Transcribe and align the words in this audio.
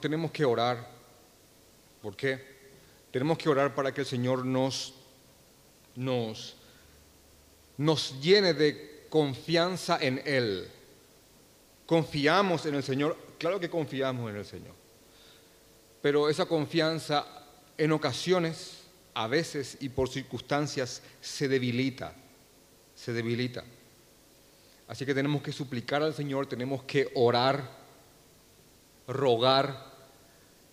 tenemos 0.00 0.30
que 0.30 0.44
orar. 0.44 0.88
¿Por 2.02 2.16
qué? 2.16 2.42
Tenemos 3.10 3.38
que 3.38 3.48
orar 3.48 3.74
para 3.74 3.92
que 3.92 4.02
el 4.02 4.06
Señor 4.06 4.44
nos, 4.44 4.94
nos, 5.96 6.56
nos 7.76 8.20
llene 8.20 8.54
de 8.54 9.06
confianza 9.08 9.98
en 10.00 10.22
Él. 10.24 10.68
Confiamos 11.86 12.66
en 12.66 12.76
el 12.76 12.82
Señor, 12.82 13.16
claro 13.38 13.58
que 13.58 13.68
confiamos 13.68 14.30
en 14.30 14.36
el 14.36 14.44
Señor, 14.44 14.74
pero 16.00 16.28
esa 16.28 16.46
confianza 16.46 17.26
en 17.76 17.90
ocasiones, 17.92 18.84
a 19.12 19.26
veces 19.26 19.76
y 19.80 19.88
por 19.88 20.08
circunstancias, 20.08 21.02
se 21.20 21.48
debilita, 21.48 22.14
se 22.94 23.12
debilita. 23.12 23.64
Así 24.86 25.04
que 25.04 25.14
tenemos 25.14 25.42
que 25.42 25.52
suplicar 25.52 26.02
al 26.02 26.14
Señor, 26.14 26.46
tenemos 26.46 26.84
que 26.84 27.10
orar, 27.14 27.68
rogar, 29.08 29.89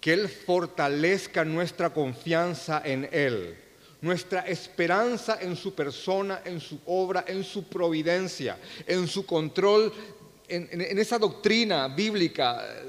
que 0.08 0.14
Él 0.14 0.30
fortalezca 0.30 1.44
nuestra 1.44 1.90
confianza 1.90 2.82
en 2.86 3.10
Él, 3.12 3.58
nuestra 4.00 4.48
esperanza 4.48 5.40
en 5.42 5.58
su 5.58 5.76
persona, 5.76 6.44
en 6.46 6.62
su 6.62 6.80
obra, 6.86 7.26
en 7.28 7.44
su 7.44 7.66
providencia, 7.66 8.58
en 8.86 9.06
su 9.06 9.26
control, 9.26 9.92
en, 10.48 10.98
esa 10.98 11.20
doctrina 11.20 11.90
bíblica 11.90 12.86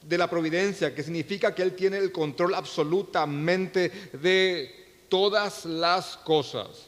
de 0.00 0.16
la 0.16 0.30
providencia, 0.30 0.94
que 0.94 1.02
significa 1.02 1.52
que 1.52 1.62
Él 1.62 1.74
tiene 1.74 1.98
el 1.98 2.12
control 2.12 2.54
absolutamente 2.54 3.90
de 4.12 5.06
todas 5.08 5.64
las 5.64 6.18
cosas. 6.18 6.86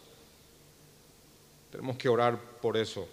Tenemos 1.72 1.96
que 1.96 2.08
orar 2.08 2.38
por 2.38 2.76
eso. 2.76 3.08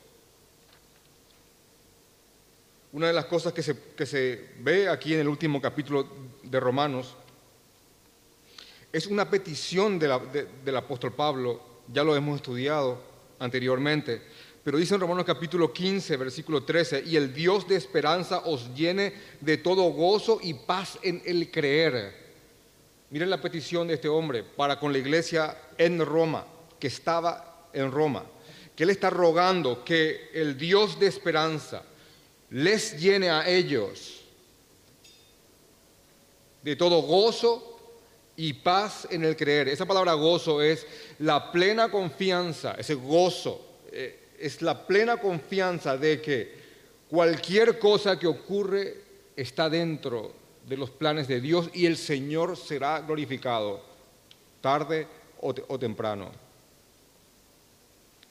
Una 2.91 3.07
de 3.07 3.13
las 3.13 3.25
cosas 3.25 3.53
que 3.53 3.63
se, 3.63 4.49
ve 4.59 4.87
aquí 4.87 5.15
en 5.15 5.21
el 5.21 5.27
último 5.27 5.59
capítulo 5.59 6.28
de 6.43 6.59
Romanos 6.59 7.15
es 8.91 9.05
una 9.05 9.29
petición 9.29 9.99
del 9.99 10.75
apóstol 10.75 11.13
Pablo, 11.13 11.61
ya 11.93 12.03
lo 12.03 12.15
hemos 12.15 12.37
estudiado 12.37 12.99
anteriormente, 13.37 14.21
pero 14.63 14.79
dice 14.79 14.95
en 14.95 15.01
Romanos 15.01 15.25
capítulo 15.25 15.71
15, 15.71 16.17
versículo 16.17 16.63
13, 16.63 17.03
y 17.05 17.15
el 17.15 17.31
Dios 17.33 17.67
de 17.67 17.75
esperanza 17.75 18.39
os 18.39 18.73
llene 18.73 19.13
de 19.41 19.57
todo 19.57 19.83
gozo 19.91 20.39
y 20.41 20.55
paz 20.55 20.97
en 21.03 21.21
el 21.25 21.51
creer. 21.51 22.29
Miren 23.11 23.29
la 23.29 23.41
petición 23.41 23.87
de 23.87 23.93
este 23.95 24.07
hombre 24.07 24.43
para 24.43 24.79
con 24.79 24.91
la 24.91 24.97
iglesia 24.97 25.55
en 25.77 26.03
Roma, 26.03 26.45
que 26.79 26.87
estaba 26.87 27.69
en 27.73 27.91
Roma, 27.91 28.23
que 28.75 28.83
él 28.83 28.89
está 28.89 29.11
rogando 29.11 29.83
que 29.83 30.31
el 30.33 30.57
Dios 30.57 30.99
de 30.99 31.07
esperanza, 31.07 31.83
les 32.49 32.99
llene 32.99 33.29
a 33.29 33.47
ellos 33.47 34.18
de 36.61 36.75
todo 36.75 37.01
gozo 37.01 37.77
y 38.35 38.53
paz 38.53 39.07
en 39.11 39.23
el 39.23 39.35
creer. 39.35 39.67
Esa 39.67 39.85
palabra 39.85 40.13
gozo 40.13 40.61
es 40.61 40.85
la 41.19 41.51
plena 41.51 41.89
confianza, 41.89 42.75
ese 42.77 42.95
gozo, 42.95 43.79
eh, 43.91 44.19
es 44.39 44.61
la 44.61 44.87
plena 44.87 45.17
confianza 45.17 45.97
de 45.97 46.21
que 46.21 46.53
cualquier 47.09 47.79
cosa 47.79 48.17
que 48.17 48.27
ocurre 48.27 48.95
está 49.35 49.69
dentro 49.69 50.33
de 50.67 50.77
los 50.77 50.89
planes 50.89 51.27
de 51.27 51.41
Dios 51.41 51.69
y 51.73 51.85
el 51.85 51.97
Señor 51.97 52.55
será 52.55 53.01
glorificado 53.01 53.81
tarde 54.61 55.07
o, 55.41 55.53
o 55.67 55.79
temprano. 55.79 56.31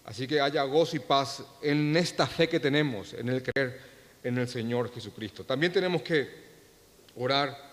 Así 0.05 0.27
que 0.27 0.41
haya 0.41 0.63
gozo 0.63 0.97
y 0.97 1.01
paz 1.01 1.43
en 1.61 1.95
esta 1.97 2.27
fe 2.27 2.49
que 2.49 2.61
tenemos, 2.61 3.13
en 3.13 3.29
el 3.29 3.43
creer 3.43 3.89
en 4.23 4.39
el 4.39 4.49
Señor 4.49 4.93
Jesucristo. 4.93 5.45
También 5.45 5.73
tenemos 5.73 6.03
que 6.03 6.29
orar 7.17 7.68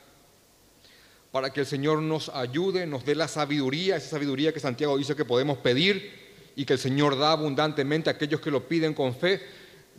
para 1.36 1.50
que 1.50 1.60
el 1.60 1.66
Señor 1.66 2.02
nos 2.02 2.30
ayude, 2.30 2.88
nos 2.88 3.04
dé 3.04 3.14
la 3.14 3.28
sabiduría, 3.28 3.98
esa 3.98 4.12
sabiduría 4.12 4.54
que 4.54 4.62
Santiago 4.62 4.98
dice 4.98 5.18
que 5.18 5.26
podemos 5.26 5.58
pedir 5.58 6.14
y 6.56 6.64
que 6.64 6.72
el 6.72 6.80
Señor 6.80 7.20
da 7.20 7.34
abundantemente 7.34 8.10
a 8.10 8.14
aquellos 8.14 8.40
que 8.40 8.50
lo 8.50 8.70
piden 8.70 8.94
con 8.94 9.14
fe, 9.14 9.42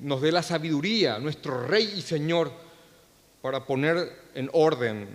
nos 0.00 0.22
dé 0.22 0.32
la 0.32 0.42
sabiduría, 0.42 1.19
nuestro 1.19 1.66
Rey 1.66 1.92
y 1.94 2.00
Señor, 2.00 2.50
para 3.42 3.66
poner 3.66 4.10
en 4.34 4.48
orden 4.54 5.08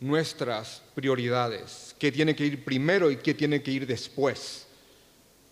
nuestras 0.00 0.82
prioridades, 0.96 1.94
qué 1.96 2.10
tiene 2.10 2.34
que 2.34 2.46
ir 2.46 2.64
primero 2.64 3.12
y 3.12 3.16
qué 3.18 3.32
tiene 3.32 3.62
que 3.62 3.70
ir 3.70 3.86
después. 3.86 4.66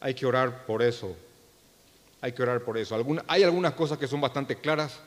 Hay 0.00 0.14
que 0.14 0.26
orar 0.26 0.66
por 0.66 0.82
eso. 0.82 1.14
Hay 2.20 2.32
que 2.32 2.42
orar 2.42 2.64
por 2.64 2.76
eso. 2.76 3.00
hay 3.28 3.44
algunas 3.44 3.74
cosas 3.74 3.98
que 3.98 4.08
son 4.08 4.20
bastante 4.20 4.56
claras, 4.56 4.98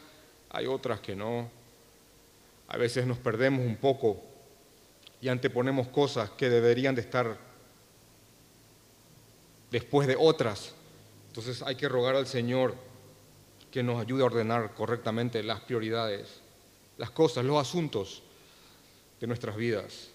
hay 0.50 0.68
otras 0.68 1.02
que 1.02 1.18
no. 1.18 1.60
A 2.72 2.78
veces 2.78 3.06
nos 3.06 3.18
perdemos 3.18 3.66
un 3.66 3.76
poco 3.76 4.24
y 5.20 5.28
anteponemos 5.28 5.90
cosas 5.90 6.30
que 6.30 6.50
deberían 6.50 6.96
de 6.96 7.02
estar 7.02 7.38
después 9.70 10.08
de 10.08 10.16
otras. 10.18 10.74
Entonces 11.28 11.62
hay 11.64 11.76
que 11.76 11.90
rogar 11.90 12.16
al 12.16 12.28
Señor 12.28 12.76
que 13.70 13.84
nos 13.84 14.00
ayude 14.00 14.22
a 14.24 14.28
ordenar 14.28 14.74
correctamente 14.74 15.44
las 15.44 15.60
prioridades, 15.60 16.40
las 16.98 17.12
cosas, 17.12 17.44
los 17.44 17.60
asuntos 17.60 18.24
de 19.20 19.28
nuestras 19.28 19.58
vidas. 19.58 20.08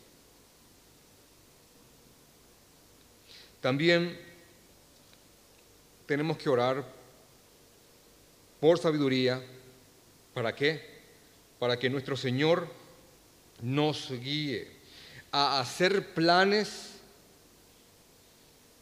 También 3.60 4.18
tenemos 6.06 6.38
que 6.38 6.48
orar 6.48 6.82
por 8.60 8.78
sabiduría. 8.78 9.44
¿Para 10.32 10.54
qué? 10.54 10.95
Para 11.58 11.78
que 11.78 11.90
nuestro 11.90 12.16
Señor 12.16 12.68
nos 13.62 14.10
guíe 14.10 14.68
a 15.32 15.60
hacer 15.60 16.14
planes 16.14 16.92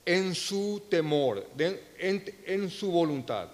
en 0.07 0.35
su 0.35 0.83
temor, 0.89 1.47
en, 1.59 2.71
su 2.71 2.91
voluntad. 2.91 3.49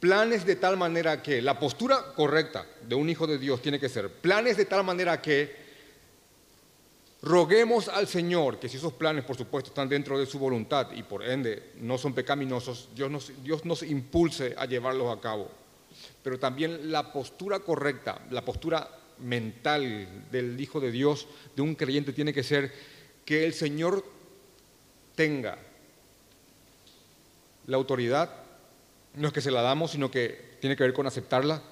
Planes 0.00 0.44
de 0.44 0.56
tal 0.56 0.76
manera 0.76 1.22
que 1.22 1.40
la 1.40 1.58
postura 1.58 2.12
correcta 2.14 2.66
de 2.86 2.94
un 2.94 3.08
hijo 3.08 3.26
de 3.26 3.38
Dios 3.38 3.62
tiene 3.62 3.80
que 3.80 3.88
ser 3.88 4.10
planes 4.10 4.56
de 4.56 4.64
tal 4.66 4.84
manera 4.84 5.20
que 5.20 5.64
Roguemos 7.24 7.88
al 7.88 8.06
Señor 8.06 8.58
que 8.58 8.68
si 8.68 8.76
esos 8.76 8.92
planes, 8.92 9.24
por 9.24 9.34
supuesto, 9.34 9.70
están 9.70 9.88
dentro 9.88 10.18
de 10.18 10.26
su 10.26 10.38
voluntad 10.38 10.92
y 10.92 11.02
por 11.02 11.24
ende 11.24 11.70
no 11.76 11.96
son 11.96 12.12
pecaminosos, 12.12 12.90
Dios 12.94 13.10
nos, 13.10 13.42
Dios 13.42 13.64
nos 13.64 13.82
impulse 13.82 14.54
a 14.58 14.66
llevarlos 14.66 15.16
a 15.16 15.18
cabo. 15.18 15.50
Pero 16.22 16.38
también 16.38 16.90
la 16.90 17.12
postura 17.12 17.60
correcta, 17.60 18.20
la 18.30 18.44
postura 18.44 18.88
mental 19.18 20.28
del 20.30 20.60
Hijo 20.60 20.80
de 20.80 20.90
Dios, 20.90 21.26
de 21.54 21.62
un 21.62 21.74
creyente, 21.74 22.12
tiene 22.12 22.32
que 22.32 22.42
ser 22.42 22.72
que 23.24 23.44
el 23.44 23.54
Señor 23.54 24.04
tenga 25.14 25.58
la 27.66 27.76
autoridad, 27.76 28.30
no 29.14 29.28
es 29.28 29.34
que 29.34 29.40
se 29.40 29.50
la 29.50 29.62
damos, 29.62 29.92
sino 29.92 30.10
que 30.10 30.56
tiene 30.60 30.76
que 30.76 30.82
ver 30.82 30.92
con 30.92 31.06
aceptarla, 31.06 31.62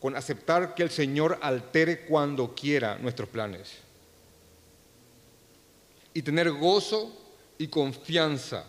con 0.00 0.14
aceptar 0.14 0.74
que 0.74 0.82
el 0.82 0.90
Señor 0.90 1.38
altere 1.42 2.06
cuando 2.06 2.54
quiera 2.54 2.98
nuestros 2.98 3.28
planes. 3.28 3.78
Y 6.14 6.22
tener 6.22 6.50
gozo 6.52 7.12
y 7.58 7.68
confianza 7.68 8.64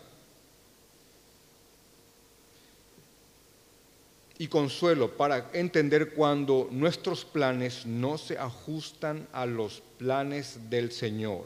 y 4.39 4.47
consuelo 4.47 5.17
para 5.17 5.49
entender 5.53 6.13
cuando 6.13 6.67
nuestros 6.71 7.25
planes 7.25 7.85
no 7.85 8.17
se 8.17 8.37
ajustan 8.37 9.27
a 9.33 9.45
los 9.45 9.81
planes 9.97 10.69
del 10.69 10.91
Señor. 10.91 11.45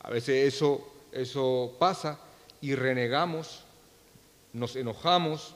A 0.00 0.10
veces 0.10 0.54
eso, 0.54 0.86
eso 1.12 1.76
pasa 1.78 2.20
y 2.60 2.74
renegamos, 2.74 3.64
nos 4.52 4.76
enojamos. 4.76 5.54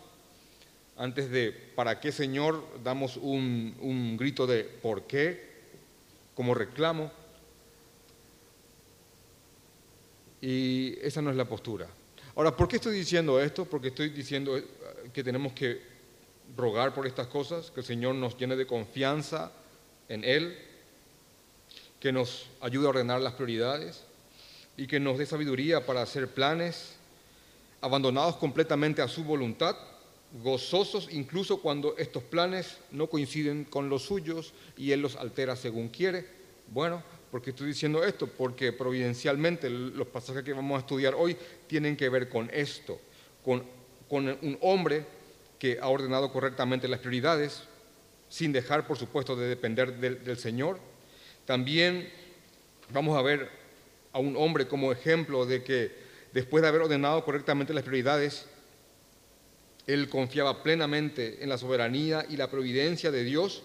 Antes 0.97 1.31
de, 1.31 1.53
¿para 1.75 2.01
qué 2.01 2.13
Señor? 2.13 2.65
Damos 2.83 3.17
un, 3.17 3.77
un 3.81 4.17
grito 4.17 4.47
de 4.47 4.65
¿por 4.65 5.03
qué? 5.03 5.55
como 6.35 6.55
reclamo. 6.55 7.11
Y 10.41 10.99
esa 11.01 11.23
no 11.23 11.31
es 11.31 11.37
la 11.37 11.47
postura. 11.47 11.89
Ahora, 12.37 12.55
¿por 12.55 12.69
qué 12.69 12.77
estoy 12.77 12.97
diciendo 12.97 13.41
esto? 13.41 13.65
Porque 13.65 13.89
estoy 13.89 14.11
diciendo 14.11 14.57
eh, 14.59 14.65
que 15.13 15.25
tenemos 15.25 15.53
que 15.53 15.94
rogar 16.57 16.95
por 16.95 17.07
estas 17.07 17.27
cosas, 17.27 17.71
que 17.71 17.81
el 17.81 17.87
Señor 17.87 18.15
nos 18.15 18.37
llene 18.37 18.57
de 18.57 18.67
confianza 18.67 19.53
en 20.09 20.25
Él, 20.25 20.57
que 22.01 22.13
nos 22.13 22.47
ayude 22.61 22.87
a 22.87 22.91
ordenar 22.91 23.21
las 23.21 23.35
prioridades 23.35 24.05
y 24.77 24.87
que 24.87 25.01
nos 25.01 25.19
dé 25.19 25.27
sabiduría 25.27 25.87
para 25.87 26.03
hacer 26.03 26.29
planes 26.29 26.97
abandonados 27.81 28.37
completamente 28.37 29.03
a 29.03 29.09
su 29.09 29.25
voluntad, 29.25 29.77
gozosos 30.43 31.09
incluso 31.13 31.61
cuando 31.61 31.97
estos 31.97 32.23
planes 32.23 32.79
no 32.91 33.09
coinciden 33.09 33.65
con 33.65 33.89
los 33.89 34.03
suyos 34.03 34.53
y 34.77 34.93
Él 34.93 35.01
los 35.01 35.17
altera 35.17 35.57
según 35.57 35.89
quiere. 35.89 36.27
Bueno, 36.73 37.03
¿Por 37.35 37.43
qué 37.43 37.51
estoy 37.51 37.67
diciendo 37.67 38.05
esto? 38.05 38.29
Porque 38.29 38.73
providencialmente 38.73 39.69
los 39.69 40.07
pasajes 40.07 40.45
que 40.45 40.53
vamos 40.53 40.77
a 40.77 40.79
estudiar 40.83 41.17
hoy 41.17 41.37
tienen 41.67 41.97
que 41.97 42.09
ver 42.09 42.29
con 42.29 42.49
esto, 42.55 43.01
con, 43.45 43.65
un 44.09 44.57
hombre 44.61 45.05
que 45.65 45.79
ha 45.81 45.89
ordenado 45.89 46.31
correctamente 46.31 46.87
las 46.89 47.01
prioridades 47.01 47.63
sin 48.29 48.53
dejar, 48.53 48.87
por 48.87 48.99
supuesto, 48.99 49.35
de 49.35 49.49
depender 49.49 49.95
del, 49.95 50.23
del 50.23 50.37
Señor. 50.37 50.79
También 51.47 52.07
vamos 52.93 53.17
a 53.17 53.23
ver 53.23 53.49
a 54.13 54.19
un 54.19 54.37
hombre 54.37 54.69
como 54.69 54.93
ejemplo 54.93 55.47
de 55.47 55.65
que 55.65 55.91
después 56.35 56.61
de 56.61 56.69
haber 56.69 56.83
ordenado 56.83 57.25
correctamente 57.25 57.73
las 57.73 57.83
prioridades, 57.83 58.45
él 59.87 60.11
confiaba 60.11 60.63
plenamente 60.63 61.43
en 61.43 61.49
la 61.49 61.57
soberanía 61.57 62.27
y 62.29 62.37
la 62.37 62.51
providencia 62.51 63.11
de 63.11 63.25
Dios. 63.25 63.63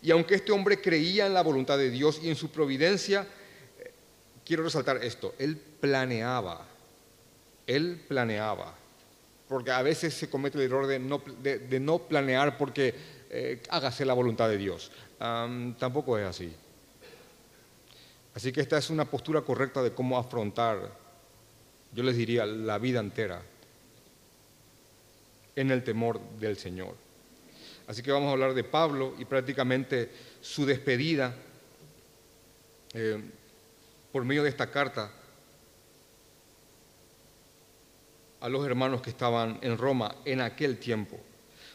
Y 0.00 0.12
aunque 0.12 0.36
este 0.36 0.52
hombre 0.52 0.80
creía 0.80 1.26
en 1.26 1.34
la 1.34 1.42
voluntad 1.42 1.76
de 1.76 1.90
Dios 1.90 2.20
y 2.22 2.28
en 2.28 2.36
su 2.36 2.52
providencia, 2.52 3.26
eh, 3.80 3.90
quiero 4.46 4.62
resaltar 4.62 5.02
esto, 5.02 5.34
él 5.40 5.56
planeaba, 5.56 6.68
él 7.66 8.00
planeaba, 8.06 8.76
porque 9.52 9.70
a 9.70 9.82
veces 9.82 10.14
se 10.14 10.30
comete 10.30 10.56
el 10.56 10.64
error 10.64 10.86
de 10.86 10.98
no, 11.78 11.98
planear 11.98 12.56
porque 12.56 12.94
eh, 13.28 13.62
hágase 13.68 14.06
la 14.06 14.14
voluntad 14.14 14.48
de 14.48 14.56
Dios. 14.56 14.90
tampoco 15.18 16.16
es 16.16 16.26
así. 16.26 16.50
Así 18.34 18.50
que 18.50 18.62
esta 18.62 18.78
es 18.78 18.88
una 18.88 19.04
postura 19.04 19.42
correcta 19.42 19.82
de 19.82 19.92
cómo 19.92 20.16
afrontar, 20.16 20.90
yo 21.92 22.02
les 22.02 22.16
diría, 22.16 22.46
la 22.46 22.78
vida 22.78 23.00
entera 23.00 23.42
en 25.54 25.70
el 25.70 25.84
temor 25.84 26.18
del 26.40 26.56
Señor. 26.56 26.94
Así 27.86 28.02
que 28.02 28.10
vamos 28.10 28.30
a 28.30 28.32
hablar 28.32 28.54
de 28.54 28.64
Pablo 28.64 29.14
y 29.18 29.26
prácticamente 29.26 30.10
su 30.40 30.64
despedida 30.64 31.34
eh, 32.94 33.22
por 34.10 34.24
medio 34.24 34.44
de 34.44 34.48
esta 34.48 34.70
carta 34.70 35.12
a 38.42 38.48
los 38.48 38.66
hermanos 38.66 39.00
que 39.00 39.10
estaban 39.10 39.58
en 39.62 39.78
Roma 39.78 40.14
en 40.24 40.40
aquel 40.40 40.78
tiempo. 40.78 41.18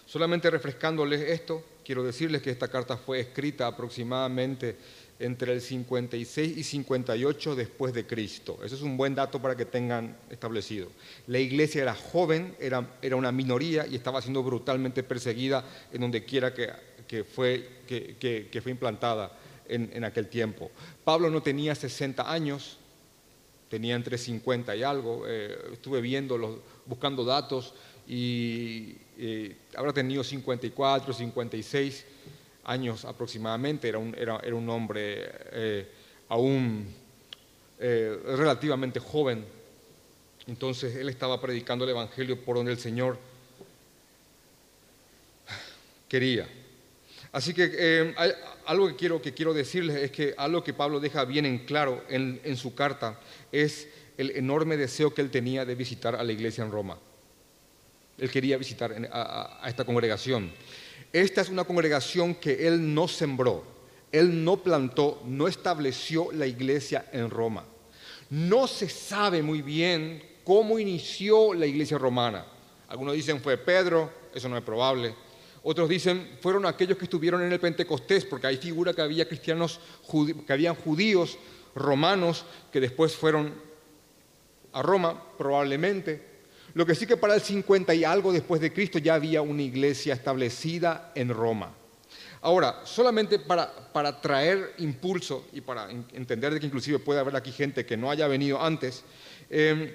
Solamente 0.05 0.49
refrescándoles 0.49 1.21
esto, 1.21 1.63
quiero 1.83 2.03
decirles 2.03 2.41
que 2.41 2.51
esta 2.51 2.67
carta 2.67 2.97
fue 2.97 3.19
escrita 3.19 3.67
aproximadamente 3.67 4.75
entre 5.19 5.53
el 5.53 5.61
56 5.61 6.57
y 6.57 6.63
58 6.63 7.55
después 7.55 7.93
de 7.93 8.05
Cristo. 8.05 8.59
Eso 8.63 8.75
es 8.75 8.81
un 8.81 8.97
buen 8.97 9.15
dato 9.15 9.41
para 9.41 9.55
que 9.55 9.65
tengan 9.65 10.15
establecido. 10.29 10.89
La 11.27 11.39
iglesia 11.39 11.81
era 11.81 11.95
joven, 11.95 12.55
era, 12.59 12.97
era 13.01 13.15
una 13.15 13.31
minoría 13.31 13.87
y 13.87 13.95
estaba 13.95 14.21
siendo 14.21 14.43
brutalmente 14.43 15.03
perseguida 15.03 15.63
en 15.91 16.01
donde 16.01 16.23
quiera 16.23 16.53
que, 16.53 17.23
fue, 17.23 17.67
que, 17.87 18.59
fue 18.61 18.71
implantada 18.71 19.31
en, 19.67 20.03
aquel 20.03 20.27
tiempo. 20.27 20.71
Pablo 21.03 21.29
no 21.29 21.41
tenía 21.41 21.73
60 21.73 22.31
años, 22.31 22.77
tenía 23.69 23.95
entre 23.95 24.17
50 24.17 24.75
y 24.75 24.83
algo. 24.83 25.23
Eh, 25.27 25.55
estuve 25.73 26.01
viendo, 26.01 26.61
buscando 26.85 27.23
datos 27.23 27.73
y 28.07 28.95
eh, 29.17 29.55
habrá 29.75 29.93
tenido 29.93 30.23
54, 30.23 31.13
56 31.13 32.05
años 32.65 33.05
aproximadamente, 33.05 33.87
era 33.87 33.97
un, 33.97 34.15
era, 34.17 34.39
era 34.43 34.55
un 34.55 34.69
hombre 34.69 35.29
eh, 35.51 35.87
aún 36.29 37.07
relativamente 37.79 38.99
joven. 38.99 39.45
Entonces 40.47 40.95
él 40.95 41.09
estaba 41.09 41.39
predicando 41.39 41.85
el 41.85 41.91
Evangelio 41.91 42.43
por 42.43 42.55
donde 42.55 42.71
el 42.71 42.79
Señor 42.79 43.19
quería. 46.09 46.47
Así 47.31 47.53
que 47.53 48.15
algo 48.67 48.87
que 48.87 48.95
quiero, 48.95 49.21
que 49.21 49.33
quiero 49.33 49.53
decirles 49.53 49.95
es 49.95 50.11
que 50.11 50.35
algo 50.37 50.63
que 50.63 50.73
Pablo 50.73 50.99
deja 50.99 51.25
bien 51.25 51.45
en 51.45 51.59
claro 51.59 52.03
en, 52.09 52.39
en 52.43 52.57
su 52.57 52.75
carta 52.75 53.19
es 53.51 53.87
el 54.17 54.31
enorme 54.31 54.77
deseo 54.77 55.13
que 55.13 55.21
él 55.21 55.31
tenía 55.31 55.65
de 55.65 55.73
visitar 55.73 56.15
a 56.15 56.23
la 56.23 56.33
iglesia 56.33 56.63
en 56.63 56.71
Roma. 56.71 56.99
Él 58.17 58.29
quería 58.29 58.57
visitar 58.57 58.93
a, 59.11 59.59
a 59.63 59.69
esta 59.69 59.85
congregación. 59.85 60.51
Esta 61.13 61.41
es 61.41 61.49
una 61.49 61.63
congregación 61.63 62.35
que 62.35 62.67
él 62.67 62.93
no 62.93 63.07
sembró, 63.07 63.63
él 64.11 64.43
no 64.43 64.57
plantó, 64.57 65.21
no 65.25 65.47
estableció 65.47 66.31
la 66.33 66.45
iglesia 66.45 67.05
en 67.13 67.29
Roma. 67.29 67.63
No 68.29 68.67
se 68.67 68.89
sabe 68.89 69.41
muy 69.41 69.61
bien 69.61 70.21
cómo 70.43 70.77
inició 70.77 71.53
la 71.53 71.65
iglesia 71.65 71.97
romana. 71.97 72.45
Algunos 72.89 73.15
dicen 73.15 73.39
fue 73.39 73.57
Pedro, 73.57 74.11
eso 74.33 74.49
no 74.49 74.57
es 74.57 74.63
probable. 74.63 75.15
Otros 75.69 75.89
dicen 75.89 76.37
fueron 76.39 76.65
aquellos 76.65 76.97
que 76.97 77.03
estuvieron 77.03 77.43
en 77.43 77.51
el 77.51 77.59
Pentecostés, 77.59 78.23
porque 78.23 78.47
hay 78.47 78.55
figura 78.55 78.93
que 78.93 79.01
había 79.01 79.27
cristianos, 79.27 79.81
que 80.47 80.53
habían 80.53 80.75
judíos 80.75 81.37
romanos 81.75 82.45
que 82.71 82.79
después 82.79 83.17
fueron 83.17 83.53
a 84.71 84.81
Roma, 84.81 85.21
probablemente. 85.37 86.23
Lo 86.73 86.85
que 86.85 86.95
sí 86.95 87.05
que 87.05 87.17
para 87.17 87.35
el 87.35 87.41
50 87.41 87.93
y 87.95 88.05
algo 88.05 88.31
después 88.31 88.61
de 88.61 88.71
Cristo 88.71 88.97
ya 88.97 89.15
había 89.15 89.41
una 89.41 89.61
iglesia 89.61 90.13
establecida 90.13 91.11
en 91.15 91.33
Roma. 91.33 91.73
Ahora, 92.39 92.83
solamente 92.85 93.37
para, 93.37 93.91
para 93.91 94.21
traer 94.21 94.73
impulso 94.77 95.47
y 95.51 95.59
para 95.59 95.91
entender 95.91 96.53
de 96.53 96.61
que 96.61 96.67
inclusive 96.67 96.99
puede 96.99 97.19
haber 97.19 97.35
aquí 97.35 97.51
gente 97.51 97.85
que 97.85 97.97
no 97.97 98.09
haya 98.09 98.29
venido 98.29 98.61
antes, 98.63 99.03
em, 99.49 99.91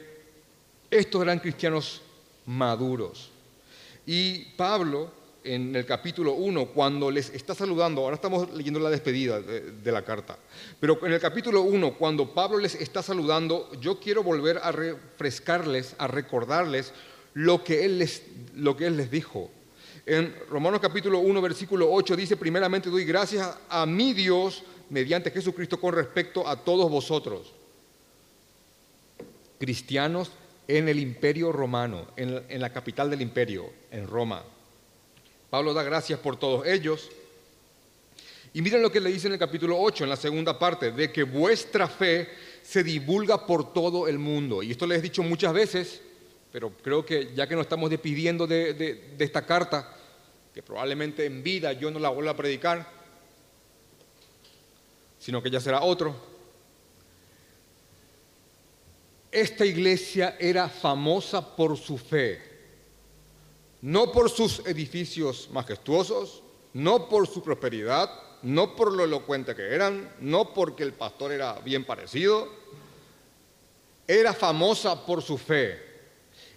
estos 0.91 1.23
eran 1.23 1.39
cristianos 1.39 2.03
maduros. 2.45 3.31
Y 4.05 4.45
Pablo 4.57 5.22
en 5.45 5.75
el 5.75 5.85
capítulo 5.85 6.35
1, 6.35 6.67
cuando 6.67 7.11
les 7.11 7.31
está 7.31 7.55
saludando, 7.55 8.03
ahora 8.03 8.15
estamos 8.15 8.51
leyendo 8.53 8.81
la 8.81 8.91
despedida 8.91 9.41
de, 9.41 9.93
la 9.93 10.05
carta, 10.05 10.39
pero 10.81 11.05
en 11.07 11.13
el 11.13 11.21
capítulo 11.21 11.63
1, 11.63 11.95
cuando 11.95 12.33
Pablo 12.33 12.59
les 12.59 12.75
está 12.75 13.03
saludando, 13.03 13.71
yo 13.81 13.99
quiero 13.99 14.23
volver 14.23 14.59
a 14.63 14.73
refrescarles, 14.73 15.95
a 15.99 16.07
recordarles 16.07 16.93
lo 17.35 17.65
que 17.65 17.85
él 17.85 17.99
les, 17.99 18.23
lo 18.55 18.77
que 18.77 18.87
él 18.87 18.97
les 18.97 19.11
dijo. 19.11 19.51
En 20.07 20.35
Romanos 20.49 20.81
capítulo 20.81 21.19
1, 21.21 21.41
versículo 21.41 21.93
8 21.93 22.17
dice, 22.17 22.37
primeramente 22.37 22.91
doy 22.91 23.05
gracias 23.05 23.57
a 23.69 23.87
mi 23.87 24.13
Dios 24.13 24.63
mediante 24.91 25.31
Jesucristo 25.31 25.81
con 25.81 25.95
respecto 25.95 26.47
a 26.47 26.57
todos 26.57 26.91
vosotros, 26.91 27.53
cristianos 29.59 30.31
en 30.69 30.89
el 30.89 30.99
imperio 30.99 31.53
romano, 31.53 32.07
en 32.17 32.61
la 32.61 32.73
capital 32.73 33.11
del 33.11 33.23
imperio, 33.23 33.71
en 33.91 34.07
Roma. 34.07 34.45
Pablo 35.53 35.75
da 35.75 35.83
gracias 35.83 36.19
por 36.19 36.39
todos 36.39 36.67
ellos. 36.67 37.11
Y 38.55 38.63
miren 38.63 38.81
lo 38.81 38.91
que 38.91 39.01
le 39.01 39.13
dice 39.13 39.27
en 39.27 39.35
el 39.35 39.39
capítulo 39.39 39.79
8, 39.79 40.05
en 40.05 40.09
la 40.09 40.17
segunda 40.17 40.59
parte, 40.59 40.93
de 40.93 41.13
que 41.13 41.25
vuestra 41.25 41.87
fe 41.89 42.27
se 42.63 42.83
divulga 42.83 43.47
por 43.47 43.75
todo 43.75 44.09
el 44.09 44.19
mundo. 44.19 44.63
Y 44.63 44.71
esto 44.71 44.87
les 44.87 45.01
he 45.01 45.03
dicho 45.03 45.23
muchas 45.23 45.53
veces, 45.53 46.01
pero 46.51 46.71
creo 46.83 47.05
que 47.05 47.35
ya 47.35 47.47
que 47.47 47.55
nos 47.55 47.67
estamos 47.67 47.91
despidiendo 47.91 48.47
de, 48.47 49.15
esta 49.19 49.45
carta, 49.45 49.95
que 50.55 50.63
probablemente 50.63 51.27
en 51.27 51.43
vida 51.43 51.75
yo 51.75 51.91
no 51.91 51.99
la 51.99 52.09
vuelva 52.09 52.31
a 52.31 52.37
predicar, 52.37 52.91
sino 55.19 55.43
que 55.43 55.51
ya 55.51 55.61
será 55.61 55.83
otro. 55.83 56.17
Esta 59.31 59.67
iglesia 59.67 60.35
era 60.41 60.71
famosa 60.71 61.55
por 61.55 61.77
su 61.77 61.99
fe 61.99 62.52
no 63.83 64.13
por 64.13 64.31
sus 64.31 64.61
edificios 64.65 65.49
majestuosos, 65.53 66.43
no 66.73 67.09
por 67.09 67.27
su 67.27 67.43
prosperidad, 67.43 68.09
no 68.43 68.77
por 68.77 68.93
lo 68.93 69.05
elocuente 69.05 69.55
que 69.55 69.75
eran, 69.75 70.15
no 70.21 70.55
porque 70.55 70.85
el 70.85 70.93
pastor 70.93 71.33
era 71.33 71.59
bien 71.61 71.85
parecido, 71.85 72.49
era 74.07 74.33
famosa 74.33 75.05
por 75.05 75.21
su 75.21 75.37
fe 75.37 75.91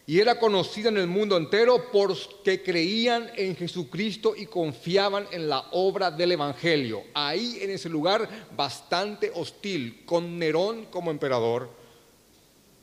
y 0.08 0.20
era 0.20 0.40
conocida 0.40 0.90
en 0.90 0.98
el 0.98 1.08
mundo 1.08 1.36
entero 1.36 1.86
porque 1.92 2.62
creían 2.62 3.32
en 3.36 3.56
Jesucristo 3.56 4.36
y 4.36 4.46
confiaban 4.46 5.28
en 5.32 5.50
la 5.50 5.66
obra 5.72 6.12
del 6.12 6.34
Evangelio. 6.34 7.04
Ahí 7.16 7.58
en 7.62 7.72
ese 7.72 7.90
lugar 7.90 8.30
bastante 8.56 9.32
hostil, 9.34 10.06
con 10.06 10.38
Nerón 10.38 10.86
como 10.86 11.10
emperador 11.10 11.70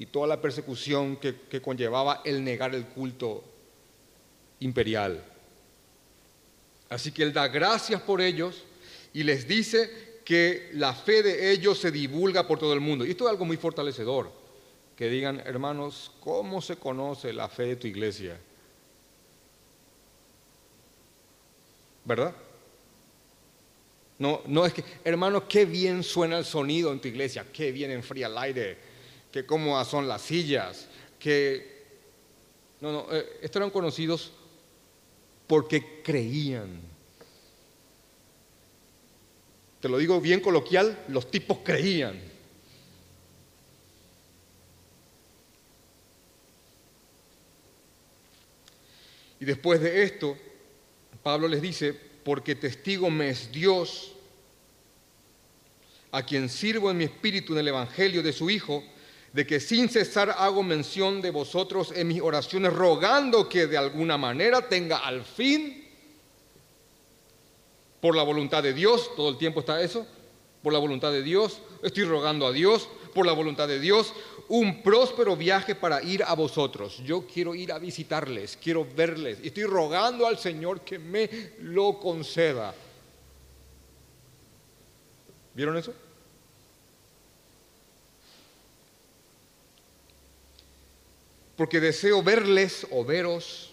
y 0.01 0.07
toda 0.07 0.27
la 0.27 0.41
persecución 0.41 1.17
que, 1.17 1.43
que 1.49 1.63
conllevaba 1.63 2.23
el 2.25 2.43
negar 2.43 2.75
el 2.75 2.87
culto 2.87 3.52
imperial. 4.63 5.25
Así 6.89 7.11
que 7.11 7.23
Él 7.23 7.33
da 7.33 7.49
gracias 7.49 8.01
por 8.03 8.21
ellos 8.21 8.65
y 9.15 9.23
les 9.23 9.47
dice 9.47 10.21
que 10.25 10.71
la 10.75 10.95
fe 10.95 11.23
de 11.23 11.51
ellos 11.53 11.79
se 11.79 11.91
divulga 11.91 12.47
por 12.47 12.59
todo 12.59 12.73
el 12.73 12.81
mundo. 12.81 13.05
Y 13.05 13.11
esto 13.11 13.25
es 13.25 13.31
algo 13.31 13.45
muy 13.45 13.57
fortalecedor, 13.57 14.31
que 14.97 15.09
digan, 15.09 15.41
hermanos, 15.41 16.13
¿cómo 16.21 16.61
se 16.61 16.77
conoce 16.77 17.33
la 17.33 17.49
fe 17.49 17.65
de 17.65 17.77
tu 17.77 17.87
iglesia? 17.87 18.39
¿Verdad? 22.05 22.35
No, 24.19 24.43
no 24.47 24.67
es 24.67 24.73
que, 24.73 24.85
hermano, 25.05 25.49
qué 25.49 25.65
bien 25.65 26.03
suena 26.03 26.39
el 26.39 26.45
sonido 26.45 26.93
en 26.93 27.01
tu 27.01 27.09
iglesia, 27.09 27.47
qué 27.53 27.73
bien 27.73 27.91
enfría 27.91 28.27
el 28.27 28.39
aire, 28.39 28.79
qué 29.33 29.45
cómodas 29.45 29.89
son 29.89 30.07
las 30.07 30.23
sillas, 30.23 30.89
que... 31.19 31.73
No, 32.81 32.93
no, 32.93 33.07
eh, 33.13 33.39
estos 33.43 33.61
eran 33.61 33.71
conocidos 33.71 34.33
porque 35.47 36.03
creían. 36.03 36.81
Te 39.81 39.89
lo 39.89 39.99
digo 39.99 40.21
bien 40.21 40.41
coloquial, 40.41 41.05
los 41.09 41.31
tipos 41.31 41.59
creían. 41.65 42.21
Y 49.41 49.45
después 49.45 49.81
de 49.81 50.05
esto, 50.05 50.39
Pablo 51.23 51.49
les 51.49 51.61
dice 51.61 51.93
porque 52.23 52.55
testigo 52.55 53.11
me 53.11 53.31
es 53.31 53.51
Dios, 53.51 54.13
a 56.13 56.25
quien 56.25 56.49
sirvo 56.49 56.91
en 56.91 56.99
mi 56.99 57.05
espíritu 57.05 57.53
en 57.53 57.59
el 57.59 57.69
Evangelio 57.69 58.23
de 58.23 58.33
su 58.33 58.51
Hijo, 58.51 58.85
de 59.33 59.47
que 59.47 59.61
sin 59.61 59.89
cesar 59.89 60.35
hago 60.37 60.63
mención 60.63 61.23
de 61.23 61.31
vosotros 61.31 61.93
en 61.95 62.09
mis 62.09 62.21
oraciones, 62.21 62.73
rogando 62.73 63.49
que 63.49 63.67
de 63.67 63.79
alguna 63.79 64.19
manera 64.19 64.69
tenga 64.69 64.99
al 64.99 65.25
fin, 65.25 65.83
por 68.01 68.17
la 68.17 68.25
voluntad 68.25 68.63
de 68.63 68.75
Dios, 68.75 69.11
todo 69.15 69.29
el 69.29 69.39
tiempo 69.39 69.61
está 69.61 69.81
eso, 69.81 70.07
por 70.63 70.73
la 70.73 70.79
voluntad 70.81 71.13
de 71.13 71.23
Dios, 71.23 71.61
estoy 71.83 72.05
rogando 72.05 72.47
a 72.47 72.53
Dios, 72.53 72.89
por 73.15 73.25
la 73.25 73.33
voluntad 73.33 73.69
de 73.69 73.79
Dios, 73.79 74.13
un 74.49 74.83
próspero 74.83 75.37
viaje 75.37 75.75
para 75.75 76.03
ir 76.03 76.23
a 76.25 76.35
vosotros. 76.35 76.99
Yo 77.05 77.27
quiero 77.27 77.55
ir 77.55 77.73
a 77.73 77.79
visitarles, 77.79 78.59
quiero 78.63 78.85
verles, 78.85 79.39
y 79.43 79.49
estoy 79.49 79.65
rogando 79.65 80.27
al 80.27 80.39
Señor 80.39 80.81
que 80.81 80.99
me 80.99 81.31
lo 81.61 81.99
conceda. 81.99 82.75
¿Vieron 85.55 85.77
eso? 85.77 85.95
Porque 91.63 91.79
deseo 91.79 92.25
verles 92.25 92.85
o 92.91 93.05
veros 93.05 93.71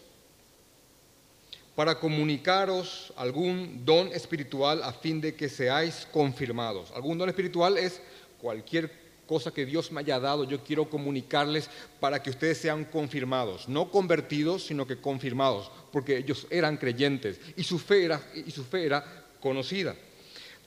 para 1.74 1.98
comunicaros 1.98 3.12
algún 3.18 3.84
don 3.84 4.14
espiritual 4.14 4.84
a 4.84 4.94
fin 4.94 5.20
de 5.20 5.34
que 5.34 5.50
seáis 5.50 6.06
confirmados. 6.14 6.92
Algún 6.92 7.18
don 7.18 7.28
espiritual 7.30 7.80
es 7.80 8.00
cualquier 8.40 8.94
cosa 9.26 9.50
que 9.50 9.66
Dios 9.66 9.92
me 9.92 10.02
haya 10.02 10.20
dado, 10.20 10.44
yo 10.44 10.64
quiero 10.64 10.88
comunicarles 10.88 11.68
para 12.00 12.22
que 12.22 12.30
ustedes 12.30 12.60
sean 12.60 12.86
confirmados, 12.86 13.68
no 13.68 13.90
convertidos, 13.90 14.68
sino 14.68 14.86
que 14.86 15.02
confirmados, 15.02 15.72
porque 15.92 16.18
ellos 16.18 16.46
eran 16.52 16.78
creyentes 16.78 17.42
y 17.58 17.64
su 17.64 17.80
fe 17.80 18.06
era, 18.06 18.22
y 18.36 18.52
su 18.52 18.64
fe 18.66 18.86
era 18.86 19.26
conocida. 19.40 19.96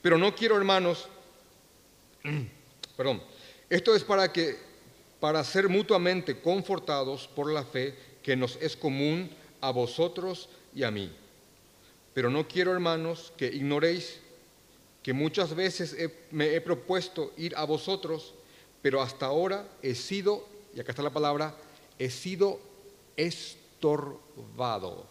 Pero 0.01 0.17
no 0.17 0.35
quiero, 0.35 0.57
hermanos, 0.57 1.07
perdón, 2.97 3.23
esto 3.69 3.95
es 3.95 4.03
para 4.03 4.29
que 4.33 4.72
para 5.23 5.41
ser 5.45 5.69
mutuamente 5.69 6.41
confortados 6.41 7.29
por 7.29 7.49
la 7.49 7.63
fe 7.63 7.95
que 8.21 8.35
nos 8.35 8.57
es 8.57 8.75
común 8.75 9.29
a 9.61 9.71
vosotros 9.71 10.49
y 10.75 10.83
a 10.83 10.91
mí. 10.91 11.09
Pero 12.13 12.29
no 12.29 12.45
quiero, 12.45 12.73
hermanos, 12.73 13.31
que 13.37 13.47
ignoréis 13.47 14.19
que 15.01 15.13
muchas 15.13 15.55
veces 15.55 15.95
me 16.29 16.53
he 16.53 16.59
propuesto 16.59 17.31
ir 17.37 17.55
a 17.55 17.63
vosotros 17.63 18.33
pero 18.83 19.01
hasta 19.01 19.25
ahora 19.27 19.65
he 19.81 19.95
sido, 19.95 20.45
y 20.75 20.81
acá 20.81 20.91
está 20.91 21.01
la 21.01 21.09
palabra, 21.09 21.55
he 21.97 22.09
sido 22.09 22.59
estorbado. 23.15 25.07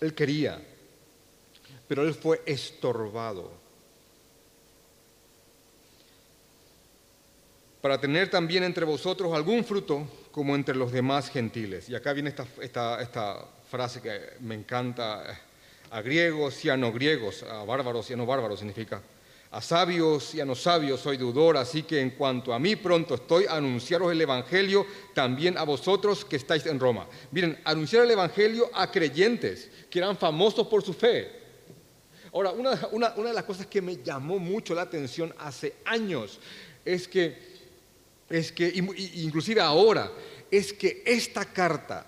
Él 0.00 0.14
quería, 0.14 0.62
pero 1.88 2.06
él 2.06 2.12
fue 2.12 2.42
estorbado. 2.44 3.61
Para 7.82 8.00
tener 8.00 8.30
también 8.30 8.64
entre 8.64 8.86
vosotros 8.86 9.34
algún 9.34 9.62
fruto 9.62 10.06
como 10.30 10.54
entre 10.54 10.74
los 10.74 10.90
demás 10.90 11.28
gentiles. 11.28 11.90
Y 11.90 11.94
acá 11.94 12.14
viene 12.14 12.30
esta, 12.30 12.46
esta, 12.98 13.46
frase 13.70 14.00
que 14.00 14.34
me 14.40 14.54
encanta, 14.54 15.38
a 15.90 16.00
griegos 16.00 16.64
y 16.64 16.70
a 16.70 16.76
no 16.76 16.92
griegos, 16.92 17.42
a 17.42 17.64
bárbaros 17.64 18.08
y 18.08 18.14
a 18.14 18.16
no 18.16 18.24
bárbaros 18.24 18.60
significa 18.60 19.02
a 19.52 19.60
sabios 19.60 20.34
y 20.34 20.40
a 20.40 20.46
no 20.46 20.54
sabios 20.54 21.00
soy 21.00 21.18
deudor, 21.18 21.58
así 21.58 21.82
que 21.82 22.00
en 22.00 22.10
cuanto 22.10 22.54
a 22.54 22.58
mí 22.58 22.74
pronto 22.74 23.16
estoy 23.16 23.44
a 23.44 23.56
anunciaros 23.56 24.10
el 24.10 24.20
Evangelio 24.20 24.86
también 25.14 25.58
a 25.58 25.64
vosotros 25.64 26.24
que 26.24 26.36
estáis 26.36 26.64
en 26.64 26.80
Roma. 26.80 27.06
Miren, 27.30 27.58
anunciar 27.64 28.04
el 28.04 28.10
Evangelio 28.10 28.70
a 28.72 28.90
creyentes 28.90 29.70
que 29.90 29.98
eran 29.98 30.16
famosos 30.16 30.66
por 30.68 30.82
su 30.82 30.94
fe. 30.94 31.30
Ahora, 32.32 32.50
una, 32.52 33.10
de 33.10 33.34
las 33.34 33.44
cosas 33.44 33.66
que 33.66 33.82
me 33.82 34.02
llamó 34.02 34.38
mucho 34.38 34.74
la 34.74 34.82
atención 34.82 35.34
hace 35.38 35.74
años 35.84 36.40
es 36.82 37.06
que, 37.06 37.51
es 38.32 38.52
que, 38.52 38.72
inclusive 38.74 39.60
ahora, 39.60 40.10
es 40.50 40.72
que 40.72 41.02
esta 41.06 41.44
carta 41.44 42.06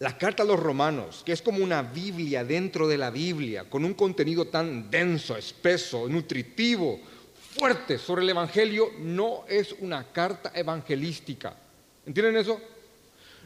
la 0.00 0.18
carta 0.18 0.42
a 0.42 0.46
los 0.46 0.58
romanos, 0.58 1.22
que 1.24 1.32
es 1.32 1.40
como 1.40 1.62
una 1.62 1.80
Biblia 1.80 2.44
dentro 2.44 2.88
de 2.88 2.98
la 2.98 3.10
Biblia, 3.10 3.70
con 3.70 3.84
un 3.84 3.94
contenido 3.94 4.48
tan 4.48 4.90
denso, 4.90 5.36
espeso, 5.36 6.08
nutritivo, 6.08 7.00
fuerte 7.56 7.96
sobre 7.96 8.22
el 8.22 8.30
Evangelio, 8.30 8.90
no 8.98 9.44
es 9.48 9.72
una 9.78 10.12
carta 10.12 10.50
evangelística. 10.54 11.56
¿Entienden 12.04 12.36
eso? 12.36 12.60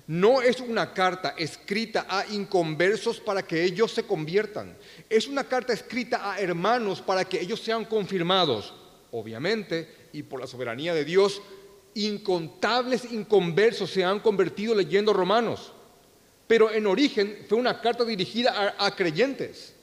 No 0.06 0.40
es 0.40 0.58
una 0.60 0.94
carta 0.94 1.34
escrita 1.36 2.06
a 2.08 2.26
inconversos 2.26 3.20
para 3.20 3.42
que 3.42 3.62
ellos 3.62 3.92
se 3.92 4.04
conviertan. 4.04 4.74
Es 5.10 5.28
una 5.28 5.44
carta 5.44 5.74
escrita 5.74 6.32
a 6.32 6.40
hermanos 6.40 7.02
para 7.02 7.26
que 7.26 7.40
ellos 7.40 7.60
sean 7.60 7.84
confirmados. 7.84 8.72
Obviamente, 9.12 9.97
y 10.12 10.22
por 10.22 10.40
la 10.40 10.46
soberanía 10.46 10.94
de 10.94 11.04
Dios, 11.04 11.42
incontables 11.94 13.10
inconversos 13.10 13.90
se 13.90 14.04
han 14.04 14.20
convertido 14.20 14.74
leyendo 14.74 15.12
Romanos 15.12 15.72
pero 16.48 16.72
en 16.72 16.86
origen 16.86 17.44
fue 17.46 17.58
una 17.58 17.80
carta 17.80 18.04
dirigida 18.04 18.74
a, 18.78 18.96
creyentes. 18.96 19.74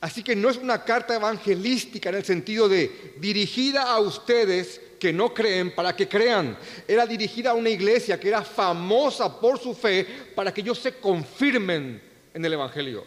Así 0.00 0.22
que 0.22 0.34
no 0.34 0.48
es 0.48 0.56
una 0.56 0.82
carta 0.82 1.14
evangelística 1.14 2.08
en 2.08 2.16
el 2.16 2.24
sentido 2.24 2.68
de 2.68 3.14
dirigida 3.18 3.82
a 3.82 4.00
ustedes 4.00 4.80
que 4.98 5.12
no 5.12 5.34
creen 5.34 5.74
para 5.74 5.94
que 5.94 6.08
crean. 6.08 6.56
Era 6.88 7.06
dirigida 7.06 7.50
a 7.50 7.54
una 7.54 7.68
iglesia 7.68 8.18
que 8.18 8.28
era 8.28 8.42
famosa 8.42 9.38
por 9.38 9.58
su 9.58 9.74
fe 9.74 10.06
para 10.34 10.52
que 10.52 10.62
ellos 10.62 10.78
se 10.78 10.94
confirmen 10.94 12.02
en 12.32 12.44
el 12.44 12.52
Evangelio. 12.52 13.04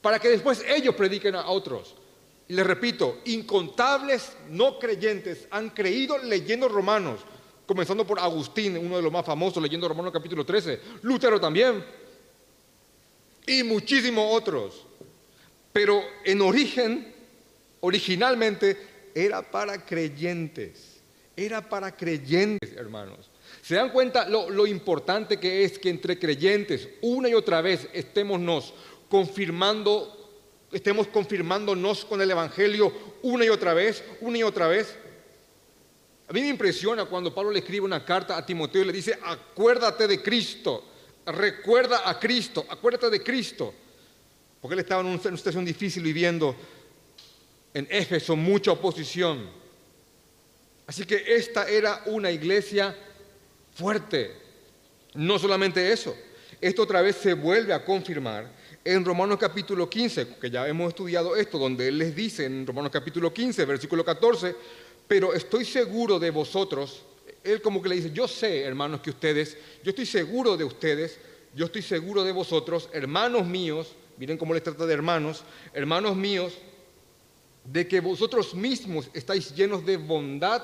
Para 0.00 0.20
que 0.20 0.28
después 0.28 0.64
ellos 0.68 0.94
prediquen 0.94 1.34
a 1.34 1.46
otros. 1.46 1.96
Y 2.48 2.54
les 2.54 2.66
repito, 2.66 3.20
incontables 3.24 4.36
no 4.50 4.78
creyentes 4.78 5.46
han 5.50 5.70
creído 5.70 6.18
leyendo 6.18 6.68
Romanos 6.68 7.20
comenzando 7.66 8.06
por 8.06 8.18
Agustín, 8.18 8.76
uno 8.76 8.96
de 8.96 9.02
los 9.02 9.12
más 9.12 9.24
famosos, 9.24 9.62
leyendo 9.62 9.88
Romanos 9.88 10.12
capítulo 10.12 10.44
13, 10.44 10.80
Lutero 11.02 11.40
también, 11.40 11.82
y 13.46 13.62
muchísimos 13.62 14.26
otros. 14.30 14.84
Pero 15.72 16.02
en 16.24 16.42
origen, 16.42 17.14
originalmente, 17.80 18.76
era 19.14 19.50
para 19.50 19.84
creyentes, 19.86 21.00
era 21.34 21.66
para 21.66 21.96
creyentes, 21.96 22.72
hermanos. 22.76 23.30
¿Se 23.62 23.76
dan 23.76 23.90
cuenta 23.90 24.28
lo, 24.28 24.50
lo 24.50 24.66
importante 24.66 25.38
que 25.38 25.64
es 25.64 25.78
que 25.78 25.88
entre 25.88 26.18
creyentes, 26.18 26.88
una 27.00 27.28
y 27.28 27.34
otra 27.34 27.62
vez, 27.62 27.88
estémonos 27.92 28.74
confirmando 29.08 30.21
estemos 30.72 31.06
confirmándonos 31.08 32.04
con 32.04 32.20
el 32.20 32.30
Evangelio 32.30 32.92
una 33.22 33.44
y 33.44 33.48
otra 33.50 33.74
vez, 33.74 34.02
una 34.20 34.38
y 34.38 34.42
otra 34.42 34.68
vez. 34.68 34.96
A 36.28 36.32
mí 36.32 36.40
me 36.40 36.48
impresiona 36.48 37.04
cuando 37.04 37.34
Pablo 37.34 37.50
le 37.50 37.58
escribe 37.58 37.84
una 37.84 38.04
carta 38.04 38.36
a 38.36 38.46
Timoteo 38.46 38.82
y 38.82 38.86
le 38.86 38.92
dice, 38.92 39.18
acuérdate 39.22 40.08
de 40.08 40.22
Cristo, 40.22 40.84
recuerda 41.26 42.08
a 42.08 42.18
Cristo, 42.18 42.64
acuérdate 42.68 43.10
de 43.10 43.22
Cristo. 43.22 43.74
Porque 44.60 44.74
él 44.74 44.80
estaba 44.80 45.02
en 45.02 45.08
una 45.08 45.36
situación 45.36 45.64
difícil 45.64 46.02
viviendo 46.02 46.56
en 47.74 47.86
Éfeso, 47.90 48.36
mucha 48.36 48.72
oposición. 48.72 49.50
Así 50.86 51.04
que 51.04 51.22
esta 51.26 51.68
era 51.68 52.02
una 52.06 52.30
iglesia 52.30 52.96
fuerte. 53.74 54.36
No 55.14 55.38
solamente 55.38 55.92
eso, 55.92 56.16
esto 56.60 56.82
otra 56.82 57.02
vez 57.02 57.16
se 57.16 57.34
vuelve 57.34 57.74
a 57.74 57.84
confirmar 57.84 58.61
en 58.84 59.04
Romanos 59.04 59.38
capítulo 59.38 59.88
15, 59.88 60.36
que 60.40 60.50
ya 60.50 60.66
hemos 60.66 60.88
estudiado 60.88 61.36
esto, 61.36 61.58
donde 61.58 61.88
él 61.88 61.98
les 61.98 62.14
dice 62.16 62.44
en 62.44 62.66
Romanos 62.66 62.90
capítulo 62.90 63.32
15, 63.32 63.64
versículo 63.64 64.04
14, 64.04 64.56
pero 65.06 65.32
estoy 65.34 65.64
seguro 65.64 66.18
de 66.18 66.30
vosotros. 66.30 67.02
Él 67.44 67.62
como 67.62 67.80
que 67.80 67.88
le 67.88 67.96
dice, 67.96 68.10
yo 68.12 68.26
sé, 68.26 68.62
hermanos, 68.62 69.00
que 69.00 69.10
ustedes, 69.10 69.56
yo 69.84 69.90
estoy 69.90 70.06
seguro 70.06 70.56
de 70.56 70.64
ustedes, 70.64 71.18
yo 71.54 71.66
estoy 71.66 71.82
seguro 71.82 72.24
de 72.24 72.32
vosotros, 72.32 72.88
hermanos 72.92 73.46
míos, 73.46 73.94
miren 74.16 74.38
cómo 74.38 74.54
les 74.54 74.62
trata 74.62 74.86
de 74.86 74.94
hermanos, 74.94 75.44
hermanos 75.74 76.16
míos, 76.16 76.54
de 77.64 77.86
que 77.86 78.00
vosotros 78.00 78.54
mismos 78.54 79.08
estáis 79.12 79.54
llenos 79.54 79.86
de 79.86 79.96
bondad 79.96 80.62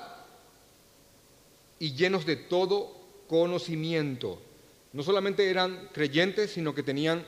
y 1.79 1.95
llenos 1.95 2.27
de 2.27 2.37
todo 2.37 2.97
conocimiento. 3.29 4.41
No 4.93 5.03
solamente 5.03 5.49
eran 5.49 5.89
creyentes, 5.93 6.53
sino 6.53 6.75
que 6.75 6.83
tenían, 6.83 7.25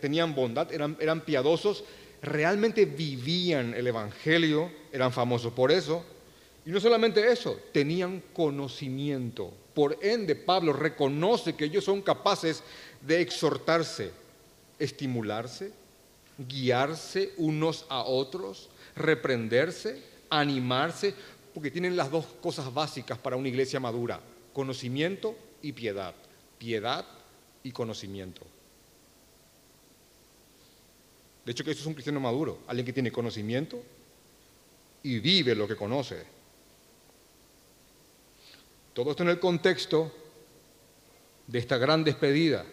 tenían 0.00 0.34
bondad, 0.34 0.72
eran, 0.72 0.96
eran 1.00 1.22
piadosos, 1.22 1.84
realmente 2.22 2.84
vivían 2.84 3.74
el 3.74 3.86
Evangelio, 3.86 4.70
eran 4.92 5.12
famosos 5.12 5.52
por 5.52 5.72
eso. 5.72 6.04
Y 6.66 6.70
no 6.70 6.80
solamente 6.80 7.32
eso, 7.32 7.58
tenían 7.72 8.22
conocimiento. 8.32 9.52
Por 9.72 9.98
ende, 10.02 10.34
Pablo 10.34 10.72
reconoce 10.72 11.54
que 11.54 11.64
ellos 11.64 11.84
son 11.84 12.02
capaces 12.02 12.62
de 13.00 13.20
exhortarse, 13.20 14.10
estimularse, 14.78 15.72
guiarse 16.36 17.32
unos 17.38 17.86
a 17.88 18.02
otros, 18.02 18.68
reprenderse, 18.94 20.02
animarse, 20.28 21.14
porque 21.54 21.70
tienen 21.70 21.96
las 21.96 22.10
dos 22.10 22.26
cosas 22.40 22.72
básicas 22.72 23.18
para 23.18 23.36
una 23.36 23.48
iglesia 23.48 23.80
madura, 23.80 24.20
conocimiento 24.52 25.36
y 25.62 25.72
piedad. 25.72 26.14
Piedad 26.58 27.06
y 27.62 27.70
conocimiento. 27.70 28.42
De 31.48 31.52
hecho, 31.52 31.64
que 31.64 31.70
eso 31.70 31.80
es 31.80 31.86
un 31.86 31.94
cristiano 31.94 32.20
maduro, 32.20 32.58
alguien 32.66 32.84
que 32.84 32.92
tiene 32.92 33.10
conocimiento 33.10 33.82
y 35.02 35.18
vive 35.18 35.54
lo 35.54 35.66
que 35.66 35.76
conoce. 35.76 36.22
Todo 38.92 39.12
esto 39.12 39.22
en 39.22 39.30
el 39.30 39.40
contexto 39.40 40.12
de 41.46 41.58
esta 41.58 41.78
gran 41.78 42.04
despedida. 42.04 42.66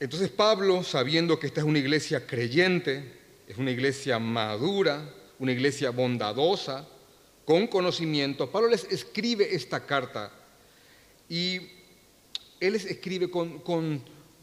Entonces 0.00 0.30
Pablo, 0.30 0.82
sabiendo 0.82 1.38
que 1.38 1.48
esta 1.48 1.60
es 1.60 1.66
una 1.66 1.80
iglesia 1.80 2.26
creyente, 2.26 3.20
es 3.46 3.58
una 3.58 3.70
iglesia 3.70 4.18
madura, 4.18 5.12
una 5.40 5.52
iglesia 5.52 5.90
bondadosa, 5.90 6.88
con 7.44 7.66
conocimiento, 7.66 8.50
Pablo 8.50 8.70
les 8.70 8.84
escribe 8.84 9.54
esta 9.54 9.84
carta 9.84 10.32
y 11.28 11.83
él 12.66 12.74
escribe 12.76 13.30
con, 13.30 13.60
con, 13.60 14.02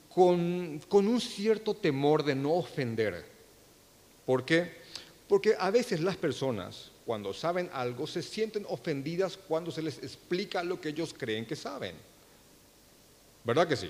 con, 0.10 1.08
un 1.08 1.22
cierto 1.22 1.74
temor 1.74 2.24
de 2.24 2.36
no 2.36 2.54
ofender. 2.54 3.26
¿Por 4.26 4.46
qué? 4.46 4.72
Porque 5.28 5.56
a 5.58 5.72
veces 5.72 6.02
las 6.02 6.18
personas, 6.18 6.92
cuando 7.06 7.34
saben 7.34 7.70
algo, 7.74 8.06
se 8.08 8.22
sienten 8.22 8.66
ofendidas 8.68 9.38
cuando 9.38 9.72
se 9.72 9.82
les 9.82 9.98
explica 10.00 10.64
lo 10.64 10.80
que 10.80 10.90
ellos 10.90 11.16
creen 11.18 11.46
que 11.46 11.56
saben. 11.56 11.96
¿Verdad 13.44 13.68
que 13.68 13.76
sí? 13.76 13.90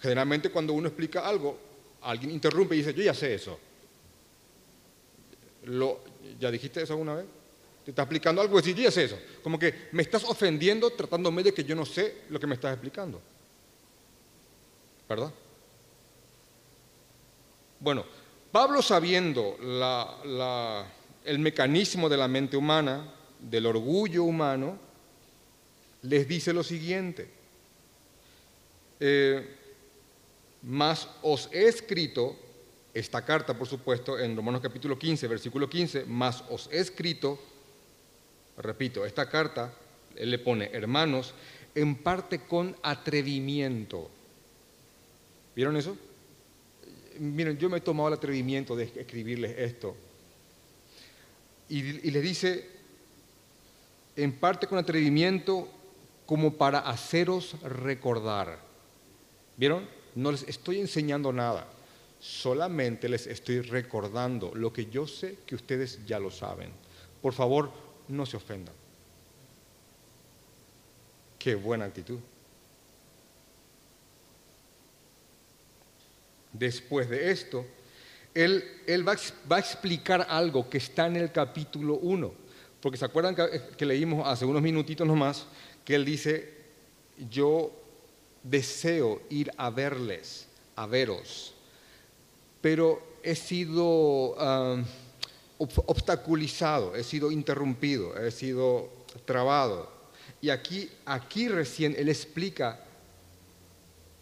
Generalmente 0.00 0.50
cuando 0.50 0.72
uno 0.72 0.88
explica 0.88 1.26
algo, 1.26 1.58
alguien 2.02 2.30
interrumpe 2.30 2.74
y 2.74 2.78
dice, 2.78 2.94
yo 2.94 3.02
ya 3.02 3.14
sé 3.14 3.34
eso. 3.34 3.58
Lo, 5.64 6.00
¿Ya 6.38 6.50
dijiste 6.50 6.82
eso 6.82 6.94
alguna 6.94 7.16
vez? 7.16 7.26
Está 7.90 8.02
explicando 8.02 8.40
algo 8.40 8.58
y 8.60 8.62
yo 8.62 8.82
ya 8.84 8.90
sé 8.90 9.04
eso. 9.04 9.18
Como 9.42 9.58
que 9.58 9.88
me 9.90 10.02
estás 10.02 10.22
ofendiendo 10.24 10.90
tratándome 10.90 11.42
de 11.42 11.52
que 11.52 11.64
yo 11.64 11.74
no 11.74 11.84
sé 11.84 12.22
lo 12.30 12.38
que 12.38 12.46
me 12.46 12.54
estás 12.54 12.72
explicando. 12.72 13.20
¿Verdad? 15.08 15.32
Bueno, 17.80 18.04
Pablo 18.52 18.80
sabiendo 18.80 19.56
el 21.24 21.38
mecanismo 21.40 22.08
de 22.08 22.16
la 22.16 22.28
mente 22.28 22.56
humana, 22.56 23.12
del 23.40 23.66
orgullo 23.66 24.22
humano, 24.22 24.78
les 26.02 26.28
dice 26.28 26.52
lo 26.52 26.62
siguiente. 26.62 27.28
Eh, 29.00 29.56
mas 30.62 31.08
os 31.22 31.48
he 31.52 31.66
escrito, 31.66 32.36
esta 32.94 33.24
carta 33.24 33.56
por 33.56 33.66
supuesto 33.66 34.16
en 34.16 34.36
Romanos 34.36 34.60
capítulo 34.60 34.96
15, 34.96 35.26
versículo 35.26 35.68
15, 35.68 36.04
mas 36.06 36.44
os 36.50 36.68
he 36.70 36.78
escrito, 36.78 37.38
repito, 38.62 39.04
esta 39.04 39.28
carta, 39.28 39.72
él 40.16 40.30
le 40.30 40.38
pone 40.38 40.70
hermanos, 40.72 41.34
en 41.74 41.96
parte 41.96 42.40
con 42.40 42.76
atrevimiento. 42.82 44.10
¿Vieron 45.54 45.76
eso? 45.76 45.96
Miren, 47.18 47.58
yo 47.58 47.68
me 47.68 47.78
he 47.78 47.80
tomado 47.80 48.08
el 48.08 48.14
atrevimiento 48.14 48.74
de 48.74 48.84
escribirles 48.84 49.58
esto. 49.58 49.96
Y, 51.68 51.78
y 51.78 52.10
le 52.10 52.20
dice, 52.20 52.68
en 54.16 54.32
parte 54.32 54.66
con 54.66 54.78
atrevimiento, 54.78 55.68
como 56.26 56.54
para 56.54 56.78
haceros 56.78 57.60
recordar. 57.62 58.60
¿Vieron? 59.56 59.84
No 60.14 60.30
les 60.30 60.44
estoy 60.44 60.80
enseñando 60.80 61.32
nada, 61.32 61.66
solamente 62.20 63.08
les 63.08 63.26
estoy 63.26 63.62
recordando 63.62 64.52
lo 64.54 64.72
que 64.72 64.86
yo 64.86 65.06
sé 65.08 65.38
que 65.44 65.56
ustedes 65.56 65.98
ya 66.06 66.18
lo 66.20 66.30
saben. 66.30 66.70
Por 67.20 67.32
favor, 67.32 67.72
no 68.10 68.26
se 68.26 68.36
ofendan. 68.36 68.74
Qué 71.38 71.54
buena 71.54 71.86
actitud. 71.86 72.18
Después 76.52 77.08
de 77.08 77.30
esto, 77.30 77.64
él, 78.34 78.64
él 78.86 79.06
va, 79.06 79.12
a 79.12 79.58
explicar 79.58 80.26
algo 80.28 80.68
que 80.68 80.78
está 80.78 81.06
en 81.06 81.16
el 81.16 81.32
capítulo 81.32 81.94
1. 81.94 82.32
Porque 82.80 82.98
se 82.98 83.04
acuerdan 83.04 83.34
que, 83.34 83.86
leímos 83.86 84.26
hace 84.26 84.44
unos 84.44 84.62
minutitos 84.62 85.06
nomás, 85.06 85.46
que 85.84 85.94
él 85.94 86.04
dice, 86.04 86.52
yo 87.30 87.72
deseo 88.42 89.22
ir 89.28 89.50
a 89.56 89.70
verles, 89.70 90.46
a 90.76 90.86
veros, 90.86 91.54
pero 92.60 93.02
he 93.22 93.34
sido 93.34 94.34
um, 94.34 94.84
obstaculizado, 95.60 96.96
he 96.96 97.04
sido 97.04 97.30
interrumpido, 97.30 98.16
he 98.16 98.30
sido 98.30 98.88
trabado. 99.26 99.90
Y 100.40 100.48
aquí, 100.48 100.90
aquí 101.04 101.48
recién 101.48 101.94
él 101.98 102.08
explica 102.08 102.80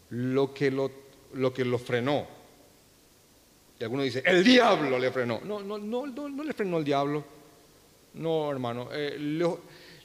lo 0.09 0.53
que 0.53 0.69
lo, 0.69 0.91
lo 1.33 1.53
que 1.53 1.63
lo 1.63 1.79
frenó. 1.79 2.27
Y 3.79 3.83
alguno 3.83 4.03
dice, 4.03 4.21
el 4.25 4.43
diablo 4.43 4.99
le 4.99 5.11
frenó. 5.11 5.39
No, 5.45 5.61
no, 5.61 5.77
no, 5.77 6.05
no, 6.05 6.43
le 6.43 6.53
frenó 6.53 6.79
el 6.79 6.83
diablo. 6.83 7.23
No, 8.15 8.51
hermano. 8.51 8.89
Eh, 8.91 9.17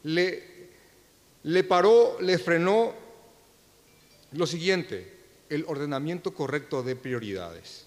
le, 0.05 0.45
le 1.43 1.65
paró, 1.65 2.21
le 2.21 2.39
frenó 2.39 2.95
lo 4.33 4.47
siguiente, 4.47 5.13
el 5.49 5.65
ordenamiento 5.67 6.33
correcto 6.33 6.85
de 6.85 6.95
prioridades. 6.95 7.87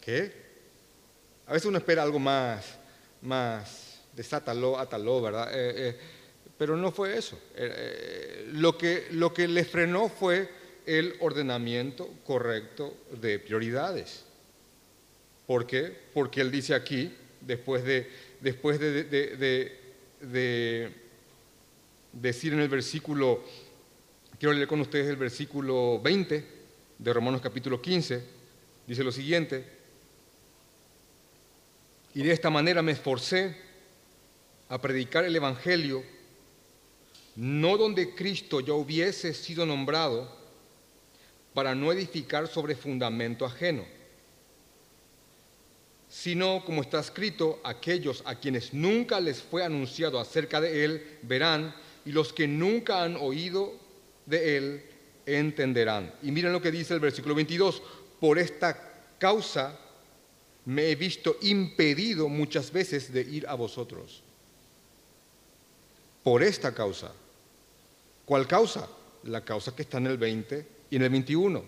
¿Qué? 0.00 0.49
A 1.50 1.54
veces 1.54 1.66
uno 1.66 1.78
espera 1.78 2.04
algo 2.04 2.20
más, 2.20 2.78
más 3.22 4.02
desátalo, 4.14 4.78
atalo, 4.78 5.20
¿verdad? 5.20 5.50
Eh, 5.52 5.88
eh, 5.88 5.96
pero 6.56 6.76
no 6.76 6.92
fue 6.92 7.18
eso. 7.18 7.36
Eh, 7.56 8.50
lo, 8.52 8.78
que, 8.78 9.08
lo 9.10 9.34
que 9.34 9.48
le 9.48 9.64
frenó 9.64 10.08
fue 10.08 10.48
el 10.86 11.16
ordenamiento 11.18 12.08
correcto 12.24 12.96
de 13.20 13.40
prioridades. 13.40 14.24
¿Por 15.44 15.66
qué? 15.66 15.92
Porque 16.14 16.40
él 16.40 16.52
dice 16.52 16.72
aquí, 16.72 17.12
después 17.40 17.82
de, 17.82 18.08
después 18.40 18.78
de, 18.78 19.02
de 20.20 20.92
decir 22.12 22.52
en 22.52 22.60
el 22.60 22.68
versículo 22.68 23.42
Quiero 24.38 24.54
leer 24.54 24.68
con 24.68 24.80
ustedes 24.80 25.08
el 25.08 25.16
versículo 25.16 26.00
20 26.00 26.46
de 26.96 27.12
Romanos 27.12 27.42
capítulo 27.42 27.82
15. 27.82 28.24
Dice 28.86 29.04
lo 29.04 29.12
siguiente. 29.12 29.79
Y 32.14 32.22
de 32.22 32.32
esta 32.32 32.50
manera 32.50 32.82
me 32.82 32.92
esforcé 32.92 33.56
a 34.68 34.80
predicar 34.80 35.24
el 35.24 35.34
Evangelio, 35.36 36.02
no 37.36 37.76
donde 37.76 38.14
Cristo 38.14 38.60
ya 38.60 38.74
hubiese 38.74 39.34
sido 39.34 39.64
nombrado, 39.66 40.38
para 41.54 41.74
no 41.74 41.90
edificar 41.92 42.46
sobre 42.46 42.76
fundamento 42.76 43.44
ajeno, 43.44 43.84
sino, 46.08 46.64
como 46.64 46.82
está 46.82 47.00
escrito, 47.00 47.60
aquellos 47.64 48.22
a 48.24 48.36
quienes 48.36 48.72
nunca 48.72 49.20
les 49.20 49.42
fue 49.42 49.64
anunciado 49.64 50.20
acerca 50.20 50.60
de 50.60 50.84
Él 50.84 51.18
verán, 51.22 51.74
y 52.04 52.12
los 52.12 52.32
que 52.32 52.48
nunca 52.48 53.02
han 53.02 53.16
oído 53.16 53.74
de 54.26 54.56
él 54.56 54.84
entenderán. 55.26 56.12
Y 56.22 56.30
miren 56.30 56.52
lo 56.52 56.62
que 56.62 56.70
dice 56.70 56.94
el 56.94 57.00
versículo 57.00 57.34
22, 57.34 57.82
por 58.18 58.38
esta 58.38 58.76
causa 59.18 59.78
me 60.64 60.90
he 60.90 60.94
visto 60.94 61.36
impedido 61.42 62.28
muchas 62.28 62.70
veces 62.70 63.12
de 63.12 63.22
ir 63.22 63.46
a 63.46 63.54
vosotros. 63.54 64.22
Por 66.22 66.42
esta 66.42 66.74
causa. 66.74 67.12
¿Cuál 68.24 68.46
causa? 68.46 68.88
La 69.24 69.42
causa 69.42 69.74
que 69.74 69.82
está 69.82 69.98
en 69.98 70.06
el 70.06 70.18
20 70.18 70.66
y 70.90 70.96
en 70.96 71.02
el 71.02 71.10
21. 71.10 71.64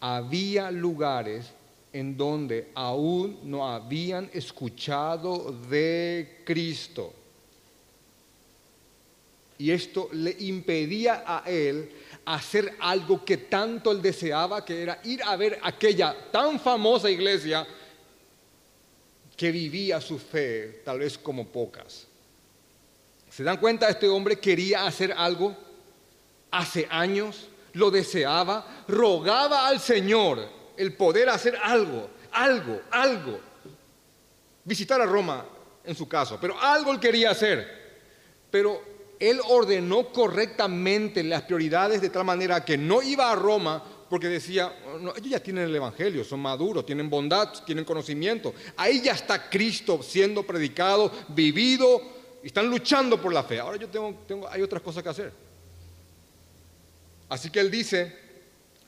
Había 0.00 0.70
lugares 0.70 1.50
en 1.92 2.16
donde 2.16 2.70
aún 2.74 3.40
no 3.42 3.68
habían 3.68 4.30
escuchado 4.32 5.52
de 5.68 6.42
Cristo 6.44 7.14
y 9.60 9.72
esto 9.72 10.08
le 10.12 10.34
impedía 10.38 11.22
a 11.26 11.42
él 11.44 11.90
hacer 12.24 12.76
algo 12.80 13.22
que 13.22 13.36
tanto 13.36 13.92
él 13.92 14.00
deseaba, 14.00 14.64
que 14.64 14.80
era 14.80 14.98
ir 15.04 15.22
a 15.22 15.36
ver 15.36 15.58
aquella 15.62 16.16
tan 16.32 16.58
famosa 16.58 17.10
iglesia 17.10 17.66
que 19.40 19.50
vivía 19.50 20.02
su 20.02 20.18
fe, 20.18 20.82
tal 20.84 20.98
vez 20.98 21.16
como 21.16 21.46
pocas. 21.46 22.06
¿Se 23.30 23.42
dan 23.42 23.56
cuenta? 23.56 23.88
Este 23.88 24.06
hombre 24.06 24.38
quería 24.38 24.84
hacer 24.84 25.14
algo 25.16 25.56
hace 26.50 26.86
años, 26.90 27.48
lo 27.72 27.90
deseaba, 27.90 28.84
rogaba 28.86 29.66
al 29.66 29.80
Señor 29.80 30.46
el 30.76 30.92
poder 30.92 31.30
hacer 31.30 31.56
algo, 31.62 32.10
algo, 32.32 32.82
algo. 32.90 33.40
Visitar 34.62 35.00
a 35.00 35.06
Roma 35.06 35.46
en 35.84 35.94
su 35.94 36.06
caso, 36.06 36.36
pero 36.38 36.60
algo 36.60 36.92
él 36.92 37.00
quería 37.00 37.30
hacer. 37.30 38.02
Pero 38.50 38.82
él 39.18 39.40
ordenó 39.48 40.12
correctamente 40.12 41.24
las 41.24 41.44
prioridades 41.44 42.02
de 42.02 42.10
tal 42.10 42.26
manera 42.26 42.62
que 42.62 42.76
no 42.76 43.00
iba 43.00 43.32
a 43.32 43.36
Roma 43.36 43.82
porque 44.10 44.26
decía, 44.26 44.74
ellos 45.16 45.30
ya 45.30 45.40
tienen 45.40 45.66
el 45.66 45.76
Evangelio, 45.76 46.24
son 46.24 46.40
maduros, 46.40 46.84
tienen 46.84 47.08
bondad, 47.08 47.48
tienen 47.64 47.84
conocimiento. 47.84 48.52
Ahí 48.76 49.00
ya 49.00 49.12
está 49.12 49.48
Cristo 49.48 50.02
siendo 50.02 50.42
predicado, 50.42 51.12
vivido, 51.28 52.02
y 52.42 52.48
están 52.48 52.66
luchando 52.68 53.22
por 53.22 53.32
la 53.32 53.44
fe. 53.44 53.60
Ahora 53.60 53.76
yo 53.76 53.88
tengo, 53.88 54.12
tengo, 54.26 54.48
hay 54.48 54.62
otras 54.62 54.82
cosas 54.82 55.04
que 55.04 55.08
hacer. 55.08 55.32
Así 57.28 57.50
que 57.50 57.60
él 57.60 57.70
dice, 57.70 58.12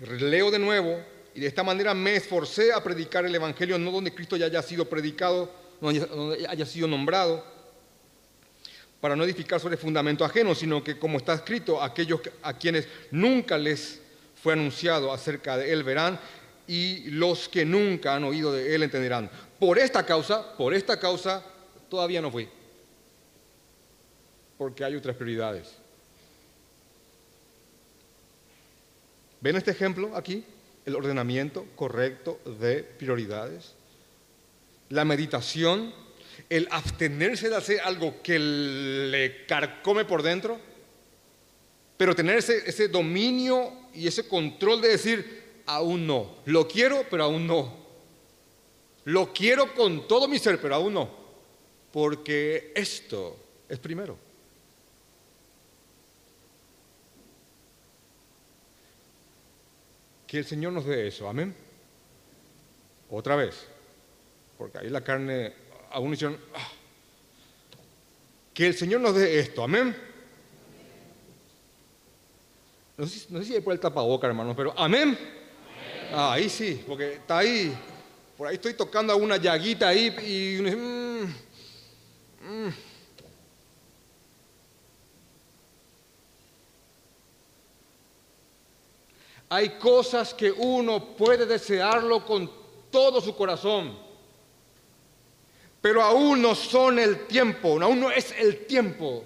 leo 0.00 0.50
de 0.50 0.58
nuevo, 0.58 1.00
y 1.36 1.40
de 1.40 1.46
esta 1.46 1.62
manera 1.62 1.94
me 1.94 2.16
esforcé 2.16 2.72
a 2.72 2.82
predicar 2.82 3.24
el 3.24 3.32
Evangelio 3.32 3.78
no 3.78 3.92
donde 3.92 4.12
Cristo 4.12 4.36
ya 4.36 4.46
haya 4.46 4.60
sido 4.60 4.88
predicado, 4.88 5.48
donde 5.80 6.48
haya 6.48 6.66
sido 6.66 6.88
nombrado, 6.88 7.44
para 9.00 9.14
no 9.14 9.22
edificar 9.22 9.60
sobre 9.60 9.76
fundamento 9.76 10.24
ajeno, 10.24 10.52
sino 10.56 10.82
que 10.82 10.98
como 10.98 11.18
está 11.18 11.34
escrito, 11.34 11.80
aquellos 11.80 12.20
a 12.42 12.58
quienes 12.58 12.88
nunca 13.12 13.56
les 13.56 14.01
fue 14.42 14.54
anunciado 14.54 15.12
acerca 15.12 15.56
de 15.56 15.72
él 15.72 15.84
verán 15.84 16.18
y 16.66 17.10
los 17.10 17.48
que 17.48 17.64
nunca 17.64 18.16
han 18.16 18.24
oído 18.24 18.52
de 18.52 18.74
él 18.74 18.82
entenderán. 18.82 19.30
Por 19.58 19.78
esta 19.78 20.04
causa, 20.04 20.56
por 20.56 20.74
esta 20.74 20.98
causa, 20.98 21.44
todavía 21.88 22.20
no 22.20 22.30
fui. 22.30 22.48
Porque 24.58 24.84
hay 24.84 24.96
otras 24.96 25.14
prioridades. 25.14 25.76
¿Ven 29.40 29.56
este 29.56 29.70
ejemplo 29.70 30.16
aquí? 30.16 30.44
El 30.84 30.96
ordenamiento 30.96 31.64
correcto 31.76 32.40
de 32.60 32.82
prioridades. 32.82 33.74
La 34.88 35.04
meditación, 35.04 35.94
el 36.48 36.66
abstenerse 36.72 37.48
de 37.48 37.56
hacer 37.56 37.80
algo 37.80 38.20
que 38.22 38.38
le 38.40 39.46
carcome 39.46 40.04
por 40.04 40.22
dentro, 40.22 40.58
pero 41.96 42.14
tener 42.16 42.38
ese, 42.38 42.68
ese 42.68 42.88
dominio 42.88 43.81
y 43.94 44.06
ese 44.06 44.26
control 44.26 44.80
de 44.80 44.88
decir, 44.88 45.42
aún 45.66 46.06
no. 46.06 46.36
Lo 46.46 46.66
quiero, 46.66 47.04
pero 47.10 47.24
aún 47.24 47.46
no. 47.46 47.82
Lo 49.04 49.32
quiero 49.32 49.74
con 49.74 50.06
todo 50.06 50.28
mi 50.28 50.38
ser, 50.38 50.60
pero 50.60 50.76
aún 50.76 50.94
no. 50.94 51.10
Porque 51.92 52.72
esto 52.74 53.36
es 53.68 53.78
primero. 53.78 54.16
Que 60.26 60.38
el 60.38 60.46
Señor 60.46 60.72
nos 60.72 60.86
dé 60.86 61.08
eso, 61.08 61.28
amén. 61.28 61.54
Otra 63.10 63.36
vez, 63.36 63.66
porque 64.56 64.78
ahí 64.78 64.88
la 64.88 65.04
carne, 65.04 65.52
aún 65.90 66.14
hicieron, 66.14 66.38
ah. 66.54 66.72
que 68.54 68.68
el 68.68 68.74
Señor 68.74 69.02
nos 69.02 69.14
dé 69.14 69.38
esto, 69.38 69.62
amén. 69.62 69.94
No 72.96 73.06
sé, 73.06 73.26
no 73.30 73.38
sé 73.38 73.44
si 73.46 73.54
hay 73.54 73.60
por 73.60 73.72
el 73.72 73.80
tapaboca, 73.80 74.26
hermanos, 74.26 74.54
pero 74.56 74.74
amén. 74.76 75.18
Ah, 76.12 76.34
ahí 76.34 76.48
sí, 76.48 76.84
porque 76.86 77.14
está 77.14 77.38
ahí. 77.38 77.74
Por 78.36 78.46
ahí 78.46 78.54
estoy 78.56 78.74
tocando 78.74 79.12
a 79.12 79.16
una 79.16 79.36
llaguita 79.36 79.88
ahí 79.88 80.06
y... 80.06 80.62
Mm, 80.62 81.24
mm. 82.40 82.74
Hay 89.48 89.68
cosas 89.78 90.32
que 90.32 90.50
uno 90.50 91.14
puede 91.14 91.44
desearlo 91.44 92.24
con 92.24 92.50
todo 92.90 93.20
su 93.20 93.36
corazón, 93.36 93.98
pero 95.80 96.02
aún 96.02 96.40
no 96.40 96.54
son 96.54 96.98
el 96.98 97.26
tiempo, 97.26 97.78
aún 97.82 98.00
no 98.00 98.10
es 98.10 98.32
el 98.32 98.64
tiempo. 98.66 99.24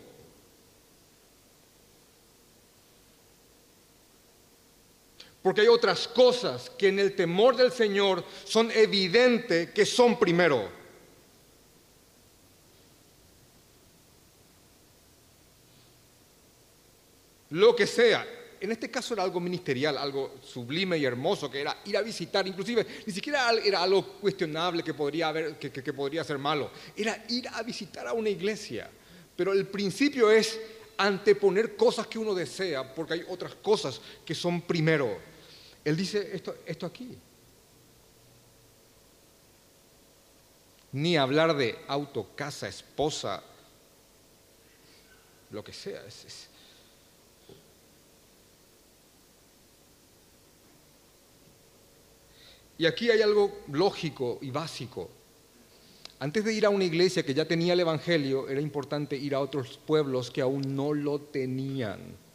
Porque 5.47 5.61
hay 5.61 5.69
otras 5.69 6.09
cosas 6.09 6.71
que 6.71 6.89
en 6.89 6.99
el 6.99 7.15
temor 7.15 7.55
del 7.55 7.71
Señor 7.71 8.25
son 8.45 8.69
evidentes 8.73 9.71
que 9.71 9.87
son 9.87 10.19
primero. 10.19 10.69
Lo 17.51 17.77
que 17.77 17.87
sea. 17.87 18.27
En 18.59 18.73
este 18.73 18.91
caso 18.91 19.15
era 19.15 19.23
algo 19.23 19.39
ministerial, 19.39 19.97
algo 19.97 20.35
sublime 20.43 20.99
y 20.99 21.05
hermoso, 21.05 21.49
que 21.49 21.61
era 21.61 21.81
ir 21.85 21.97
a 21.97 22.03
visitar, 22.03 22.45
inclusive 22.45 22.85
ni 23.07 23.13
siquiera 23.13 23.53
era 23.53 23.85
algo 23.85 24.19
cuestionable 24.19 24.83
que 24.83 24.95
podría, 24.95 25.29
haber, 25.29 25.61
que, 25.61 25.71
que 25.71 25.93
podría 25.93 26.25
ser 26.25 26.39
malo, 26.39 26.73
era 26.97 27.25
ir 27.29 27.47
a 27.47 27.63
visitar 27.63 28.09
a 28.09 28.15
una 28.15 28.31
iglesia. 28.31 28.91
Pero 29.37 29.53
el 29.53 29.69
principio 29.69 30.29
es 30.29 30.59
anteponer 30.97 31.77
cosas 31.77 32.09
que 32.09 32.19
uno 32.19 32.35
desea, 32.35 32.93
porque 32.93 33.15
hay 33.15 33.25
otras 33.29 33.55
cosas 33.55 34.01
que 34.25 34.35
son 34.35 34.63
primero. 34.63 35.36
Él 35.87 35.97
dice 35.97 36.31
esto, 36.35 36.57
esto 36.67 36.85
aquí. 36.85 37.17
Ni 40.91 41.17
hablar 41.17 41.57
de 41.57 41.79
auto, 41.87 42.31
casa, 42.35 42.67
esposa, 42.67 43.41
lo 45.53 45.63
que 45.63 45.73
sea. 45.73 46.03
Y 52.77 52.85
aquí 52.85 53.09
hay 53.09 53.23
algo 53.23 53.61
lógico 53.69 54.41
y 54.43 54.51
básico. 54.51 55.09
Antes 56.19 56.45
de 56.45 56.53
ir 56.53 56.67
a 56.67 56.71
una 56.71 56.83
iglesia 56.83 57.25
que 57.25 57.33
ya 57.33 57.45
tenía 57.45 57.75
el 57.75 57.81
Evangelio, 57.81 58.49
era 58.49 58.61
importante 58.61 59.15
ir 59.15 59.37
a 59.37 59.41
otros 59.41 59.79
pueblos 59.79 60.33
que 60.33 60.41
aún 60.41 60.75
no 60.75 60.93
lo 60.93 61.21
tenían. 61.21 62.26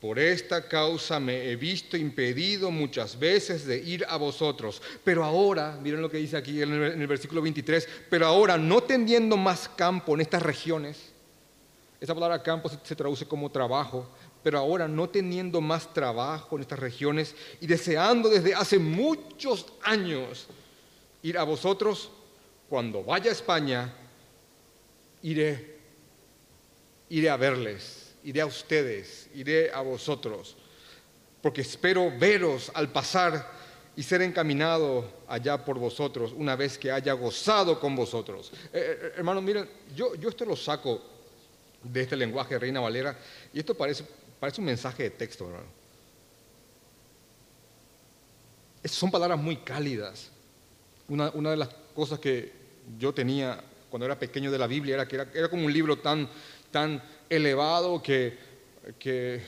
Por 0.00 0.20
esta 0.20 0.68
causa 0.68 1.18
me 1.18 1.50
he 1.50 1.56
visto 1.56 1.96
impedido 1.96 2.70
muchas 2.70 3.18
veces 3.18 3.66
de 3.66 3.78
ir 3.78 4.06
a 4.08 4.16
vosotros. 4.16 4.80
Pero 5.02 5.24
ahora, 5.24 5.76
miren 5.82 6.00
lo 6.00 6.10
que 6.10 6.18
dice 6.18 6.36
aquí 6.36 6.62
en 6.62 6.72
el, 6.72 7.06
versículo 7.08 7.42
23, 7.42 7.88
pero 8.08 8.26
ahora 8.26 8.56
no 8.56 8.80
teniendo 8.80 9.36
más 9.36 9.68
campo 9.68 10.14
en 10.14 10.20
estas 10.20 10.42
regiones, 10.42 11.12
esa 12.00 12.14
palabra 12.14 12.40
campo 12.44 12.68
se, 12.68 12.78
se 12.84 12.94
traduce 12.94 13.26
como 13.26 13.50
trabajo, 13.50 14.08
pero 14.44 14.60
ahora 14.60 14.86
no 14.86 15.08
teniendo 15.08 15.60
más 15.60 15.92
trabajo 15.92 16.54
en 16.54 16.62
estas 16.62 16.78
regiones 16.78 17.34
y 17.60 17.66
deseando 17.66 18.28
desde 18.28 18.54
hace 18.54 18.78
muchos 18.78 19.66
años 19.82 20.46
ir 21.22 21.36
a 21.36 21.42
vosotros, 21.42 22.12
cuando 22.68 23.02
vaya 23.02 23.30
a 23.30 23.32
España, 23.32 23.92
iré, 25.22 25.76
iré 27.08 27.30
a 27.30 27.36
verles 27.36 28.07
iré 28.28 28.42
a 28.42 28.46
ustedes, 28.46 29.30
iré 29.34 29.72
a 29.72 29.80
vosotros, 29.80 30.54
porque 31.40 31.62
espero 31.62 32.12
veros 32.18 32.70
al 32.74 32.92
pasar 32.92 33.50
y 33.96 34.02
ser 34.02 34.20
encaminado 34.20 35.10
allá 35.26 35.64
por 35.64 35.78
vosotros 35.78 36.34
una 36.36 36.54
vez 36.54 36.76
que 36.76 36.92
haya 36.92 37.14
gozado 37.14 37.80
con 37.80 37.96
vosotros. 37.96 38.52
Eh, 38.70 38.98
eh, 39.02 39.12
hermanos, 39.16 39.42
miren, 39.42 39.66
yo, 39.96 40.14
yo 40.16 40.28
esto 40.28 40.44
lo 40.44 40.56
saco 40.56 41.02
de 41.82 42.02
este 42.02 42.16
lenguaje 42.16 42.54
de 42.54 42.60
Reina 42.60 42.80
Valera 42.80 43.16
y 43.50 43.60
esto 43.60 43.74
parece, 43.74 44.04
parece 44.38 44.60
un 44.60 44.66
mensaje 44.66 45.04
de 45.04 45.10
texto, 45.10 45.46
hermano. 45.46 45.78
son 48.84 49.10
palabras 49.10 49.38
muy 49.38 49.56
cálidas. 49.56 50.30
Una, 51.08 51.30
una, 51.30 51.52
de 51.52 51.56
las 51.56 51.70
cosas 51.94 52.18
que 52.18 52.52
yo 52.98 53.14
tenía 53.14 53.64
cuando 53.88 54.04
era 54.04 54.18
pequeño 54.18 54.50
de 54.50 54.58
la 54.58 54.66
Biblia 54.66 54.96
era 54.96 55.08
que 55.08 55.16
era, 55.16 55.30
era 55.32 55.48
como 55.48 55.64
un 55.64 55.72
libro 55.72 55.96
tan, 55.96 56.28
tan 56.70 57.02
elevado 57.28 58.02
que, 58.02 58.36
que, 58.98 59.42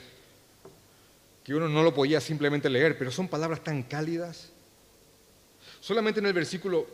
uno 1.49 1.67
no 1.67 1.83
lo 1.83 1.93
podía 1.93 2.21
simplemente 2.21 2.69
leer, 2.69 2.97
pero 2.97 3.11
son 3.11 3.27
palabras 3.27 3.61
tan 3.61 3.83
cálidas. 3.83 4.49
Solamente 5.81 6.21
en 6.21 6.27
el 6.27 6.33
versículo 6.33 6.87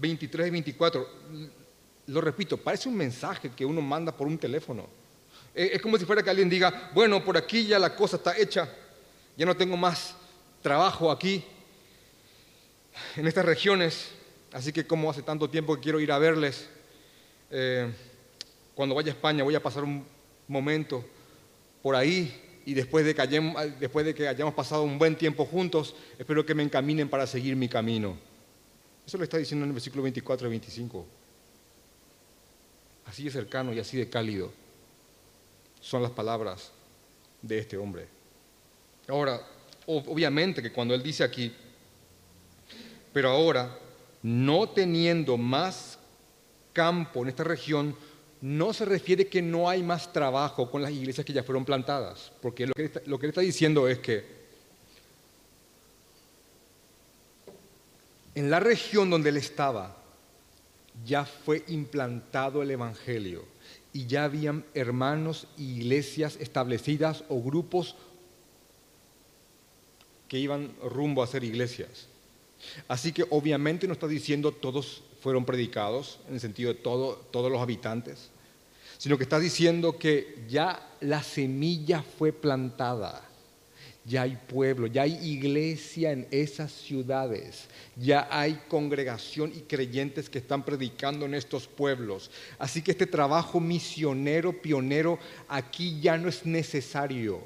23 0.00 0.46
y 0.46 0.50
24, 0.50 1.08
lo 2.06 2.20
repito, 2.20 2.56
parece 2.56 2.88
un 2.88 2.96
mensaje 2.96 3.50
que 3.56 3.64
uno 3.64 3.80
manda 3.80 4.16
por 4.16 4.28
un 4.28 4.38
teléfono. 4.38 4.86
Es 5.52 5.82
como 5.82 5.98
si 5.98 6.04
fuera 6.04 6.22
que 6.22 6.30
alguien 6.30 6.48
diga, 6.48 6.90
bueno, 6.94 7.24
por 7.24 7.36
aquí 7.36 7.66
ya 7.66 7.78
la 7.78 7.96
cosa 7.96 8.16
está 8.16 8.36
hecha, 8.36 8.68
ya 9.36 9.46
no 9.46 9.56
tengo 9.56 9.76
más 9.76 10.14
trabajo 10.62 11.10
aquí, 11.10 11.44
en 13.16 13.26
estas 13.26 13.44
regiones, 13.44 14.10
así 14.52 14.72
que 14.72 14.86
como 14.86 15.10
hace 15.10 15.22
tanto 15.22 15.48
tiempo 15.50 15.74
que 15.74 15.82
quiero 15.82 16.00
ir 16.00 16.12
a 16.12 16.18
verles, 16.18 16.68
eh, 17.50 17.92
cuando 18.74 18.94
vaya 18.94 19.12
a 19.12 19.14
España 19.14 19.44
voy 19.44 19.54
a 19.54 19.62
pasar 19.62 19.84
un 19.84 20.13
momento 20.48 21.04
por 21.82 21.96
ahí 21.96 22.40
y 22.66 22.74
después 22.74 23.04
de, 23.04 23.14
que 23.14 23.22
hayamos, 23.22 23.78
después 23.78 24.06
de 24.06 24.14
que 24.14 24.26
hayamos 24.26 24.54
pasado 24.54 24.82
un 24.82 24.98
buen 24.98 25.16
tiempo 25.16 25.44
juntos, 25.44 25.94
espero 26.18 26.46
que 26.46 26.54
me 26.54 26.62
encaminen 26.62 27.08
para 27.08 27.26
seguir 27.26 27.56
mi 27.56 27.68
camino. 27.68 28.16
Eso 29.06 29.18
lo 29.18 29.24
está 29.24 29.36
diciendo 29.36 29.64
en 29.64 29.70
el 29.70 29.74
versículo 29.74 30.02
24 30.02 30.46
y 30.46 30.50
25. 30.50 31.06
Así 33.06 33.24
de 33.24 33.30
cercano 33.30 33.72
y 33.74 33.78
así 33.78 33.98
de 33.98 34.08
cálido 34.08 34.50
son 35.80 36.02
las 36.02 36.10
palabras 36.10 36.72
de 37.42 37.58
este 37.58 37.76
hombre. 37.76 38.08
Ahora, 39.08 39.40
obviamente 39.86 40.62
que 40.62 40.72
cuando 40.72 40.94
él 40.94 41.02
dice 41.02 41.22
aquí, 41.22 41.52
pero 43.12 43.28
ahora, 43.30 43.78
no 44.22 44.68
teniendo 44.70 45.36
más 45.36 45.98
campo 46.72 47.22
en 47.22 47.28
esta 47.28 47.44
región, 47.44 47.94
no 48.44 48.74
se 48.74 48.84
refiere 48.84 49.26
que 49.26 49.40
no 49.40 49.70
hay 49.70 49.82
más 49.82 50.12
trabajo 50.12 50.70
con 50.70 50.82
las 50.82 50.90
iglesias 50.90 51.24
que 51.24 51.32
ya 51.32 51.42
fueron 51.42 51.64
plantadas, 51.64 52.30
porque 52.42 52.66
lo 52.66 52.74
que, 52.74 52.90
lo 53.06 53.18
que 53.18 53.24
él 53.24 53.30
está 53.30 53.40
diciendo 53.40 53.88
es 53.88 54.00
que 54.00 54.22
en 58.34 58.50
la 58.50 58.60
región 58.60 59.08
donde 59.08 59.30
él 59.30 59.38
estaba, 59.38 59.96
ya 61.06 61.24
fue 61.24 61.64
implantado 61.68 62.62
el 62.62 62.70
Evangelio 62.70 63.46
y 63.94 64.04
ya 64.04 64.24
habían 64.24 64.62
hermanos 64.74 65.46
y 65.56 65.80
iglesias 65.80 66.36
establecidas 66.38 67.24
o 67.30 67.40
grupos 67.40 67.96
que 70.28 70.38
iban 70.38 70.74
rumbo 70.82 71.22
a 71.22 71.26
ser 71.26 71.44
iglesias. 71.44 72.08
Así 72.88 73.10
que 73.12 73.24
obviamente 73.30 73.86
no 73.86 73.94
está 73.94 74.06
diciendo 74.06 74.52
todos 74.52 75.02
fueron 75.22 75.46
predicados, 75.46 76.18
en 76.28 76.34
el 76.34 76.40
sentido 76.40 76.74
de 76.74 76.78
todo, 76.78 77.16
todos 77.30 77.50
los 77.50 77.62
habitantes, 77.62 78.33
sino 79.04 79.18
que 79.18 79.24
está 79.24 79.38
diciendo 79.38 79.98
que 79.98 80.46
ya 80.48 80.80
la 81.02 81.22
semilla 81.22 82.02
fue 82.02 82.32
plantada 82.32 83.20
ya 84.06 84.22
hay 84.22 84.38
pueblo, 84.48 84.86
ya 84.86 85.02
hay 85.02 85.18
iglesia 85.22 86.12
en 86.12 86.26
esas 86.30 86.72
ciudades, 86.72 87.66
ya 87.96 88.26
hay 88.30 88.58
congregación 88.68 89.52
y 89.54 89.60
creyentes 89.60 90.30
que 90.30 90.38
están 90.38 90.64
predicando 90.64 91.26
en 91.26 91.34
estos 91.34 91.66
pueblos. 91.66 92.30
Así 92.58 92.80
que 92.80 92.92
este 92.92 93.06
trabajo 93.06 93.60
misionero, 93.60 94.62
pionero, 94.62 95.18
aquí 95.48 96.00
ya 96.00 96.16
no 96.16 96.30
es 96.30 96.46
necesario. 96.46 97.40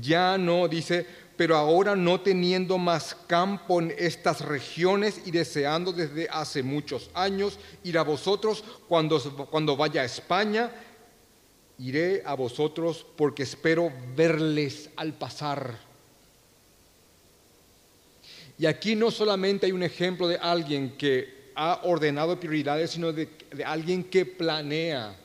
Ya 0.00 0.38
no, 0.38 0.66
dice, 0.66 1.06
pero 1.38 1.56
ahora 1.56 1.94
no 1.94 2.20
teniendo 2.20 2.78
más 2.78 3.16
campo 3.28 3.80
en 3.80 3.94
estas 3.96 4.40
regiones 4.40 5.22
y 5.24 5.30
deseando 5.30 5.92
desde 5.92 6.28
hace 6.28 6.64
muchos 6.64 7.10
años 7.14 7.60
ir 7.84 7.96
a 7.96 8.02
vosotros 8.02 8.64
cuando, 8.88 9.20
cuando 9.48 9.76
vaya 9.76 10.02
a 10.02 10.04
España 10.04 10.72
iré 11.78 12.24
a 12.26 12.34
vosotros 12.34 13.06
porque 13.16 13.44
espero 13.44 13.92
verles 14.16 14.90
al 14.96 15.12
pasar. 15.12 15.78
Y 18.58 18.66
aquí 18.66 18.96
no 18.96 19.12
solamente 19.12 19.66
hay 19.66 19.72
un 19.72 19.84
ejemplo 19.84 20.26
de 20.26 20.38
alguien 20.38 20.96
que 20.98 21.52
ha 21.54 21.82
ordenado 21.84 22.40
prioridades, 22.40 22.90
sino 22.90 23.12
de, 23.12 23.28
alguien 23.64 24.02
que 24.02 24.26
planea, 24.26 25.16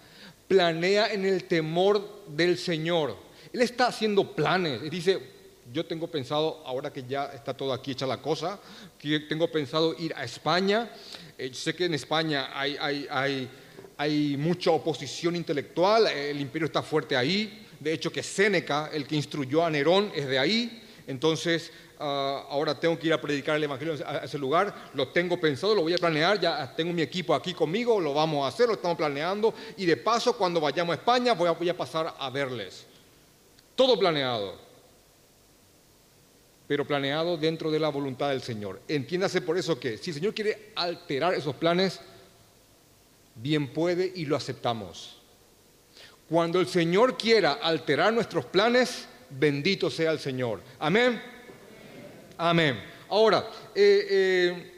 planea 0.47 1.11
en 1.11 1.25
el 1.25 1.45
temor 1.45 2.23
del 2.27 2.59
Señor. 2.59 3.17
Él 3.51 3.61
está 3.61 3.87
haciendo 3.87 4.35
planes, 4.35 4.83
y 4.83 4.91
dice, 4.91 5.32
yo 5.73 5.85
tengo 5.85 6.07
pensado, 6.07 6.61
ahora 6.65 6.93
que 6.93 7.03
ya 7.03 7.25
está 7.33 7.53
todo 7.53 7.73
aquí 7.73 7.91
hecha 7.91 8.05
la 8.05 8.21
cosa, 8.21 8.59
que 8.97 9.21
tengo 9.21 9.51
pensado 9.51 9.95
ir 9.99 10.13
a 10.15 10.23
España. 10.23 10.89
Eh, 11.37 11.53
sé 11.53 11.75
que 11.75 11.85
en 11.85 11.95
España 11.95 12.51
hay, 12.53 12.77
hay, 12.79 13.07
hay 13.09 13.49
hay 13.97 14.37
mucha 14.37 14.71
oposición 14.71 15.35
intelectual, 15.35 16.07
el 16.07 16.39
imperio 16.41 16.65
está 16.65 16.81
fuerte 16.81 17.15
ahí, 17.15 17.65
de 17.79 17.93
hecho 17.93 18.11
que 18.11 18.23
Séneca, 18.23 18.89
el 18.91 19.05
que 19.07 19.15
instruyó 19.15 19.65
a 19.65 19.69
Nerón, 19.69 20.11
es 20.15 20.27
de 20.27 20.39
ahí, 20.39 20.83
entonces 21.07 21.71
ah, 21.99 22.45
ahora 22.49 22.79
tengo 22.79 22.97
que 22.97 23.07
ir 23.07 23.13
a 23.13 23.21
predicar 23.21 23.57
el 23.57 23.63
Evangelio 23.63 23.95
a 24.05 24.17
ese 24.19 24.37
lugar, 24.37 24.91
lo 24.93 25.09
tengo 25.09 25.39
pensado, 25.39 25.75
lo 25.75 25.81
voy 25.81 25.93
a 25.93 25.97
planear, 25.97 26.39
ya 26.39 26.73
tengo 26.75 26.91
mi 26.91 27.01
equipo 27.01 27.33
aquí 27.33 27.53
conmigo, 27.53 27.99
lo 27.99 28.13
vamos 28.13 28.43
a 28.43 28.47
hacer, 28.47 28.67
lo 28.67 28.73
estamos 28.73 28.97
planeando, 28.97 29.53
y 29.77 29.85
de 29.85 29.97
paso 29.97 30.35
cuando 30.35 30.59
vayamos 30.59 30.95
a 30.95 30.99
España 30.99 31.33
voy 31.33 31.69
a 31.69 31.77
pasar 31.77 32.13
a 32.17 32.29
verles. 32.29 32.85
Todo 33.75 33.97
planeado, 33.97 34.57
pero 36.73 36.87
planeado 36.87 37.37
dentro 37.37 37.69
de 37.69 37.79
la 37.79 37.89
voluntad 37.89 38.29
del 38.29 38.41
Señor. 38.41 38.81
Entiéndase 38.87 39.41
por 39.41 39.59
eso 39.59 39.79
que 39.79 39.99
si 39.99 40.09
el 40.09 40.15
Señor 40.15 40.33
quiere 40.33 40.71
alterar 40.73 41.35
esos 41.35 41.53
planes, 41.53 41.99
bien 43.35 43.71
puede 43.71 44.11
y 44.15 44.25
lo 44.25 44.35
aceptamos. 44.35 45.21
Cuando 46.27 46.59
el 46.59 46.65
Señor 46.65 47.15
quiera 47.15 47.59
alterar 47.61 48.11
nuestros 48.11 48.45
planes, 48.45 49.07
bendito 49.29 49.91
sea 49.91 50.13
el 50.13 50.17
Señor. 50.17 50.61
Amén. 50.79 51.21
Amén. 52.39 52.83
Ahora, 53.07 53.47
eh, 53.75 54.07
eh, 54.09 54.71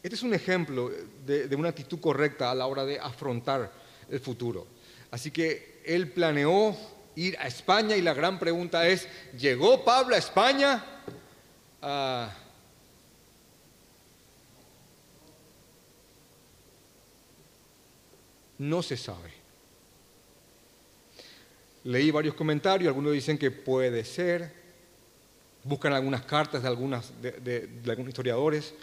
este 0.00 0.14
es 0.14 0.22
un 0.22 0.32
ejemplo 0.32 0.92
de, 1.26 1.48
de, 1.48 1.56
una 1.56 1.70
actitud 1.70 1.98
correcta 1.98 2.52
a 2.52 2.54
la 2.54 2.68
hora 2.68 2.84
de 2.84 3.00
afrontar 3.00 3.72
el 4.08 4.20
futuro. 4.20 4.68
Así 5.10 5.32
que 5.32 5.80
él 5.84 6.12
planeó 6.12 6.76
ir 7.16 7.36
a 7.38 7.46
España 7.46 7.96
y 7.96 8.02
la 8.02 8.14
gran 8.14 8.38
pregunta 8.38 8.86
es, 8.86 9.08
¿llegó 9.38 9.84
Pablo 9.84 10.14
a 10.14 10.18
España? 10.18 10.84
Ah, 11.82 12.30
No 18.60 18.82
se 18.82 18.98
sabe. 18.98 19.32
Leí 21.84 22.10
varios 22.10 22.34
comentarios, 22.34 22.88
algunos 22.88 23.14
dicen 23.14 23.38
que 23.38 23.50
puede 23.50 24.04
ser, 24.04 24.52
buscan 25.64 25.94
algunas 25.94 26.26
cartas 26.26 26.60
de, 26.60 26.68
algunas, 26.68 27.10
de, 27.22 27.70
algunos 27.86 28.10
historiadores, 28.10 28.74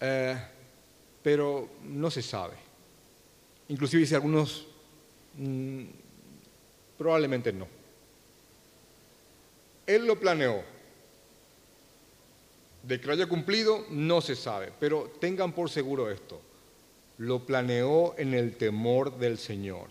eh, 0.00 0.36
pero 1.22 1.68
no 1.84 2.10
se 2.10 2.22
sabe. 2.22 2.56
Inclusive 3.68 4.00
dice 4.00 4.16
algunos, 4.16 4.66
mm, 5.36 5.84
probablemente 7.02 7.52
no. 7.52 7.66
Él 9.86 10.06
lo 10.06 10.18
planeó. 10.18 10.62
De 12.82 13.00
que 13.00 13.06
lo 13.06 13.12
haya 13.12 13.26
cumplido, 13.26 13.86
no 13.90 14.20
se 14.20 14.34
sabe, 14.34 14.72
pero 14.80 15.12
tengan 15.20 15.52
por 15.52 15.70
seguro 15.70 16.10
esto 16.10 16.40
lo 17.18 17.46
planeó 17.46 18.18
en 18.18 18.34
el 18.34 18.56
temor 18.56 19.16
del 19.18 19.38
Señor. 19.38 19.88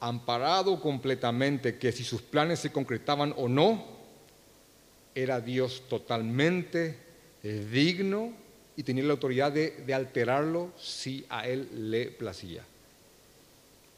Amparado 0.00 0.80
completamente 0.80 1.78
que 1.78 1.92
si 1.92 2.04
sus 2.04 2.22
planes 2.22 2.58
se 2.58 2.72
concretaban 2.72 3.34
o 3.36 3.48
no, 3.48 3.84
era 5.14 5.40
Dios 5.40 5.84
totalmente 5.88 6.98
digno 7.42 8.32
y 8.76 8.82
tenía 8.82 9.04
la 9.04 9.12
autoridad 9.12 9.52
de, 9.52 9.94
alterarlo 9.94 10.72
si 10.76 11.24
a 11.28 11.46
Él 11.46 11.90
le 11.90 12.06
placía. 12.06 12.64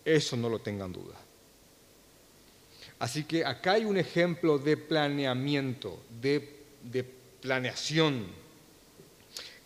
Eso 0.05 0.37
no 0.37 0.49
lo 0.49 0.59
tengan 0.59 0.93
duda. 0.93 1.17
Así 3.01 3.25
que 3.25 3.47
acá 3.47 3.73
hay 3.73 3.87
un 3.87 3.97
ejemplo 3.97 4.59
de 4.59 4.77
planeamiento, 4.77 6.03
de, 6.21 6.61
planeación, 7.41 8.27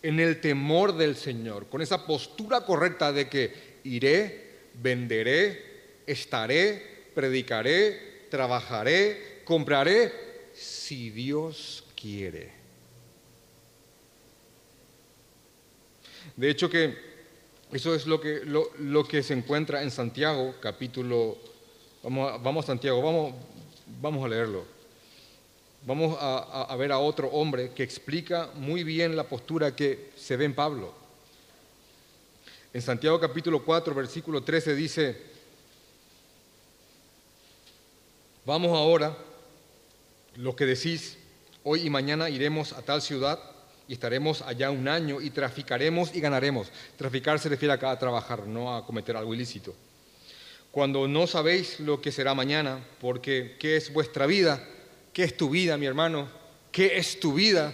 en 0.01 0.19
el 0.21 0.39
temor 0.39 0.95
del 0.95 1.17
Señor, 1.17 1.67
con 1.67 1.81
esa 1.81 2.05
postura 2.07 2.61
correcta 2.61 3.11
de 3.11 3.27
que 3.27 3.53
iré, 3.83 4.69
venderé, 4.81 6.01
estaré, 6.07 7.09
predicaré, 7.13 8.27
trabajaré, 8.29 9.41
compraré, 9.43 10.13
si 10.53 11.09
Dios 11.09 11.83
quiere. 11.93 12.53
De 16.37 16.49
hecho 16.49 16.69
que 16.69 16.95
eso 17.73 17.93
es 17.93 18.07
lo 18.07 18.21
que, 18.21 18.43
lo, 18.45 19.05
que 19.05 19.21
se 19.23 19.33
encuentra 19.33 19.83
en 19.83 19.91
Santiago, 19.91 20.55
capítulo, 20.61 21.37
vamos, 22.05 22.41
vamos 22.41 22.63
a 22.63 22.67
Santiago, 22.67 23.01
vamos, 23.01 23.33
vamos 23.99 24.23
a 24.23 24.29
leerlo 24.29 24.75
vamos 25.85 26.17
a, 26.19 26.75
ver 26.77 26.91
a 26.91 26.99
otro 26.99 27.27
hombre 27.29 27.71
que 27.71 27.83
explica 27.83 28.49
muy 28.55 28.83
bien 28.83 29.15
la 29.15 29.25
postura 29.25 29.75
que 29.75 30.11
se 30.15 30.35
ve 30.35 30.45
en 30.45 30.55
Pablo. 30.55 30.93
En 32.73 32.81
Santiago 32.81 33.19
capítulo 33.19 33.63
4, 33.63 33.93
versículo 33.93 34.41
13 34.41 34.75
dice, 34.75 35.17
vamos 38.45 38.71
ahora, 38.71 39.15
lo 40.37 40.55
que 40.55 40.65
decís, 40.65 41.17
hoy 41.63 41.85
y 41.85 41.89
mañana 41.89 42.29
iremos 42.29 42.73
a 42.73 42.81
tal 42.81 43.01
ciudad 43.01 43.39
y 43.87 43.93
estaremos 43.93 44.41
allá 44.41 44.71
un 44.71 44.87
año 44.87 45.21
y 45.21 45.29
traficaremos 45.29 46.13
y 46.15 46.19
ganaremos. 46.19 46.71
Traficar 46.97 47.39
se 47.39 47.47
refiere 47.47 47.73
acá 47.73 47.91
a 47.91 47.99
trabajar, 47.99 48.47
no 48.47 48.75
a 48.75 48.85
cometer 48.85 49.15
algo 49.15 49.33
ilícito. 49.33 49.73
Cuando 50.75 51.07
no 51.07 51.25
sabéis 51.25 51.79
lo 51.79 52.01
que 52.01 52.11
será 52.11 52.33
mañana, 52.33 52.85
porque 52.99 53.55
¿qué 53.57 53.77
es 53.77 53.93
vuestra 53.93 54.25
vida? 54.25 54.61
¿Qué 55.13 55.23
es 55.23 55.37
tu 55.37 55.49
vida, 55.49 55.77
mi 55.77 55.85
hermano? 55.85 56.27
¿Qué 56.69 56.97
es 56.97 57.17
tu 57.17 57.33
vida? 57.33 57.73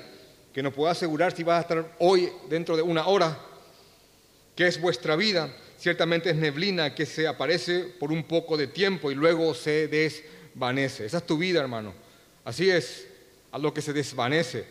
Que 0.53 0.61
nos 0.61 0.71
pueda 0.71 0.91
asegurar 0.91 1.35
si 1.35 1.41
vas 1.41 1.57
a 1.57 1.61
estar 1.61 1.95
hoy 1.97 2.29
dentro 2.47 2.75
de 2.77 2.83
una 2.83 3.07
hora. 3.07 3.39
¿Qué 4.55 4.67
es 4.67 4.79
vuestra 4.79 5.15
vida? 5.15 5.51
Ciertamente 5.79 6.29
es 6.29 6.35
neblina 6.35 6.93
que 6.93 7.07
se 7.07 7.27
aparece 7.27 7.85
por 7.99 8.11
un 8.11 8.21
poco 8.25 8.55
de 8.55 8.67
tiempo 8.67 9.09
y 9.09 9.15
luego 9.15 9.55
se 9.55 9.87
desvanece. 9.87 11.07
Esa 11.07 11.17
es 11.17 11.25
tu 11.25 11.39
vida, 11.39 11.59
hermano. 11.59 11.95
Así 12.45 12.69
es, 12.69 13.07
a 13.51 13.57
lo 13.57 13.73
que 13.73 13.81
se 13.81 13.93
desvanece. 13.93 14.63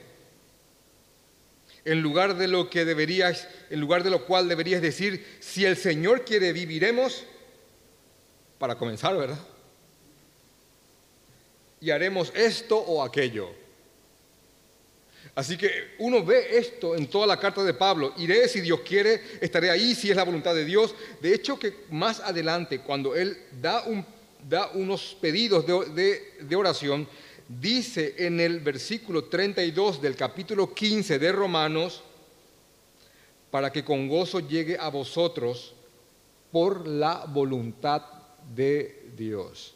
En 1.84 2.00
lugar 2.00 2.36
de 2.36 2.46
lo 2.46 2.70
que 2.70 2.84
deberías, 2.84 3.48
en 3.70 3.80
lugar 3.80 4.04
de 4.04 4.10
lo 4.10 4.24
cual 4.24 4.48
deberías 4.48 4.82
decir, 4.82 5.26
si 5.40 5.64
el 5.64 5.76
Señor 5.76 6.24
quiere 6.24 6.52
viviremos, 6.52 7.24
para 8.60 8.76
comenzar, 8.76 9.16
¿verdad? 9.16 9.40
y 11.80 11.90
haremos 11.90 12.32
esto 12.34 12.76
o 12.76 13.02
aquello. 13.02 13.48
Así 15.34 15.56
que 15.56 15.94
uno 15.98 16.24
ve 16.24 16.58
esto 16.58 16.94
en 16.94 17.06
toda 17.06 17.26
la 17.26 17.38
carta 17.38 17.62
de 17.62 17.72
Pablo. 17.72 18.12
Iré 18.18 18.48
si 18.48 18.60
Dios 18.60 18.80
quiere, 18.80 19.22
estaré 19.40 19.70
ahí 19.70 19.94
si 19.94 20.10
es 20.10 20.16
la 20.16 20.24
voluntad 20.24 20.54
de 20.54 20.64
Dios. 20.64 20.94
De 21.20 21.32
hecho 21.32 21.58
que 21.58 21.84
más 21.90 22.20
adelante, 22.20 22.80
cuando 22.80 23.14
él 23.14 23.38
da, 23.60 23.84
un, 23.84 24.04
da 24.48 24.70
unos 24.74 25.16
pedidos 25.20 25.64
de, 25.66 26.34
de 26.40 26.56
oración, 26.56 27.08
dice 27.48 28.14
en 28.18 28.40
el 28.40 28.60
versículo 28.60 29.24
32 29.24 30.02
del 30.02 30.16
capítulo 30.16 30.74
15 30.74 31.18
de 31.18 31.32
Romanos, 31.32 32.02
para 33.50 33.72
que 33.72 33.84
con 33.84 34.08
gozo 34.08 34.40
llegue 34.40 34.76
a 34.78 34.88
vosotros 34.88 35.74
por 36.52 36.86
la 36.86 37.24
voluntad 37.26 38.19
de 38.54 39.10
Dios. 39.16 39.74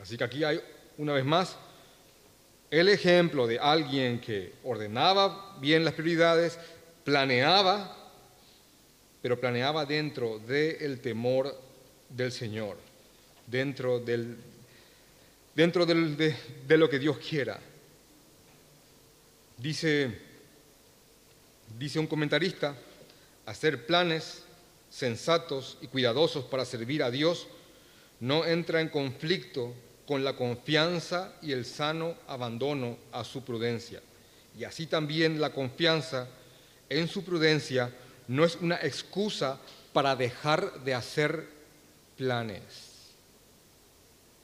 Así 0.00 0.16
que 0.16 0.24
aquí 0.24 0.44
hay, 0.44 0.60
una 0.96 1.12
vez 1.12 1.24
más, 1.24 1.56
el 2.70 2.88
ejemplo 2.88 3.46
de 3.46 3.58
alguien 3.58 4.20
que 4.20 4.52
ordenaba 4.62 5.56
bien 5.60 5.84
las 5.84 5.94
prioridades, 5.94 6.58
planeaba, 7.04 7.96
pero 9.22 9.40
planeaba 9.40 9.84
dentro 9.86 10.38
del 10.38 11.00
temor 11.00 11.58
del 12.08 12.30
Señor, 12.30 12.76
dentro, 13.46 13.98
del, 13.98 14.36
dentro 15.54 15.86
de, 15.86 16.36
de 16.66 16.78
lo 16.78 16.88
que 16.88 16.98
Dios 16.98 17.18
quiera. 17.18 17.58
Dice, 19.56 20.16
dice 21.78 21.98
un 21.98 22.06
comentarista, 22.06 22.76
hacer 23.46 23.86
planes 23.86 24.44
sensatos 24.90 25.78
y 25.80 25.86
cuidadosos 25.88 26.44
para 26.44 26.64
servir 26.64 27.02
a 27.02 27.10
Dios 27.10 27.46
no 28.20 28.44
entra 28.44 28.80
en 28.80 28.88
conflicto 28.88 29.74
con 30.06 30.24
la 30.24 30.36
confianza 30.36 31.34
y 31.42 31.52
el 31.52 31.64
sano 31.64 32.14
abandono 32.26 32.96
a 33.12 33.24
su 33.24 33.44
prudencia. 33.44 34.00
Y 34.58 34.64
así 34.64 34.86
también 34.86 35.40
la 35.40 35.52
confianza 35.52 36.28
en 36.88 37.08
su 37.08 37.24
prudencia 37.24 37.92
no 38.26 38.44
es 38.44 38.56
una 38.56 38.76
excusa 38.76 39.60
para 39.92 40.16
dejar 40.16 40.82
de 40.82 40.94
hacer 40.94 41.48
planes. 42.16 43.14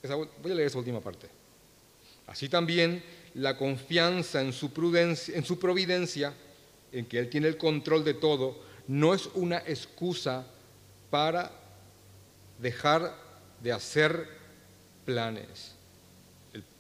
voy 0.03 0.53
a 0.53 0.55
leer 0.55 0.69
esa 0.69 0.79
última 0.79 1.01
parte. 1.01 1.29
Así 2.27 2.49
también 2.49 3.03
la 3.35 3.57
confianza 3.57 4.41
en 4.41 4.53
su, 4.53 4.73
prudencia, 4.73 5.37
en 5.37 5.45
su 5.45 5.59
providencia, 5.59 6.33
en 6.93 7.07
que 7.07 7.19
Él 7.19 7.29
tiene 7.29 7.49
el 7.49 7.59
control 7.59 8.05
de 8.05 8.15
todo, 8.15 8.63
no 8.87 9.15
es 9.15 9.27
una 9.35 9.59
excusa 9.59 10.47
para 11.11 11.51
dejar 12.59 13.15
de 13.63 13.73
hacer 13.73 14.29
planes. 15.05 15.75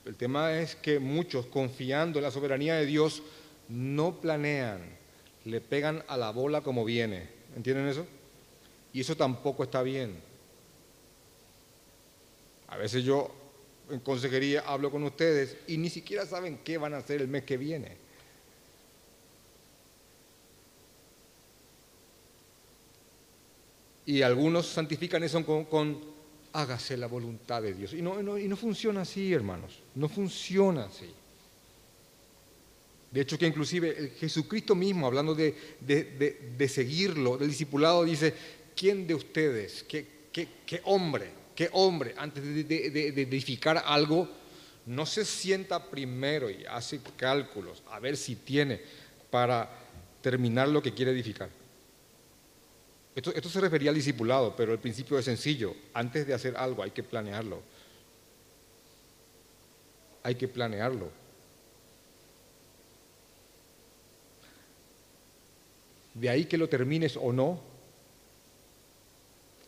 El, 0.04 0.16
tema 0.16 0.52
es 0.52 0.76
que 0.76 0.98
muchos, 0.98 1.46
confiando 1.46 2.18
en 2.18 2.24
la 2.24 2.30
soberanía 2.30 2.74
de 2.74 2.86
Dios, 2.86 3.22
no 3.68 4.20
planean, 4.20 4.80
le 5.44 5.60
pegan 5.60 6.04
a 6.08 6.16
la 6.16 6.30
bola 6.30 6.60
como 6.60 6.84
viene. 6.84 7.28
¿Entienden 7.56 7.88
eso? 7.88 8.06
Y 8.92 9.00
eso 9.00 9.16
tampoco 9.16 9.64
está 9.64 9.82
bien. 9.82 10.14
A 12.68 12.76
veces 12.76 13.02
yo 13.02 13.34
en 13.90 14.00
consejería 14.00 14.64
hablo 14.66 14.90
con 14.90 15.04
ustedes 15.04 15.56
y 15.66 15.76
ni 15.78 15.90
siquiera 15.90 16.26
saben 16.26 16.58
qué 16.64 16.78
van 16.78 16.94
a 16.94 16.98
hacer 16.98 17.20
el 17.20 17.28
mes 17.28 17.44
que 17.44 17.56
viene. 17.56 18.03
Y 24.06 24.22
algunos 24.22 24.66
santifican 24.66 25.22
eso 25.22 25.44
con 25.44 26.14
hágase 26.54 26.96
la 26.96 27.06
voluntad 27.06 27.62
de 27.62 27.74
Dios. 27.74 27.92
Y 27.94 28.02
no, 28.02 28.38
y 28.38 28.48
no 28.48 28.56
funciona 28.56 29.02
así, 29.02 29.32
hermanos, 29.32 29.80
no 29.94 30.08
funciona 30.08 30.84
así. 30.84 31.10
De 33.10 33.20
hecho, 33.20 33.38
que 33.38 33.46
inclusive 33.46 34.12
Jesucristo 34.18 34.74
mismo, 34.74 35.06
hablando 35.06 35.34
de, 35.34 35.54
de, 35.80 36.68
seguirlo, 36.68 37.36
del 37.36 37.48
discipulado, 37.48 38.04
dice, 38.04 38.34
¿quién 38.74 39.06
de 39.06 39.14
ustedes, 39.14 39.84
qué, 39.84 40.06
qué 40.32 40.80
hombre, 40.84 41.30
qué 41.54 41.68
hombre, 41.72 42.14
antes 42.16 42.42
de, 42.42 43.08
edificar 43.08 43.82
algo, 43.86 44.28
no 44.86 45.06
se 45.06 45.24
sienta 45.24 45.90
primero 45.90 46.50
y 46.50 46.64
hace 46.66 47.00
cálculos 47.16 47.82
a 47.90 48.00
ver 48.00 48.16
si 48.16 48.36
tiene 48.36 48.80
para 49.30 49.70
terminar 50.20 50.68
lo 50.68 50.82
que 50.82 50.92
quiere 50.92 51.12
edificar? 51.12 51.48
Esto, 53.14 53.48
se 53.48 53.60
refería 53.60 53.90
al 53.90 53.94
discipulado, 53.94 54.56
pero 54.56 54.72
el 54.72 54.80
principio 54.80 55.18
es 55.18 55.24
sencillo. 55.24 55.74
Antes 55.92 56.26
de 56.26 56.34
hacer 56.34 56.56
algo 56.56 56.82
hay 56.82 56.90
que 56.90 57.04
planearlo. 57.04 57.62
Hay 60.24 60.34
que 60.34 60.48
planearlo. 60.48 61.10
De 66.14 66.28
ahí 66.28 66.46
que 66.46 66.58
lo 66.58 66.68
termines 66.68 67.16
o 67.16 67.32
no, 67.32 67.60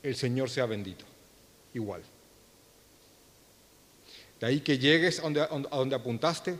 el 0.03 0.17
Señor 0.17 0.51
sea 0.51 0.67
bendito. 0.67 1.05
Igual. 1.75 2.03
De 4.41 4.47
ahí 4.47 4.61
que 4.61 4.79
llegues 4.79 5.21
a 5.21 5.23
donde, 5.23 5.41
a 5.43 5.77
donde 5.77 5.95
apuntaste, 5.95 6.57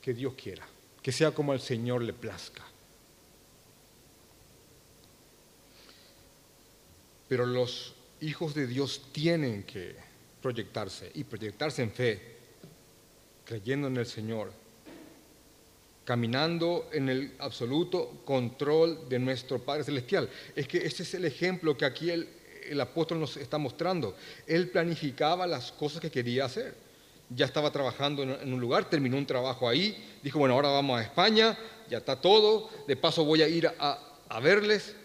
que 0.00 0.14
Dios 0.14 0.34
quiera, 0.34 0.66
que 1.02 1.12
sea 1.12 1.30
como 1.32 1.52
el 1.52 1.60
Señor 1.60 2.02
le 2.02 2.14
plazca. 2.14 2.64
Pero 7.30 7.46
los 7.46 7.94
hijos 8.22 8.56
de 8.56 8.66
Dios 8.66 9.02
tienen 9.12 9.62
que 9.62 9.94
proyectarse 10.42 11.12
y 11.14 11.22
proyectarse 11.22 11.80
en 11.80 11.92
fe, 11.92 12.20
creyendo 13.44 13.86
en 13.86 13.96
el 13.98 14.06
Señor, 14.06 14.50
caminando 16.04 16.90
en 16.92 17.08
el 17.08 17.34
absoluto 17.38 18.22
control 18.24 19.08
de 19.08 19.20
nuestro 19.20 19.60
Padre 19.60 19.84
Celestial. 19.84 20.28
Es 20.56 20.66
que 20.66 20.78
ese 20.78 21.04
es 21.04 21.14
el 21.14 21.24
ejemplo 21.24 21.78
que 21.78 21.84
aquí 21.84 22.10
el, 22.10 22.80
apóstol 22.80 23.20
nos 23.20 23.36
está 23.36 23.58
mostrando. 23.58 24.16
Él 24.44 24.68
planificaba 24.70 25.46
las 25.46 25.70
cosas 25.70 26.00
que 26.00 26.10
quería 26.10 26.46
hacer. 26.46 26.74
Ya 27.28 27.46
estaba 27.46 27.70
trabajando 27.70 28.24
en 28.24 28.52
un 28.52 28.60
lugar, 28.60 28.90
terminó 28.90 29.16
un 29.16 29.26
trabajo 29.26 29.68
ahí, 29.68 30.04
dijo, 30.20 30.40
bueno, 30.40 30.54
ahora 30.54 30.70
vamos 30.70 30.98
a 30.98 31.04
España, 31.04 31.56
ya 31.88 31.98
está 31.98 32.20
todo, 32.20 32.68
de 32.88 32.96
paso 32.96 33.24
voy 33.24 33.42
a 33.42 33.46
ir 33.46 33.68
a, 33.68 34.00
a 34.28 34.40
verles, 34.40 34.96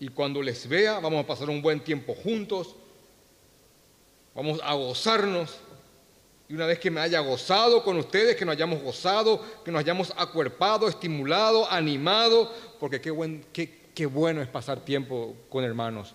y 0.00 0.08
cuando 0.08 0.42
les 0.42 0.68
vea 0.68 1.00
vamos 1.00 1.24
a 1.24 1.26
pasar 1.26 1.50
un 1.50 1.60
buen 1.60 1.80
tiempo 1.80 2.14
juntos, 2.14 2.74
vamos 4.34 4.60
a 4.62 4.74
gozarnos. 4.74 5.58
Y 6.48 6.54
una 6.54 6.64
vez 6.64 6.78
que 6.78 6.90
me 6.90 7.00
haya 7.00 7.20
gozado 7.20 7.84
con 7.84 7.98
ustedes, 7.98 8.34
que 8.34 8.44
nos 8.44 8.54
hayamos 8.54 8.80
gozado, 8.82 9.44
que 9.64 9.70
nos 9.70 9.80
hayamos 9.80 10.14
acuerpado, 10.16 10.88
estimulado, 10.88 11.70
animado, 11.70 12.50
porque 12.80 13.00
qué, 13.02 13.10
buen, 13.10 13.44
qué, 13.52 13.90
qué 13.94 14.06
bueno 14.06 14.40
es 14.40 14.48
pasar 14.48 14.80
tiempo 14.80 15.36
con 15.50 15.62
hermanos, 15.62 16.14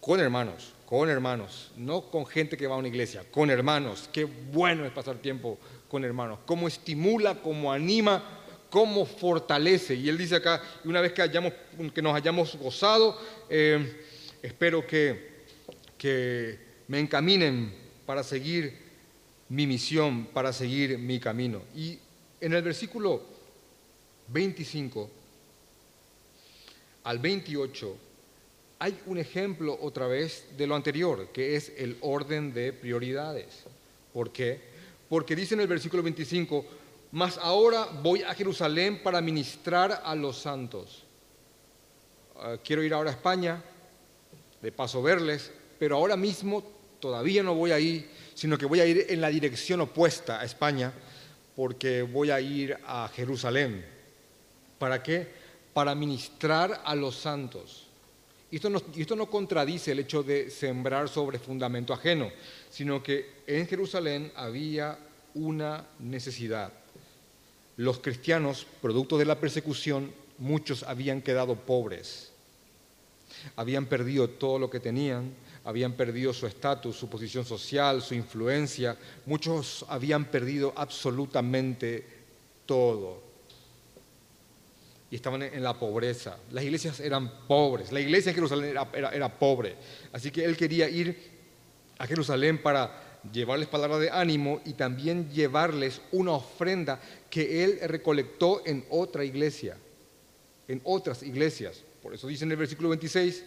con 0.00 0.18
hermanos, 0.18 0.72
con 0.84 1.08
hermanos, 1.08 1.70
no 1.76 2.10
con 2.10 2.26
gente 2.26 2.56
que 2.56 2.66
va 2.66 2.74
a 2.74 2.78
una 2.78 2.88
iglesia, 2.88 3.24
con 3.30 3.50
hermanos. 3.50 4.08
Qué 4.12 4.24
bueno 4.24 4.84
es 4.84 4.90
pasar 4.90 5.18
tiempo 5.18 5.58
con 5.88 6.04
hermanos. 6.04 6.40
Cómo 6.44 6.66
estimula, 6.66 7.36
cómo 7.36 7.72
anima 7.72 8.41
cómo 8.72 9.04
fortalece. 9.04 9.94
Y 9.94 10.08
él 10.08 10.16
dice 10.16 10.36
acá, 10.36 10.62
una 10.84 11.02
vez 11.02 11.12
que, 11.12 11.20
hayamos, 11.20 11.52
que 11.94 12.00
nos 12.00 12.16
hayamos 12.16 12.56
gozado, 12.56 13.20
eh, 13.50 14.00
espero 14.42 14.86
que, 14.86 15.44
que 15.98 16.58
me 16.88 16.98
encaminen 16.98 17.74
para 18.06 18.24
seguir 18.24 18.74
mi 19.50 19.66
misión, 19.66 20.24
para 20.32 20.54
seguir 20.54 20.96
mi 20.96 21.20
camino. 21.20 21.60
Y 21.76 21.98
en 22.40 22.54
el 22.54 22.62
versículo 22.62 23.22
25 24.28 25.10
al 27.04 27.18
28 27.18 27.96
hay 28.78 28.98
un 29.04 29.18
ejemplo 29.18 29.78
otra 29.82 30.06
vez 30.06 30.46
de 30.56 30.66
lo 30.66 30.74
anterior, 30.74 31.28
que 31.30 31.56
es 31.56 31.72
el 31.76 31.98
orden 32.00 32.54
de 32.54 32.72
prioridades. 32.72 33.64
¿Por 34.14 34.32
qué? 34.32 34.60
Porque 35.10 35.36
dice 35.36 35.54
en 35.54 35.60
el 35.60 35.68
versículo 35.68 36.02
25, 36.02 36.64
mas 37.12 37.38
ahora 37.38 37.86
voy 38.02 38.22
a 38.22 38.34
Jerusalén 38.34 39.02
para 39.02 39.20
ministrar 39.20 40.00
a 40.02 40.14
los 40.14 40.38
santos. 40.38 41.04
Ah, 42.36 42.56
quiero 42.64 42.82
ir 42.82 42.94
ahora 42.94 43.10
a 43.10 43.12
España, 43.12 43.62
de 44.62 44.72
paso 44.72 45.02
verles, 45.02 45.52
pero 45.78 45.96
ahora 45.96 46.16
mismo 46.16 46.64
todavía 47.00 47.42
no 47.42 47.54
voy 47.54 47.70
a 47.70 47.78
ir, 47.78 48.08
sino 48.34 48.56
que 48.56 48.64
voy 48.64 48.80
a 48.80 48.86
ir 48.86 49.06
en 49.10 49.20
la 49.20 49.28
dirección 49.28 49.82
opuesta 49.82 50.40
a 50.40 50.44
España, 50.44 50.90
porque 51.54 52.00
voy 52.00 52.30
a 52.30 52.40
ir 52.40 52.78
a 52.86 53.10
Jerusalén. 53.14 53.84
¿Para 54.78 55.02
qué? 55.02 55.28
Para 55.74 55.94
ministrar 55.94 56.80
a 56.82 56.94
los 56.94 57.16
santos. 57.16 57.88
Y 58.50 58.56
esto 58.56 59.16
no 59.16 59.30
contradice 59.30 59.92
el 59.92 59.98
hecho 59.98 60.22
de 60.22 60.50
sembrar 60.50 61.10
sobre 61.10 61.38
fundamento 61.38 61.92
ajeno, 61.92 62.30
sino 62.70 63.02
que 63.02 63.42
en 63.46 63.66
Jerusalén 63.66 64.32
había 64.34 64.98
una 65.34 65.86
necesidad 65.98 66.81
los 67.76 67.98
cristianos, 68.00 68.66
producto 68.80 69.18
de 69.18 69.24
la 69.24 69.40
persecución, 69.40 70.12
muchos 70.38 70.82
habían 70.82 71.22
quedado 71.22 71.56
pobres, 71.56 72.30
habían 73.56 73.86
perdido 73.86 74.28
todo 74.28 74.58
lo 74.58 74.70
que 74.70 74.80
tenían, 74.80 75.32
habían 75.64 75.92
perdido 75.92 76.32
su 76.32 76.46
estatus, 76.46 76.96
su 76.96 77.08
posición 77.08 77.44
social, 77.44 78.02
su 78.02 78.14
influencia, 78.14 78.96
muchos 79.26 79.84
habían 79.88 80.24
perdido 80.26 80.72
absolutamente 80.76 82.04
todo. 82.66 83.22
Y 85.10 85.16
estaban 85.16 85.42
en 85.42 85.62
la 85.62 85.78
pobreza. 85.78 86.38
Las 86.50 86.64
iglesias 86.64 86.98
eran 86.98 87.30
pobres. 87.46 87.92
La 87.92 88.00
iglesia 88.00 88.30
en 88.30 88.34
Jerusalén 88.34 88.70
era, 88.70 88.88
era 89.12 89.38
pobre. 89.38 89.76
Así 90.10 90.30
que 90.30 90.42
él 90.42 90.56
quería 90.56 90.88
ir 90.88 91.32
a 91.98 92.06
Jerusalén 92.06 92.62
para 92.62 93.20
llevarles 93.30 93.68
palabra 93.68 93.98
de 93.98 94.10
ánimo 94.10 94.60
y 94.64 94.72
también 94.72 95.30
llevarles 95.30 96.00
una 96.12 96.32
ofrenda 96.32 96.98
que 97.32 97.64
él 97.64 97.78
recolectó 97.84 98.60
en 98.66 98.84
otra 98.90 99.24
iglesia, 99.24 99.78
en 100.68 100.82
otras 100.84 101.22
iglesias. 101.22 101.82
Por 102.02 102.12
eso 102.12 102.26
dice 102.26 102.44
en 102.44 102.50
el 102.50 102.58
versículo 102.58 102.90
26, 102.90 103.42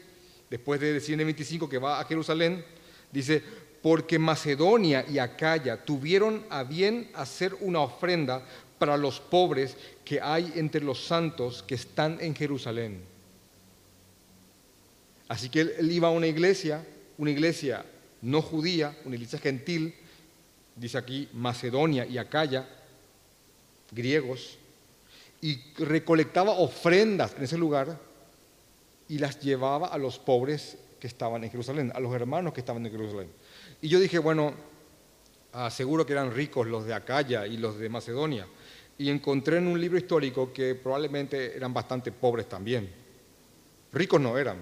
después 0.49 0.79
de 0.79 0.93
decir 0.93 1.13
en 1.13 1.19
el 1.19 1.27
25 1.27 1.69
que 1.69 1.77
va 1.77 1.99
a 1.99 2.05
Jerusalén, 2.05 2.65
dice, 3.11 3.43
porque 3.83 4.17
Macedonia 4.17 5.05
y 5.07 5.19
Acaya 5.19 5.85
tuvieron 5.85 6.43
a 6.49 6.63
bien 6.63 7.11
hacer 7.13 7.55
una 7.59 7.81
ofrenda 7.81 8.43
para 8.79 8.97
los 8.97 9.19
pobres 9.19 9.77
que 10.03 10.19
hay 10.19 10.51
entre 10.55 10.81
los 10.81 11.05
santos 11.05 11.61
que 11.61 11.75
están 11.75 12.17
en 12.21 12.33
Jerusalén. 12.33 13.03
Así 15.27 15.47
que 15.47 15.61
él, 15.61 15.91
iba 15.91 16.07
a 16.07 16.11
una 16.11 16.25
iglesia, 16.25 16.83
una 17.19 17.29
iglesia 17.29 17.85
no 18.23 18.41
judía, 18.41 18.97
una 19.05 19.13
iglesia 19.13 19.37
gentil, 19.37 19.93
dice 20.75 20.97
aquí 20.97 21.29
Macedonia 21.33 22.07
y 22.07 22.17
Acaya, 22.17 22.67
griegos, 23.91 24.57
y 25.41 25.61
recolectaba 25.77 26.53
ofrendas 26.53 27.35
en 27.37 27.43
ese 27.43 27.57
lugar 27.57 27.99
y 29.07 29.19
las 29.19 29.39
llevaba 29.39 29.87
a 29.87 29.97
los 29.97 30.17
pobres 30.17 30.77
que 30.99 31.07
estaban 31.07 31.43
en 31.43 31.51
Jerusalén, 31.51 31.91
a 31.93 31.99
los 31.99 32.13
hermanos 32.15 32.53
que 32.53 32.61
estaban 32.61 32.83
en 32.85 32.91
Jerusalén. 32.91 33.29
Y 33.81 33.87
yo 33.87 33.99
dije, 33.99 34.17
bueno, 34.17 34.53
ah, 35.53 35.69
seguro 35.69 36.05
que 36.05 36.13
eran 36.13 36.33
ricos 36.33 36.65
los 36.65 36.85
de 36.85 36.93
Acaya 36.93 37.45
y 37.45 37.57
los 37.57 37.77
de 37.77 37.89
Macedonia. 37.89 38.47
Y 38.97 39.09
encontré 39.09 39.57
en 39.57 39.67
un 39.67 39.79
libro 39.79 39.97
histórico 39.97 40.51
que 40.51 40.73
probablemente 40.73 41.55
eran 41.55 41.73
bastante 41.73 42.11
pobres 42.11 42.49
también. 42.49 42.89
Ricos 43.91 44.19
no 44.19 44.37
eran, 44.37 44.57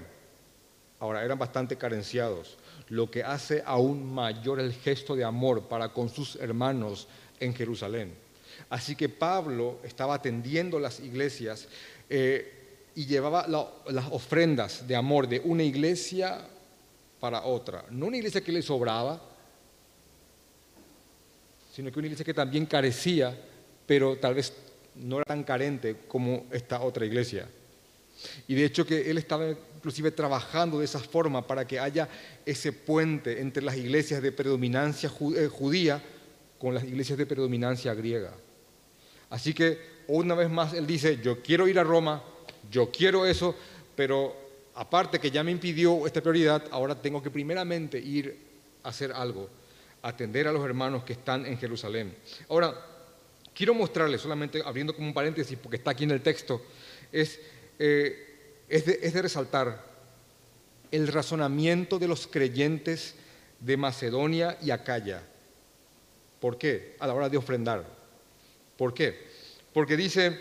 ahora 1.00 1.24
eran 1.24 1.40
bastante 1.40 1.78
carenciados, 1.78 2.58
lo 2.90 3.10
que 3.10 3.24
hace 3.24 3.64
aún 3.66 4.14
mayor 4.14 4.60
el 4.60 4.74
gesto 4.74 5.16
de 5.16 5.24
amor 5.24 5.70
para 5.70 5.94
con 5.94 6.10
sus 6.10 6.36
hermanos 6.36 7.08
en 7.40 7.54
Jerusalén. 7.54 8.23
Así 8.70 8.96
que 8.96 9.10
Pablo 9.10 9.80
estaba 9.84 10.16
atendiendo 10.16 10.80
las 10.80 11.00
iglesias 11.00 11.68
eh, 12.10 12.52
y 12.96 13.06
llevaba 13.06 13.48
las 13.48 14.06
ofrendas 14.12 14.88
de 14.88 14.96
amor 14.96 15.28
de 15.28 15.42
una 15.44 15.64
iglesia 15.64 16.48
para 17.20 17.44
otra. 17.44 17.86
No 17.90 18.08
una 18.08 18.18
iglesia 18.18 18.42
que 18.42 18.52
le 18.52 18.62
sobraba, 18.62 19.22
sino 21.74 21.92
que 21.92 22.00
una 22.00 22.08
iglesia 22.08 22.26
que 22.26 22.34
también 22.34 22.66
carecía, 22.66 23.36
pero 23.86 24.18
tal 24.18 24.36
vez 24.36 24.54
no 24.96 25.18
era 25.18 25.26
tan 25.26 25.44
carente 25.44 25.96
como 26.08 26.46
esta 26.52 26.82
otra 26.82 27.06
iglesia. 27.06 27.48
Y 28.48 28.56
de 28.56 28.66
hecho 28.66 28.86
que 28.86 29.10
él 29.10 29.18
estaba 29.18 29.50
inclusive 29.76 30.12
trabajando 30.12 30.80
de 30.80 30.86
esa 30.86 31.00
forma 31.00 31.46
para 31.46 31.66
que 31.66 31.80
haya 31.80 32.08
ese 32.46 32.72
puente 32.72 33.42
entre 33.42 33.64
las 33.64 33.76
iglesias 33.76 34.22
de 34.22 34.32
predominancia 34.32 35.12
eh, 35.36 35.48
judía 35.48 36.02
con 36.60 36.74
las 36.74 36.84
iglesias 36.84 37.18
de 37.18 37.26
predominancia 37.26 37.94
griega. 37.94 38.32
Así 39.34 39.52
que 39.52 39.80
una 40.10 40.36
vez 40.36 40.48
más 40.48 40.74
él 40.76 40.86
dice, 40.86 41.18
yo 41.18 41.42
quiero 41.42 41.68
ir 41.68 41.80
a 41.80 41.84
Roma, 41.84 42.22
yo 42.70 42.92
quiero 42.92 43.26
eso, 43.26 43.56
pero 43.96 44.36
aparte 44.76 45.20
que 45.20 45.32
ya 45.32 45.44
me 45.44 45.50
impidió 45.50 46.06
esta 46.06 46.22
prioridad, 46.22 46.66
ahora 46.70 46.94
tengo 46.94 47.24
que 47.24 47.32
primeramente 47.32 47.98
ir 47.98 48.38
a 48.84 48.90
hacer 48.90 49.12
algo, 49.12 49.50
atender 50.04 50.48
a 50.48 50.52
los 50.52 50.64
hermanos 50.64 51.04
que 51.04 51.14
están 51.14 51.48
en 51.48 51.58
Jerusalén. 51.58 52.16
Ahora, 52.48 52.76
quiero 53.56 53.74
mostrarles, 53.74 54.22
solamente 54.22 54.62
abriendo 54.64 54.94
como 54.94 55.08
un 55.08 55.16
paréntesis, 55.16 55.58
porque 55.58 55.78
está 55.78 55.90
aquí 55.90 56.04
en 56.04 56.12
el 56.12 56.22
texto, 56.22 56.62
es, 57.12 57.40
eh, 57.80 58.62
es, 58.70 58.86
de, 58.86 59.00
es 59.02 59.14
de 59.14 59.22
resaltar 59.24 59.84
el 60.92 61.08
razonamiento 61.08 61.98
de 61.98 62.08
los 62.08 62.28
creyentes 62.28 63.16
de 63.60 63.78
Macedonia 63.78 64.60
y 64.62 64.70
Acaya. 64.70 65.24
¿Por 66.40 66.60
qué? 66.60 66.96
A 67.00 67.08
la 67.08 67.16
hora 67.16 67.30
de 67.30 67.38
ofrendar. 67.38 68.03
¿Por 68.78 68.94
qué? 68.94 69.28
Porque 69.74 69.98
dice, 69.98 70.38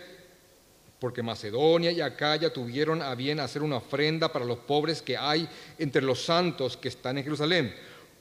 porque 0.99 1.23
Macedonia 1.23 1.91
y 1.91 2.01
Acaya 2.01 2.53
tuvieron 2.53 3.03
a 3.03 3.15
bien 3.15 3.41
hacer 3.41 3.63
una 3.63 3.79
ofrenda 3.79 4.33
para 4.33 4.45
los 4.45 4.59
pobres 4.59 5.03
que 5.03 5.17
hay 5.17 5.49
entre 5.79 6.03
los 6.03 6.25
santos 6.25 6.77
que 6.77 6.89
están 6.89 7.19
en 7.19 7.25
Jerusalén. 7.25 7.75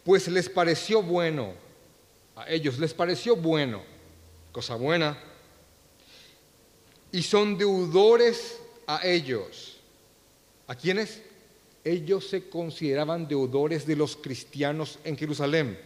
Pues 0.04 0.28
les 0.28 0.50
pareció 0.50 1.04
bueno, 1.04 1.54
a 2.36 2.50
ellos 2.50 2.80
les 2.80 2.94
pareció 2.94 3.36
bueno, 3.36 3.84
cosa 4.52 4.76
buena, 4.76 5.18
y 7.12 7.22
son 7.22 7.58
deudores 7.58 8.60
a 8.88 9.06
ellos. 9.06 9.78
¿A 10.68 10.76
quiénes? 10.76 11.22
Ellos 11.84 12.28
se 12.28 12.50
consideraban 12.50 13.28
deudores 13.28 13.86
de 13.86 13.96
los 13.96 14.16
cristianos 14.16 15.00
en 15.04 15.18
Jerusalén. 15.18 15.78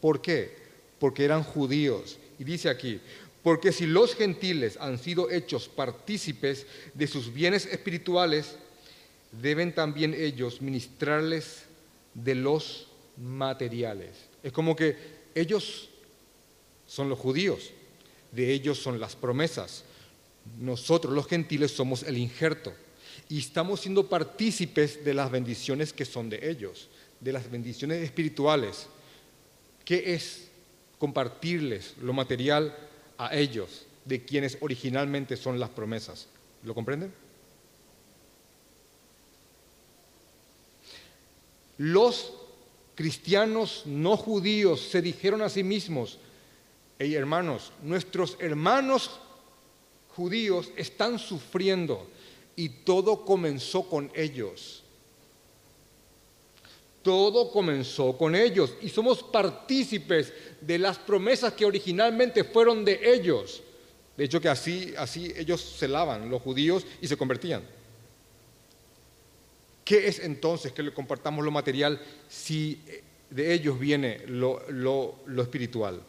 ¿Por 0.00 0.22
qué? 0.22 0.56
Porque 0.98 1.24
eran 1.24 1.42
judíos. 1.42 2.18
Y 2.38 2.44
dice 2.44 2.68
aquí, 2.68 3.00
porque 3.42 3.72
si 3.72 3.86
los 3.86 4.14
gentiles 4.14 4.76
han 4.80 4.98
sido 4.98 5.30
hechos 5.30 5.68
partícipes 5.68 6.66
de 6.94 7.06
sus 7.06 7.32
bienes 7.32 7.66
espirituales, 7.66 8.56
deben 9.32 9.74
también 9.74 10.14
ellos 10.14 10.60
ministrarles 10.60 11.64
de 12.14 12.34
los 12.34 12.88
materiales. 13.16 14.10
Es 14.42 14.52
como 14.52 14.76
que 14.76 14.96
ellos 15.34 15.88
son 16.86 17.08
los 17.08 17.18
judíos, 17.18 17.70
de 18.32 18.52
ellos 18.52 18.78
son 18.78 19.00
las 19.00 19.16
promesas. 19.16 19.84
Nosotros 20.58 21.14
los 21.14 21.26
gentiles 21.26 21.70
somos 21.70 22.02
el 22.02 22.18
injerto 22.18 22.72
y 23.28 23.38
estamos 23.38 23.80
siendo 23.80 24.08
partícipes 24.08 25.04
de 25.04 25.14
las 25.14 25.30
bendiciones 25.30 25.92
que 25.92 26.04
son 26.04 26.28
de 26.28 26.50
ellos, 26.50 26.88
de 27.20 27.32
las 27.32 27.50
bendiciones 27.50 28.02
espirituales. 28.02 28.86
¿Qué 29.84 30.14
es 30.14 30.48
compartirles 30.98 31.94
lo 32.02 32.12
material? 32.12 32.76
A 33.20 33.34
ellos 33.34 33.86
de 34.06 34.24
quienes 34.24 34.56
originalmente 34.60 35.36
son 35.36 35.60
las 35.60 35.68
promesas. 35.68 36.26
¿Lo 36.64 36.74
comprenden? 36.74 37.12
Los 41.76 42.32
cristianos 42.94 43.82
no 43.84 44.16
judíos 44.16 44.80
se 44.80 45.02
dijeron 45.02 45.42
a 45.42 45.50
sí 45.50 45.62
mismos, 45.62 46.18
hey 46.98 47.14
hermanos, 47.14 47.72
nuestros 47.82 48.38
hermanos 48.40 49.20
judíos 50.16 50.72
están 50.76 51.18
sufriendo 51.18 52.08
y 52.56 52.70
todo 52.70 53.26
comenzó 53.26 53.88
con 53.88 54.10
ellos. 54.14 54.79
Todo 57.02 57.50
comenzó 57.50 58.16
con 58.16 58.34
ellos 58.34 58.74
y 58.82 58.88
somos 58.88 59.22
partícipes 59.22 60.32
de 60.60 60.78
las 60.78 60.98
promesas 60.98 61.54
que 61.54 61.64
originalmente 61.64 62.44
fueron 62.44 62.84
de 62.84 63.00
ellos. 63.14 63.62
De 64.16 64.24
hecho 64.24 64.40
que 64.40 64.48
así, 64.48 64.92
así 64.98 65.32
ellos 65.36 65.76
celaban, 65.78 66.28
los 66.28 66.42
judíos, 66.42 66.84
y 67.00 67.08
se 67.08 67.16
convertían. 67.16 67.62
¿Qué 69.82 70.08
es 70.08 70.18
entonces 70.18 70.72
que 70.72 70.82
le 70.82 70.92
compartamos 70.92 71.44
lo 71.44 71.50
material 71.50 72.00
si 72.28 72.82
de 73.30 73.54
ellos 73.54 73.78
viene 73.78 74.20
lo, 74.26 74.62
lo 74.68 75.42
espiritual? 75.42 76.02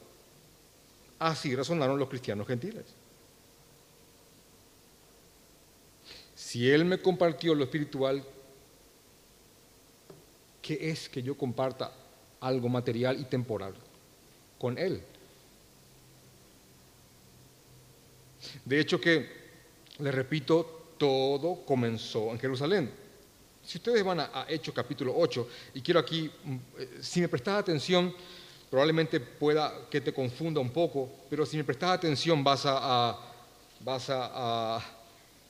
Así 1.19 1.55
razonaron 1.55 1.97
los 1.97 2.09
cristianos 2.09 2.47
gentiles. 2.47 2.83
Si 6.35 6.69
Él 6.69 6.83
me 6.83 6.97
compartió 6.97 7.55
lo 7.55 7.63
espiritual, 7.63 8.25
¿qué 10.61 10.89
es 10.89 11.09
que 11.09 11.21
yo 11.23 11.35
comparta 11.37 11.91
algo 12.39 12.69
material 12.69 13.19
y 13.19 13.25
temporal 13.25 13.73
con 14.57 14.77
Él? 14.77 15.01
De 18.65 18.79
hecho 18.79 18.99
que, 18.99 19.29
le 19.99 20.11
repito, 20.11 20.93
todo 20.97 21.65
comenzó 21.65 22.31
en 22.31 22.39
Jerusalén. 22.39 22.91
Si 23.63 23.77
ustedes 23.77 24.03
van 24.03 24.19
a, 24.19 24.45
Hechos 24.47 24.73
capítulo 24.73 25.13
8, 25.15 25.47
y 25.75 25.81
quiero 25.81 25.99
aquí, 25.99 26.31
mm, 26.43 26.55
eh, 26.77 26.89
si 27.01 27.21
me 27.21 27.27
prestas 27.27 27.59
atención, 27.59 28.13
probablemente 28.69 29.19
pueda 29.19 29.87
que 29.89 30.01
te 30.01 30.13
confunda 30.13 30.59
un 30.59 30.71
poco, 30.71 31.09
pero 31.29 31.45
si 31.45 31.57
me 31.57 31.63
prestas 31.63 31.91
atención 31.91 32.43
vas 32.43 32.63
a, 32.65 33.17
vas 33.81 34.05
a 34.09 34.79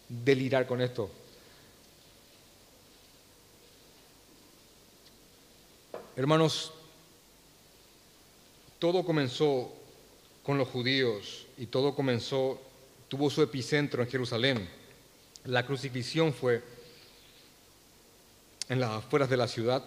delirar 0.09 0.67
con 0.67 0.81
esto. 0.81 1.09
Hermanos, 6.17 6.73
todo 8.79 9.05
comenzó 9.05 9.71
con 10.43 10.57
los 10.57 10.67
judíos 10.67 11.47
y 11.57 11.67
todo 11.67 11.95
comenzó, 11.95 12.59
tuvo 13.07 13.29
su 13.29 13.41
epicentro 13.41 14.03
en 14.03 14.09
Jerusalén. 14.09 14.69
La 15.45 15.65
crucifixión 15.65 16.33
fue 16.33 16.61
en 18.67 18.81
las 18.81 18.89
afueras 18.89 19.29
de 19.29 19.37
la 19.37 19.47
ciudad. 19.47 19.85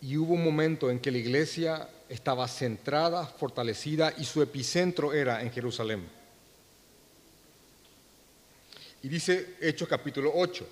Y 0.00 0.16
hubo 0.16 0.32
un 0.32 0.44
momento 0.44 0.90
en 0.90 1.00
que 1.00 1.10
la 1.10 1.18
iglesia 1.18 1.88
estaba 2.08 2.48
centrada, 2.48 3.26
fortalecida 3.26 4.14
y 4.16 4.24
su 4.24 4.40
epicentro 4.40 5.12
era 5.12 5.42
en 5.42 5.50
Jerusalén. 5.52 6.08
Y 9.02 9.08
dice 9.08 9.56
Hechos 9.60 9.86
capítulo 9.86 10.32
8, 10.34 10.66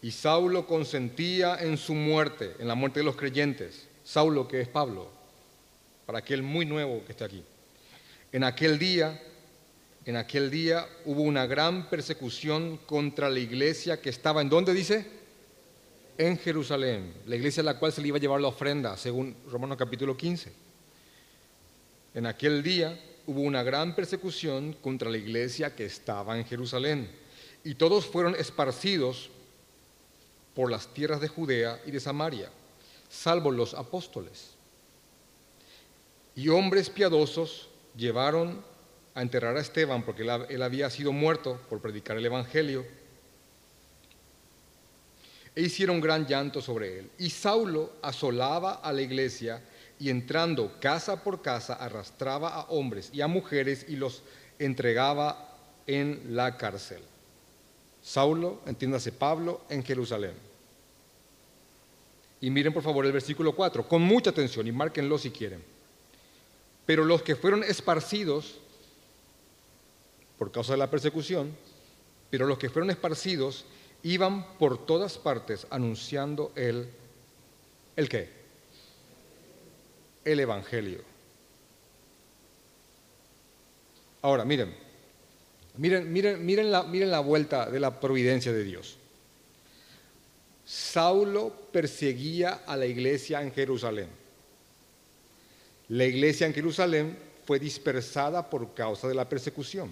Y 0.00 0.12
Saulo 0.12 0.66
consentía 0.66 1.56
en 1.60 1.76
su 1.76 1.94
muerte, 1.94 2.54
en 2.58 2.68
la 2.68 2.74
muerte 2.74 3.00
de 3.00 3.04
los 3.04 3.16
creyentes. 3.16 3.88
Saulo, 4.04 4.46
que 4.46 4.60
es 4.60 4.68
Pablo, 4.68 5.10
para 6.06 6.20
aquel 6.20 6.42
muy 6.42 6.64
nuevo 6.64 7.04
que 7.04 7.12
está 7.12 7.24
aquí. 7.24 7.42
En 8.32 8.44
aquel 8.44 8.78
día, 8.78 9.20
en 10.04 10.16
aquel 10.16 10.50
día 10.50 10.88
hubo 11.04 11.22
una 11.22 11.46
gran 11.46 11.90
persecución 11.90 12.78
contra 12.86 13.28
la 13.28 13.40
iglesia 13.40 14.00
que 14.00 14.10
estaba 14.10 14.40
en 14.40 14.48
dónde 14.48 14.72
dice? 14.72 15.06
En 16.16 16.38
Jerusalén, 16.38 17.12
la 17.26 17.36
iglesia 17.36 17.60
a 17.60 17.64
la 17.64 17.78
cual 17.78 17.92
se 17.92 18.00
le 18.00 18.08
iba 18.08 18.16
a 18.16 18.20
llevar 18.20 18.40
la 18.40 18.48
ofrenda, 18.48 18.96
según 18.96 19.36
Romanos 19.50 19.76
capítulo 19.76 20.16
15. 20.16 20.52
En 22.14 22.26
aquel 22.26 22.62
día 22.62 22.98
hubo 23.26 23.42
una 23.42 23.62
gran 23.62 23.94
persecución 23.94 24.74
contra 24.80 25.10
la 25.10 25.18
iglesia 25.18 25.74
que 25.76 25.84
estaba 25.84 26.38
en 26.38 26.44
Jerusalén, 26.44 27.10
y 27.64 27.74
todos 27.74 28.06
fueron 28.06 28.34
esparcidos 28.34 29.30
por 30.58 30.72
las 30.72 30.88
tierras 30.88 31.20
de 31.20 31.28
Judea 31.28 31.80
y 31.86 31.92
de 31.92 32.00
Samaria, 32.00 32.50
salvo 33.08 33.52
los 33.52 33.74
apóstoles. 33.74 34.56
Y 36.34 36.48
hombres 36.48 36.90
piadosos 36.90 37.68
llevaron 37.96 38.60
a 39.14 39.22
enterrar 39.22 39.56
a 39.56 39.60
Esteban 39.60 40.02
porque 40.02 40.24
él 40.24 40.62
había 40.62 40.90
sido 40.90 41.12
muerto 41.12 41.60
por 41.70 41.80
predicar 41.80 42.16
el 42.16 42.26
Evangelio. 42.26 42.84
E 45.54 45.62
hicieron 45.62 46.00
gran 46.00 46.26
llanto 46.26 46.60
sobre 46.60 46.98
él. 46.98 47.10
Y 47.18 47.30
Saulo 47.30 47.92
asolaba 48.02 48.80
a 48.82 48.92
la 48.92 49.02
iglesia 49.02 49.62
y 50.00 50.10
entrando 50.10 50.80
casa 50.80 51.22
por 51.22 51.40
casa 51.40 51.74
arrastraba 51.74 52.48
a 52.48 52.62
hombres 52.62 53.10
y 53.12 53.20
a 53.20 53.28
mujeres 53.28 53.86
y 53.88 53.94
los 53.94 54.24
entregaba 54.58 55.56
en 55.86 56.34
la 56.34 56.56
cárcel. 56.56 57.02
Saulo, 58.02 58.60
entiéndase 58.66 59.12
Pablo, 59.12 59.60
en 59.68 59.84
Jerusalén. 59.84 60.47
Y 62.40 62.50
miren 62.50 62.72
por 62.72 62.82
favor 62.82 63.04
el 63.04 63.12
versículo 63.12 63.54
4, 63.54 63.88
con 63.88 64.02
mucha 64.02 64.30
atención 64.30 64.66
y 64.66 64.72
márquenlo 64.72 65.18
si 65.18 65.30
quieren. 65.30 65.62
Pero 66.86 67.04
los 67.04 67.22
que 67.22 67.36
fueron 67.36 67.64
esparcidos 67.64 68.58
por 70.38 70.52
causa 70.52 70.72
de 70.72 70.78
la 70.78 70.90
persecución, 70.90 71.56
pero 72.30 72.46
los 72.46 72.58
que 72.58 72.70
fueron 72.70 72.90
esparcidos 72.90 73.64
iban 74.02 74.56
por 74.58 74.86
todas 74.86 75.18
partes 75.18 75.66
anunciando 75.70 76.52
el 76.54 76.88
el 77.98 78.08
qué? 78.08 78.28
El 80.24 80.38
evangelio. 80.38 81.00
Ahora, 84.22 84.44
miren. 84.44 84.72
Miren, 85.76 86.12
miren, 86.12 86.46
miren 86.46 86.70
la, 86.70 86.84
miren 86.84 87.10
la 87.10 87.18
vuelta 87.18 87.68
de 87.68 87.80
la 87.80 87.98
providencia 87.98 88.52
de 88.52 88.62
Dios. 88.62 88.97
Saulo 90.68 91.50
perseguía 91.72 92.60
a 92.66 92.76
la 92.76 92.84
iglesia 92.84 93.40
en 93.40 93.52
Jerusalén. 93.52 94.10
La 95.88 96.04
iglesia 96.04 96.46
en 96.46 96.52
Jerusalén 96.52 97.18
fue 97.46 97.58
dispersada 97.58 98.50
por 98.50 98.74
causa 98.74 99.08
de 99.08 99.14
la 99.14 99.26
persecución, 99.26 99.90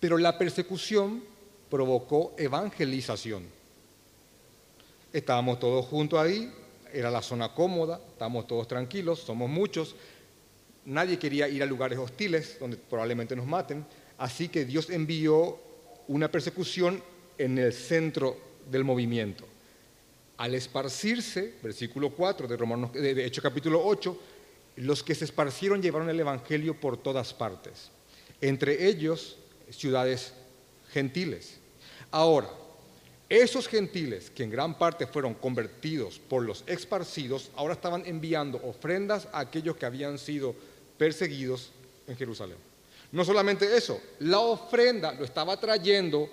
pero 0.00 0.16
la 0.16 0.38
persecución 0.38 1.22
provocó 1.68 2.34
evangelización. 2.38 3.44
Estábamos 5.12 5.60
todos 5.60 5.84
juntos 5.84 6.18
ahí, 6.18 6.50
era 6.94 7.10
la 7.10 7.20
zona 7.20 7.52
cómoda, 7.52 8.00
estábamos 8.12 8.46
todos 8.46 8.66
tranquilos, 8.66 9.18
somos 9.18 9.50
muchos, 9.50 9.94
nadie 10.86 11.18
quería 11.18 11.46
ir 11.46 11.62
a 11.62 11.66
lugares 11.66 11.98
hostiles 11.98 12.56
donde 12.58 12.78
probablemente 12.78 13.36
nos 13.36 13.46
maten, 13.46 13.84
así 14.16 14.48
que 14.48 14.64
Dios 14.64 14.88
envió 14.88 15.58
una 16.08 16.32
persecución 16.32 17.02
en 17.36 17.58
el 17.58 17.74
centro 17.74 18.38
del 18.70 18.82
movimiento. 18.82 19.49
Al 20.40 20.54
esparcirse, 20.54 21.56
versículo 21.62 22.08
4 22.08 22.48
de, 22.48 22.56
Romanos, 22.56 22.94
de 22.94 23.26
Hechos 23.26 23.42
capítulo 23.42 23.84
8, 23.84 24.18
los 24.76 25.02
que 25.02 25.14
se 25.14 25.26
esparcieron 25.26 25.82
llevaron 25.82 26.08
el 26.08 26.18
Evangelio 26.18 26.80
por 26.80 26.96
todas 26.96 27.34
partes, 27.34 27.90
entre 28.40 28.86
ellos 28.88 29.36
ciudades 29.68 30.32
gentiles. 30.94 31.58
Ahora, 32.10 32.48
esos 33.28 33.68
gentiles, 33.68 34.30
que 34.30 34.42
en 34.42 34.48
gran 34.48 34.78
parte 34.78 35.06
fueron 35.06 35.34
convertidos 35.34 36.18
por 36.18 36.42
los 36.42 36.64
esparcidos, 36.66 37.50
ahora 37.54 37.74
estaban 37.74 38.06
enviando 38.06 38.62
ofrendas 38.64 39.28
a 39.32 39.40
aquellos 39.40 39.76
que 39.76 39.84
habían 39.84 40.18
sido 40.18 40.54
perseguidos 40.96 41.70
en 42.06 42.16
Jerusalén. 42.16 42.56
No 43.12 43.26
solamente 43.26 43.76
eso, 43.76 44.00
la 44.20 44.38
ofrenda 44.38 45.12
lo 45.12 45.22
estaba 45.22 45.60
trayendo 45.60 46.30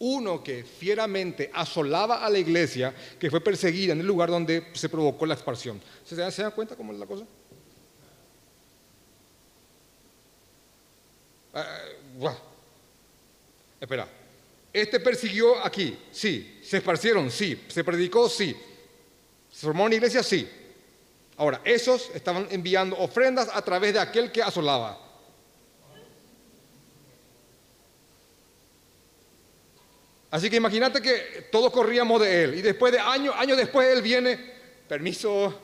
uno 0.00 0.42
que 0.42 0.64
fieramente 0.64 1.50
asolaba 1.52 2.24
a 2.24 2.30
la 2.30 2.38
iglesia, 2.38 2.94
que 3.18 3.30
fue 3.30 3.40
perseguida 3.40 3.92
en 3.92 4.00
el 4.00 4.06
lugar 4.06 4.30
donde 4.30 4.68
se 4.72 4.88
provocó 4.88 5.26
la 5.26 5.34
expansión. 5.34 5.80
¿Se 6.04 6.14
dan, 6.14 6.50
cuenta 6.52 6.76
cómo 6.76 6.92
es 6.92 6.98
la 6.98 7.06
cosa? 7.06 7.24
Ah, 11.54 12.36
Espera. 13.80 14.08
Este 14.72 15.00
persiguió 15.00 15.64
aquí, 15.64 15.98
sí. 16.12 16.60
Se 16.62 16.76
esparcieron, 16.78 17.30
sí. 17.30 17.64
Se 17.68 17.82
predicó, 17.82 18.28
sí. 18.28 18.54
Se 19.50 19.66
formó 19.66 19.84
una 19.84 19.94
iglesia, 19.94 20.22
sí. 20.22 20.48
Ahora, 21.36 21.60
esos 21.64 22.10
estaban 22.14 22.48
enviando 22.50 22.96
ofrendas 22.98 23.48
a 23.52 23.62
través 23.62 23.94
de 23.94 24.00
aquel 24.00 24.30
que 24.30 24.42
asolaba. 24.42 25.07
Así 30.30 30.50
que 30.50 30.56
imagínate 30.56 31.00
que 31.00 31.48
todos 31.50 31.72
corríamos 31.72 32.20
de 32.20 32.44
él 32.44 32.54
y 32.56 32.62
después 32.62 32.92
de 32.92 32.98
años, 32.98 33.34
años 33.38 33.56
después 33.56 33.88
él 33.88 34.02
viene, 34.02 34.38
permiso, 34.86 35.58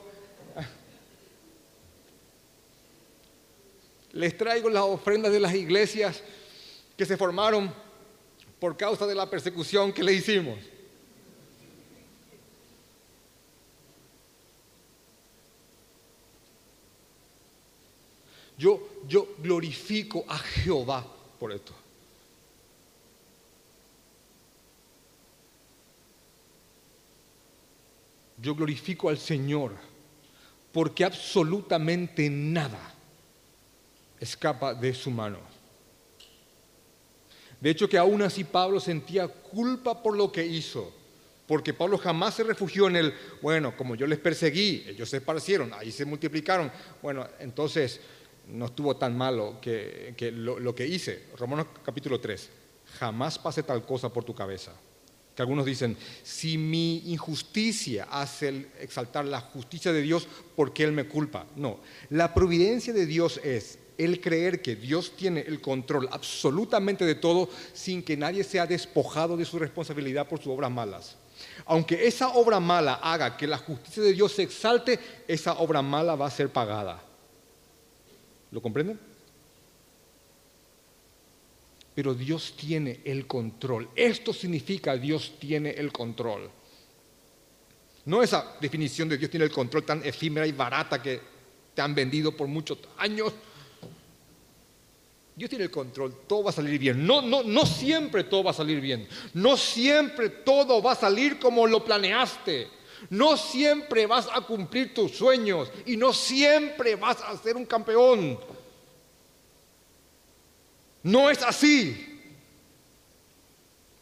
les 4.12 4.37
traigo 4.39 4.71
las 4.71 4.85
ofrendas 4.85 5.33
de 5.33 5.41
las 5.41 5.55
iglesias 5.55 6.23
que 6.97 7.05
se 7.05 7.17
formaron 7.17 7.75
por 8.59 8.77
causa 8.77 9.07
de 9.07 9.15
la 9.15 9.29
persecución 9.29 9.93
que 9.93 10.03
le 10.03 10.15
hicimos. 10.15 10.59
Yo, 18.57 19.03
yo 19.09 19.35
glorifico 19.39 20.25
a 20.29 20.39
Jehová 20.39 21.05
por 21.39 21.53
esto. 21.53 21.84
Yo 28.45 28.55
glorifico 28.55 29.09
al 29.09 29.18
Señor 29.18 29.72
porque 30.70 31.05
absolutamente 31.05 32.28
nada 32.28 32.95
escapa 34.20 34.74
de 34.74 34.92
su 34.92 35.11
mano. 35.11 35.38
De 37.61 37.70
hecho 37.70 37.88
que 37.88 37.97
aún 37.97 38.20
así 38.20 38.45
Pablo 38.45 38.78
sentía 38.78 39.26
culpa 39.28 40.03
por 40.03 40.16
lo 40.16 40.30
que 40.30 40.45
hizo, 40.45 40.92
porque 41.47 41.72
Pablo 41.72 41.97
jamás 41.97 42.34
se 42.34 42.42
refugió 42.42 42.88
en 42.88 42.97
el, 42.97 43.14
bueno, 43.40 43.74
como 43.76 43.95
yo 43.95 44.07
les 44.07 44.18
perseguí, 44.18 44.84
ellos 44.86 45.09
se 45.09 45.18
esparcieron, 45.18 45.72
ahí 45.72 45.90
se 45.90 46.05
multiplicaron, 46.05 46.70
bueno, 47.01 47.26
entonces 47.38 48.01
no 48.49 48.66
estuvo 48.66 48.97
tan 48.97 49.16
malo 49.16 49.59
que, 49.62 50.14
lo, 50.34 50.59
lo 50.59 50.74
que 50.74 50.86
hice. 50.86 51.28
Romanos 51.38 51.68
capítulo 51.82 52.20
3, 52.20 52.51
jamás 52.99 53.38
pase 53.38 53.62
tal 53.62 53.86
cosa 53.86 54.12
por 54.12 54.24
tu 54.24 54.34
cabeza 54.34 54.72
que 55.35 55.43
algunos 55.43 55.66
dicen, 55.66 55.97
si 56.22 56.57
mi 56.57 57.11
injusticia 57.11 58.07
hace 58.11 58.68
exaltar 58.80 59.24
la 59.24 59.41
justicia 59.41 59.93
de 59.93 60.03
Dios, 60.03 60.28
¿por 60.55 60.72
qué 60.72 60.85
Él 60.85 60.93
me 60.93 61.09
culpa? 61.09 61.47
No, 61.57 61.80
la 62.11 62.32
providencia 62.32 62.93
de 62.93 63.07
Dios 63.07 63.41
es 63.43 63.78
el 63.99 64.20
creer 64.20 64.62
que 64.62 64.76
Dios 64.76 65.12
tiene 65.16 65.41
el 65.41 65.61
control 65.61 66.09
absolutamente 66.11 67.05
de 67.05 67.14
todo 67.14 67.49
sin 67.72 68.03
que 68.03 68.16
nadie 68.16 68.45
sea 68.45 68.66
despojado 68.66 69.37
de 69.37 69.45
su 69.45 69.59
responsabilidad 69.59 70.28
por 70.28 70.39
sus 70.39 70.53
obras 70.53 70.70
malas. 70.70 71.16
Aunque 71.66 72.07
esa 72.07 72.28
obra 72.28 72.61
mala 72.61 72.95
haga 72.95 73.37
que 73.37 73.47
la 73.47 73.59
justicia 73.59 74.03
de 74.03 74.12
Dios 74.12 74.32
se 74.32 74.43
exalte, 74.43 74.99
esa 75.26 75.55
obra 75.55 75.82
mala 75.82 76.14
va 76.14 76.26
a 76.26 76.30
ser 76.30 76.49
pagada. 76.49 77.03
¿Lo 78.51 78.62
comprenden? 78.62 79.14
Pero 81.95 82.14
Dios 82.14 82.55
tiene 82.57 83.01
el 83.05 83.26
control. 83.26 83.88
Esto 83.95 84.32
significa 84.32 84.97
Dios 84.97 85.34
tiene 85.38 85.70
el 85.70 85.92
control. 85.92 86.51
No 88.07 88.22
esa 88.22 88.57
definición 88.61 89.09
de 89.09 89.16
Dios 89.16 89.30
tiene 89.30 89.47
el 89.47 89.53
control 89.53 89.84
tan 89.84 90.05
efímera 90.05 90.47
y 90.47 90.53
barata 90.53 91.01
que 91.01 91.20
te 91.74 91.80
han 91.82 91.95
vendido 91.95 92.36
por 92.36 92.49
muchos 92.49 92.78
años. 92.99 93.32
Dios 95.36 95.51
tiene 95.51 95.64
el 95.64 95.70
control, 95.70 96.22
todo 96.28 96.45
va 96.45 96.51
a 96.51 96.53
salir 96.53 96.78
bien. 96.78 97.05
No, 97.07 97.22
no, 97.22 97.42
no 97.42 97.66
siempre 97.66 98.24
todo 98.24 98.45
va 98.45 98.51
a 98.51 98.55
salir 98.55 98.80
bien. 98.80 99.09
No 99.32 99.57
siempre 99.57 100.28
todo 100.28 100.82
va 100.82 100.92
a 100.92 100.97
salir 100.97 101.38
como 101.38 101.66
lo 101.66 101.84
planeaste. 101.84 102.68
No 103.11 103.36
siempre 103.36 104.07
vas 104.07 104.28
a 104.32 104.40
cumplir 104.42 104.95
tus 104.95 105.12
sueños 105.12 105.70
y 105.86 105.97
no 105.97 106.12
siempre 106.12 106.95
vas 106.97 107.20
a 107.22 107.36
ser 107.36 107.57
un 107.57 107.66
campeón. 107.66 108.38
No 111.05 111.31
es 111.31 111.43
así. 111.43 112.11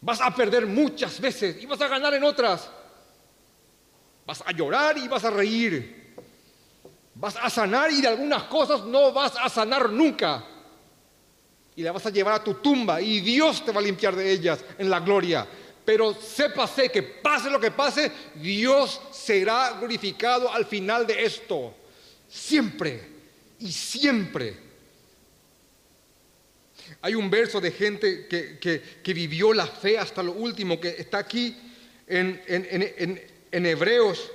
Vas 0.00 0.20
a 0.20 0.34
perder 0.34 0.66
muchas 0.66 1.20
veces 1.20 1.60
y 1.60 1.66
vas 1.66 1.80
a 1.80 1.88
ganar 1.88 2.14
en 2.14 2.24
otras. 2.24 2.70
Vas 4.24 4.42
a 4.46 4.52
llorar 4.52 4.96
y 4.96 5.08
vas 5.08 5.24
a 5.24 5.30
reír. 5.30 6.14
Vas 7.14 7.36
a 7.40 7.50
sanar 7.50 7.90
y 7.90 8.00
de 8.00 8.08
algunas 8.08 8.44
cosas 8.44 8.84
no 8.84 9.12
vas 9.12 9.34
a 9.36 9.48
sanar 9.48 9.90
nunca. 9.90 10.44
Y 11.74 11.82
la 11.82 11.92
vas 11.92 12.06
a 12.06 12.10
llevar 12.10 12.34
a 12.34 12.44
tu 12.44 12.54
tumba 12.54 13.00
y 13.00 13.20
Dios 13.20 13.64
te 13.64 13.72
va 13.72 13.80
a 13.80 13.84
limpiar 13.84 14.14
de 14.14 14.30
ellas 14.30 14.64
en 14.78 14.88
la 14.88 15.00
gloria. 15.00 15.46
Pero 15.84 16.14
sépase 16.14 16.90
que 16.90 17.02
pase 17.02 17.50
lo 17.50 17.58
que 17.58 17.72
pase, 17.72 18.12
Dios 18.36 19.00
será 19.10 19.72
glorificado 19.78 20.52
al 20.52 20.66
final 20.66 21.04
de 21.06 21.24
esto. 21.24 21.74
Siempre 22.28 23.08
y 23.58 23.72
siempre. 23.72 24.71
Hay 27.00 27.14
un 27.14 27.30
verso 27.30 27.60
de 27.60 27.70
gente 27.70 28.26
que, 28.26 29.12
vivió 29.14 29.52
la 29.52 29.66
fe 29.66 29.98
hasta 29.98 30.22
lo 30.22 30.32
último, 30.32 30.80
que 30.80 30.88
está 30.98 31.18
aquí 31.18 31.56
en, 32.06 32.40
en 32.46 33.66
Hebreos 33.66 34.30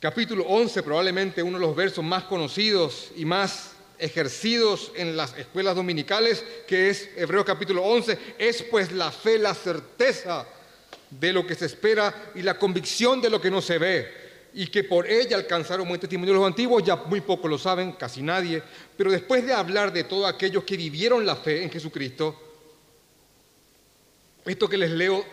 capítulo 0.00 0.44
11, 0.44 0.82
probablemente 0.82 1.42
uno 1.42 1.58
de 1.58 1.66
los 1.66 1.74
versos 1.74 2.04
más 2.04 2.24
conocidos 2.24 3.10
y 3.16 3.24
más 3.24 3.72
ejercidos 3.98 4.92
en 4.94 5.16
las 5.16 5.36
escuelas 5.36 5.74
dominicales, 5.74 6.44
que 6.66 6.90
es 6.90 7.10
Hebreos 7.16 7.44
capítulo 7.44 7.82
11, 7.82 8.18
es 8.38 8.62
pues 8.62 8.92
la 8.92 9.10
fe, 9.10 9.38
la 9.38 9.54
certeza 9.54 10.46
de 11.10 11.32
lo 11.32 11.46
que 11.46 11.54
se 11.54 11.66
espera 11.66 12.30
y 12.34 12.42
la 12.42 12.58
convicción 12.58 13.20
de 13.20 13.30
lo 13.30 13.40
que 13.40 13.50
no 13.50 13.60
se 13.60 13.78
ve. 13.78 14.28
Y 14.54 14.68
que 14.68 14.84
por 14.84 15.06
ella 15.06 15.36
alcanzaron 15.36 15.88
buen 15.88 16.00
testimonio 16.00 16.34
los 16.34 16.46
antiguos, 16.46 16.82
ya 16.82 16.96
muy 16.96 17.20
poco 17.20 17.48
lo 17.48 17.58
saben, 17.58 17.92
casi 17.92 18.22
nadie. 18.22 18.62
Pero 18.98 19.12
después 19.12 19.46
de 19.46 19.52
hablar 19.52 19.92
de 19.92 20.02
todos 20.02 20.28
aquellos 20.28 20.64
que 20.64 20.76
vivieron 20.76 21.24
la 21.24 21.36
fe 21.36 21.62
en 21.62 21.70
Jesucristo, 21.70 22.36
esto 24.44 24.68
que 24.68 24.76
les 24.76 24.90
leo, 24.90 25.24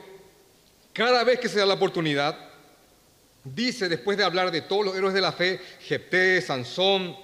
cada 0.93 1.23
vez 1.23 1.39
que 1.39 1.49
se 1.49 1.57
da 1.57 1.65
la 1.65 1.73
oportunidad, 1.73 2.37
dice, 3.43 3.89
después 3.89 4.19
de 4.19 4.23
hablar 4.23 4.51
de 4.51 4.61
todos 4.61 4.85
los 4.85 4.95
héroes 4.95 5.15
de 5.15 5.21
la 5.21 5.31
fe, 5.31 5.59
Jepté, 5.79 6.39
Sansón, 6.43 7.15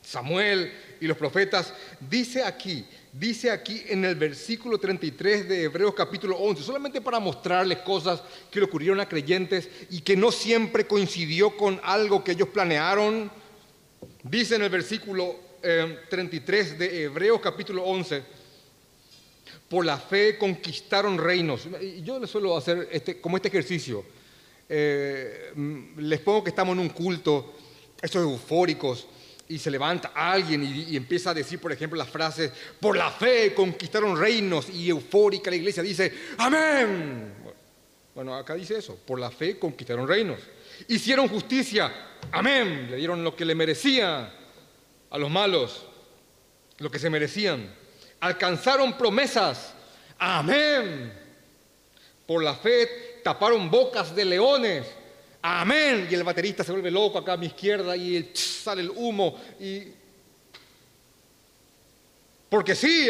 Samuel 0.00 0.72
y 1.02 1.06
los 1.06 1.18
profetas, 1.18 1.74
dice 2.00 2.42
aquí, 2.44 2.86
dice 3.12 3.50
aquí 3.50 3.84
en 3.86 4.06
el 4.06 4.14
versículo 4.14 4.78
33 4.78 5.46
de 5.46 5.64
Hebreos 5.64 5.92
capítulo 5.92 6.38
11, 6.38 6.62
solamente 6.62 7.02
para 7.02 7.20
mostrarles 7.20 7.80
cosas 7.80 8.22
que 8.50 8.58
le 8.58 8.64
ocurrieron 8.64 9.00
a 9.00 9.08
creyentes 9.08 9.68
y 9.90 10.00
que 10.00 10.16
no 10.16 10.32
siempre 10.32 10.86
coincidió 10.86 11.54
con 11.58 11.78
algo 11.84 12.24
que 12.24 12.32
ellos 12.32 12.48
planearon. 12.48 13.30
Dice 14.22 14.56
en 14.56 14.62
el 14.62 14.70
versículo 14.70 15.44
33 16.08 16.72
eh, 16.72 16.74
de 16.74 17.04
Hebreos 17.04 17.40
capítulo 17.40 17.84
11, 17.84 18.22
por 19.68 19.84
la 19.86 19.96
fe 19.96 20.36
conquistaron 20.36 21.16
reinos. 21.16 21.66
Yo 22.02 22.18
les 22.18 22.28
suelo 22.28 22.56
hacer 22.56 22.88
este, 22.92 23.18
como 23.20 23.36
este 23.36 23.48
ejercicio. 23.48 24.04
Eh, 24.68 25.52
mm, 25.54 25.98
les 26.00 26.20
pongo 26.20 26.44
que 26.44 26.50
estamos 26.50 26.74
en 26.74 26.80
un 26.80 26.90
culto, 26.90 27.54
estos 28.00 28.22
eufóricos, 28.22 29.06
y 29.48 29.58
se 29.58 29.70
levanta 29.70 30.12
alguien 30.14 30.62
y, 30.62 30.96
empieza 30.96 31.30
a 31.30 31.34
decir, 31.34 31.58
por 31.58 31.72
ejemplo, 31.72 31.98
las 31.98 32.08
frases, 32.08 32.50
por 32.80 32.96
la 32.96 33.10
fe 33.10 33.54
conquistaron 33.54 34.18
reinos 34.18 34.68
y 34.68 34.88
eufórica 34.88 35.50
la 35.50 35.56
iglesia 35.56 35.82
dice, 35.82 36.12
amén. 36.38 37.32
Bueno, 38.14 38.36
acá 38.36 38.54
dice 38.54 38.78
eso, 38.78 38.96
por 39.06 39.18
la 39.18 39.30
fe 39.30 39.58
conquistaron 39.58 40.06
reinos. 40.06 40.40
Hicieron 40.88 41.28
justicia, 41.28 41.92
amén. 42.30 42.88
Le 42.90 42.96
dieron 42.96 43.24
lo 43.24 43.34
que 43.34 43.44
le 43.44 43.54
merecía 43.54 44.43
a 45.14 45.18
los 45.18 45.30
malos, 45.30 45.86
lo 46.78 46.90
que 46.90 46.98
se 46.98 47.08
merecían. 47.08 47.74
Alcanzaron 48.20 48.98
promesas, 48.98 49.72
amén. 50.18 51.12
Por 52.26 52.42
la 52.42 52.54
fe 52.54 53.20
taparon 53.22 53.70
bocas 53.70 54.14
de 54.14 54.24
leones 54.24 54.86
amén. 55.44 56.08
Y 56.10 56.14
el 56.14 56.24
baterista 56.24 56.64
se 56.64 56.72
vuelve 56.72 56.90
loco 56.90 57.18
acá 57.18 57.34
a 57.34 57.36
mi 57.36 57.46
izquierda 57.46 57.96
y 57.96 58.30
sale 58.34 58.82
el 58.82 58.90
humo. 58.90 59.38
Porque 62.48 62.74
sí, 62.74 63.08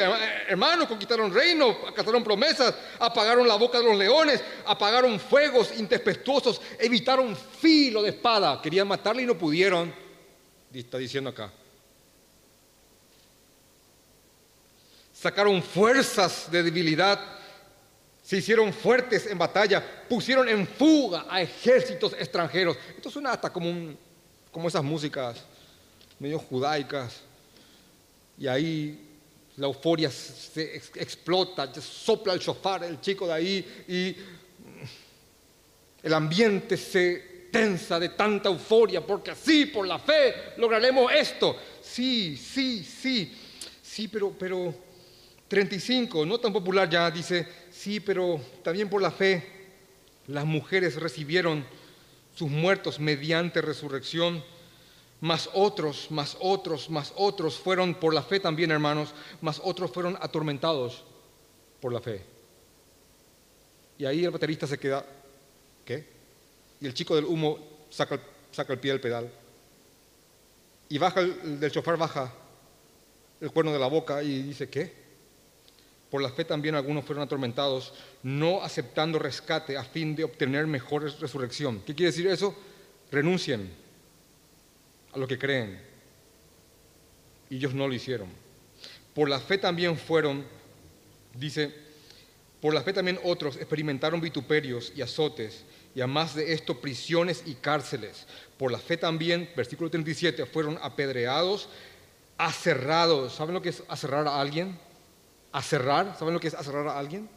hermanos, 0.49 0.89
conquistaron 0.89 1.33
reinos, 1.33 1.77
alcanzaron 1.87 2.25
promesas, 2.25 2.75
apagaron 2.99 3.47
la 3.47 3.57
boca 3.57 3.79
de 3.79 3.85
los 3.85 3.97
leones, 3.97 4.43
apagaron 4.67 5.21
fuegos 5.21 5.79
intempestuosos, 5.79 6.61
evitaron 6.79 7.37
filo 7.37 8.03
de 8.03 8.11
espada. 8.11 8.61
Querían 8.61 8.89
matarle 8.89 9.23
y 9.23 9.27
no 9.27 9.39
pudieron. 9.39 9.95
Está 10.73 10.99
diciendo 10.99 11.31
acá. 11.31 11.53
Sacaron 15.25 15.63
fuerzas 15.63 16.51
de 16.51 16.63
debilidad 16.63 17.19
se 18.23 18.37
hicieron 18.37 18.75
fuertes 18.75 19.27
en 19.27 19.39
batalla, 19.39 19.83
pusieron 20.07 20.47
en 20.47 20.67
fuga 20.67 21.25
a 21.31 21.41
ejércitos 21.41 22.13
extranjeros. 22.13 22.77
Esto 22.95 23.11
suena 23.11 23.33
hasta 23.33 23.51
como, 23.51 23.95
como 24.53 24.69
esas 24.69 24.85
músicas 24.85 25.43
medio 26.19 26.39
judaicas. 26.39 27.23
Y 28.37 28.47
ahí 28.47 29.01
la 29.57 29.67
euforia 29.67 30.11
se 30.11 30.77
explota, 30.77 31.73
sopla 31.81 32.35
el 32.35 32.41
shofar, 32.41 32.85
el 32.85 33.01
chico 33.01 33.27
de 33.27 33.33
ahí, 33.33 33.85
y 33.89 34.17
el 36.03 36.13
ambiente 36.13 36.77
se 36.77 37.49
tensa 37.51 37.99
de 37.99 38.11
tanta 38.11 38.51
euforia, 38.51 39.01
porque 39.01 39.31
así, 39.31 39.65
por 39.65 39.87
la 39.87 39.99
fe, 39.99 40.53
lograremos 40.59 41.11
esto. 41.11 41.57
Sí, 41.81 42.37
sí, 42.37 42.85
sí, 42.85 43.35
sí, 43.83 44.09
pero, 44.09 44.31
pero 44.39 44.84
35, 45.49 46.25
no 46.27 46.39
tan 46.39 46.53
popular 46.53 46.89
ya, 46.89 47.11
dice, 47.11 47.47
sí, 47.71 48.01
pero 48.01 48.41
también 48.63 48.89
por 48.89 49.03
la 49.03 49.11
fe 49.11 49.55
las 50.27 50.45
mujeres 50.45 50.97
recibieron 50.97 51.65
sus 52.35 52.51
muertos 52.51 52.99
mediante 52.99 53.61
resurrección, 53.61 54.43
más 55.21 55.49
otros, 55.53 56.11
más 56.11 56.37
otros, 56.41 56.91
más 56.91 57.13
otros 57.17 57.57
fueron 57.57 57.95
por 57.95 58.15
la 58.15 58.23
fe 58.23 58.41
también, 58.41 58.71
hermanos, 58.71 59.15
más 59.41 59.61
otros 59.63 59.91
fueron 59.91 60.17
atormentados 60.21 61.05
por 61.81 61.93
la 61.93 62.01
fe. 62.01 62.23
Y 63.99 64.05
ahí 64.05 64.25
el 64.25 64.31
baterista 64.31 64.67
se 64.67 64.79
queda, 64.79 65.05
¿qué? 65.85 66.05
Y 66.81 66.87
el 66.87 66.95
chico 66.95 67.15
del 67.15 67.25
humo 67.25 67.59
saca, 67.91 68.21
saca 68.51 68.73
el 68.73 68.81
pie 68.81 68.93
del 68.93 69.01
pedal. 69.01 69.31
Y 70.89 70.99
baja 70.99 71.21
el, 71.21 71.61
del 71.61 71.71
chofer, 71.71 71.97
baja 71.97 72.33
el 73.41 73.51
cuerno 73.51 73.73
de 73.73 73.79
la 73.79 73.87
boca 73.87 74.23
y 74.23 74.43
dice, 74.43 74.69
¿qué? 74.69 75.04
Por 76.15 76.23
la 76.23 76.31
fe 76.31 76.45
también 76.45 76.77
algunos 76.77 77.05
fueron 77.05 77.25
atormentados, 77.25 77.93
no 78.23 78.63
aceptando 78.63 79.19
rescate 79.19 79.77
a 79.77 79.83
fin 79.83 80.15
de 80.15 80.23
obtener 80.23 80.65
mejor 80.65 81.03
resurrección. 81.03 81.81
¿Qué 81.85 81.93
quiere 81.93 82.13
decir 82.13 82.29
eso? 82.29 82.55
Renuncien 83.11 83.69
a 85.13 85.19
lo 85.19 85.27
que 85.27 85.37
creen. 85.37 85.77
Y 87.51 87.57
ellos 87.57 87.75
no 87.75 87.89
lo 87.89 87.95
hicieron. 87.95 88.29
Por 89.13 89.29
la 89.29 89.41
fe 89.41 89.59
también 89.59 89.99
fueron, 89.99 90.45
dice, 91.35 91.75
por 92.61 92.75
la 92.75 92.83
fe 92.83 92.93
también 92.93 93.19
otros 93.25 93.57
experimentaron 93.57 94.21
vituperios 94.21 94.93
y 94.95 95.03
azotes, 95.03 95.65
y 95.97 96.01
además 96.01 96.37
de 96.37 96.53
esto 96.53 96.81
prisiones 96.81 97.43
y 97.45 97.55
cárceles. 97.55 98.29
Por 98.57 98.71
la 98.71 98.79
fe 98.79 98.97
también, 98.97 99.51
versículo 99.57 99.91
37, 99.91 100.47
fueron 100.47 100.79
apedreados, 100.81 101.69
aserrados. 102.39 103.35
¿Saben 103.35 103.55
lo 103.55 103.61
que 103.61 103.71
es 103.71 103.83
aserrar 103.89 104.29
a 104.29 104.41
alguien? 104.41 104.79
Acerrar, 105.55 106.17
¿saben 106.19 106.35
lo 106.35 106.41
que 106.41 106.49
es 106.49 106.55
acerrar 106.55 106.89
a 106.89 106.99
alguien? 106.99 107.29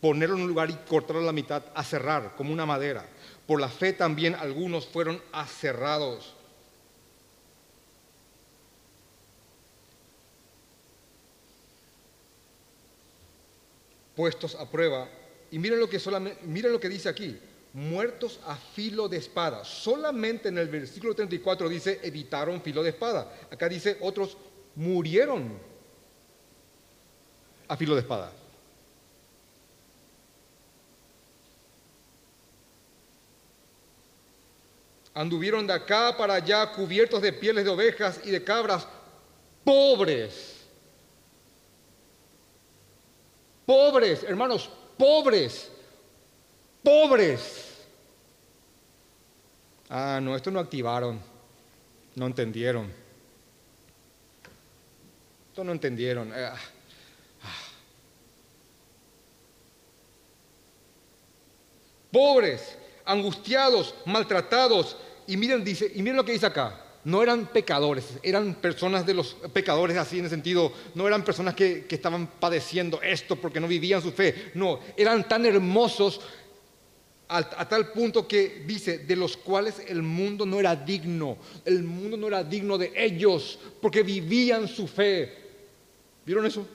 Ponerlo 0.00 0.36
en 0.36 0.42
un 0.44 0.48
lugar 0.48 0.70
y 0.70 0.74
cortarlo 0.88 1.20
a 1.20 1.26
la 1.26 1.32
mitad, 1.32 1.62
acerrar, 1.74 2.34
como 2.34 2.50
una 2.50 2.64
madera. 2.64 3.04
Por 3.46 3.60
la 3.60 3.68
fe 3.68 3.92
también 3.92 4.34
algunos 4.34 4.86
fueron 4.86 5.22
aserrados. 5.32 6.32
Puestos 14.16 14.54
a 14.54 14.64
prueba. 14.70 15.10
Y 15.50 15.58
miren 15.58 15.78
lo 15.78 15.90
que, 15.90 15.98
solamente, 15.98 16.42
miren 16.46 16.72
lo 16.72 16.80
que 16.80 16.88
dice 16.88 17.10
aquí 17.10 17.38
muertos 17.74 18.40
a 18.46 18.56
filo 18.56 19.10
de 19.10 19.18
espada. 19.18 19.62
Solamente 19.62 20.48
en 20.48 20.56
el 20.56 20.68
versículo 20.68 21.14
34 21.14 21.68
dice 21.68 22.00
evitaron 22.02 22.62
filo 22.62 22.82
de 22.82 22.90
espada. 22.90 23.30
Acá 23.50 23.68
dice 23.68 23.98
otros 24.00 24.38
murieron 24.74 25.71
a 27.72 27.76
filo 27.76 27.94
de 27.94 28.02
espada. 28.02 28.30
Anduvieron 35.14 35.66
de 35.66 35.72
acá 35.72 36.14
para 36.14 36.34
allá 36.34 36.70
cubiertos 36.72 37.22
de 37.22 37.32
pieles 37.32 37.64
de 37.64 37.70
ovejas 37.70 38.20
y 38.24 38.30
de 38.30 38.44
cabras, 38.44 38.86
pobres. 39.64 40.66
Pobres, 43.64 44.22
hermanos, 44.22 44.68
pobres. 44.98 45.72
Pobres. 46.82 47.86
Ah, 49.88 50.20
no, 50.22 50.36
esto 50.36 50.50
no 50.50 50.60
activaron. 50.60 51.18
No 52.16 52.26
entendieron. 52.26 52.92
Esto 55.48 55.64
no 55.64 55.72
entendieron. 55.72 56.30
Ah. 56.34 56.58
Pobres, 62.12 62.78
angustiados, 63.04 63.94
maltratados. 64.06 64.96
Y 65.26 65.36
miren, 65.36 65.64
dice, 65.64 65.90
y 65.92 66.02
miren 66.02 66.16
lo 66.16 66.24
que 66.24 66.32
dice 66.32 66.46
acá. 66.46 66.78
No 67.04 67.20
eran 67.20 67.46
pecadores, 67.46 68.04
eran 68.22 68.54
personas 68.54 69.04
de 69.04 69.14
los 69.14 69.34
pecadores 69.52 69.96
así 69.96 70.20
en 70.20 70.24
el 70.26 70.30
sentido, 70.30 70.72
no 70.94 71.08
eran 71.08 71.24
personas 71.24 71.56
que, 71.56 71.84
que 71.86 71.96
estaban 71.96 72.28
padeciendo 72.38 73.02
esto 73.02 73.34
porque 73.34 73.58
no 73.58 73.66
vivían 73.66 74.00
su 74.00 74.12
fe. 74.12 74.52
No, 74.54 74.78
eran 74.96 75.26
tan 75.26 75.44
hermosos 75.44 76.20
a, 77.32 77.68
tal 77.68 77.92
punto 77.92 78.28
que 78.28 78.62
dice, 78.66 78.98
de 78.98 79.16
los 79.16 79.36
cuales 79.36 79.82
el 79.88 80.02
mundo 80.02 80.44
no 80.44 80.60
era 80.60 80.76
digno, 80.76 81.38
el 81.64 81.82
mundo 81.82 82.16
no 82.16 82.26
era 82.26 82.44
digno 82.44 82.76
de 82.76 82.92
ellos, 82.94 83.58
porque 83.80 84.02
vivían 84.02 84.68
su 84.68 84.86
fe. 84.86 85.32
¿Vieron 86.26 86.44
eso? 86.44 86.66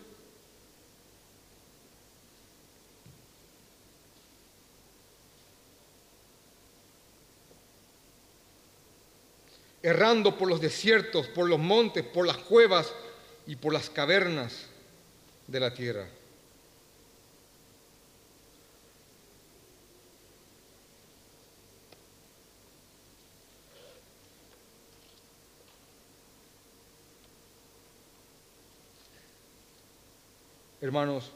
Errando 9.82 10.38
por 10.38 10.50
los 10.50 10.60
desiertos, 10.60 11.28
por 11.28 11.48
los 11.48 11.60
montes, 11.60 12.04
por 12.04 12.26
las 12.26 12.38
cuevas 12.38 12.94
y 13.46 13.56
por 13.56 13.74
las 13.74 13.90
cavernas 13.90 14.68
de 15.48 15.60
la 15.60 15.74
tierra. 15.74 16.08
Hermanos, 30.80 31.32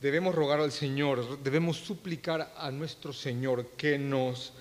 debemos 0.00 0.34
rogar 0.34 0.60
al 0.60 0.72
Señor, 0.72 1.38
debemos 1.42 1.78
suplicar 1.78 2.52
a 2.56 2.70
nuestro 2.72 3.12
Señor 3.12 3.68
que 3.76 3.98
nos 3.98 4.52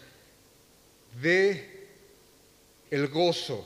dé 1.20 1.88
el 2.90 3.08
gozo, 3.08 3.66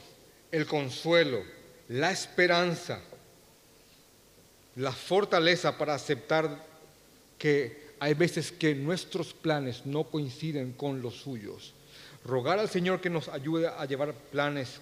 el 0.51 0.65
consuelo, 0.65 1.43
la 1.89 2.11
esperanza, 2.11 3.01
la 4.75 4.91
fortaleza 4.91 5.77
para 5.77 5.95
aceptar 5.95 6.65
que 7.37 7.85
hay 7.99 8.13
veces 8.13 8.51
que 8.51 8.75
nuestros 8.75 9.33
planes 9.33 9.85
no 9.85 10.03
coinciden 10.05 10.73
con 10.73 11.01
los 11.01 11.15
suyos. 11.15 11.73
Rogar 12.23 12.59
al 12.59 12.69
Señor 12.69 13.01
que 13.01 13.09
nos 13.09 13.29
ayude 13.29 13.67
a 13.67 13.85
llevar 13.85 14.13
planes 14.13 14.79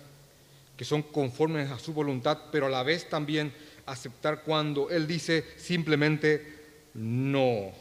que 0.77 0.85
son 0.85 1.03
conformes 1.03 1.69
a 1.69 1.79
su 1.79 1.93
voluntad, 1.93 2.37
pero 2.51 2.65
a 2.65 2.69
la 2.69 2.83
vez 2.83 3.09
también 3.09 3.53
aceptar 3.85 4.43
cuando 4.43 4.89
Él 4.89 5.07
dice 5.07 5.45
simplemente 5.57 6.61
no, 6.95 7.71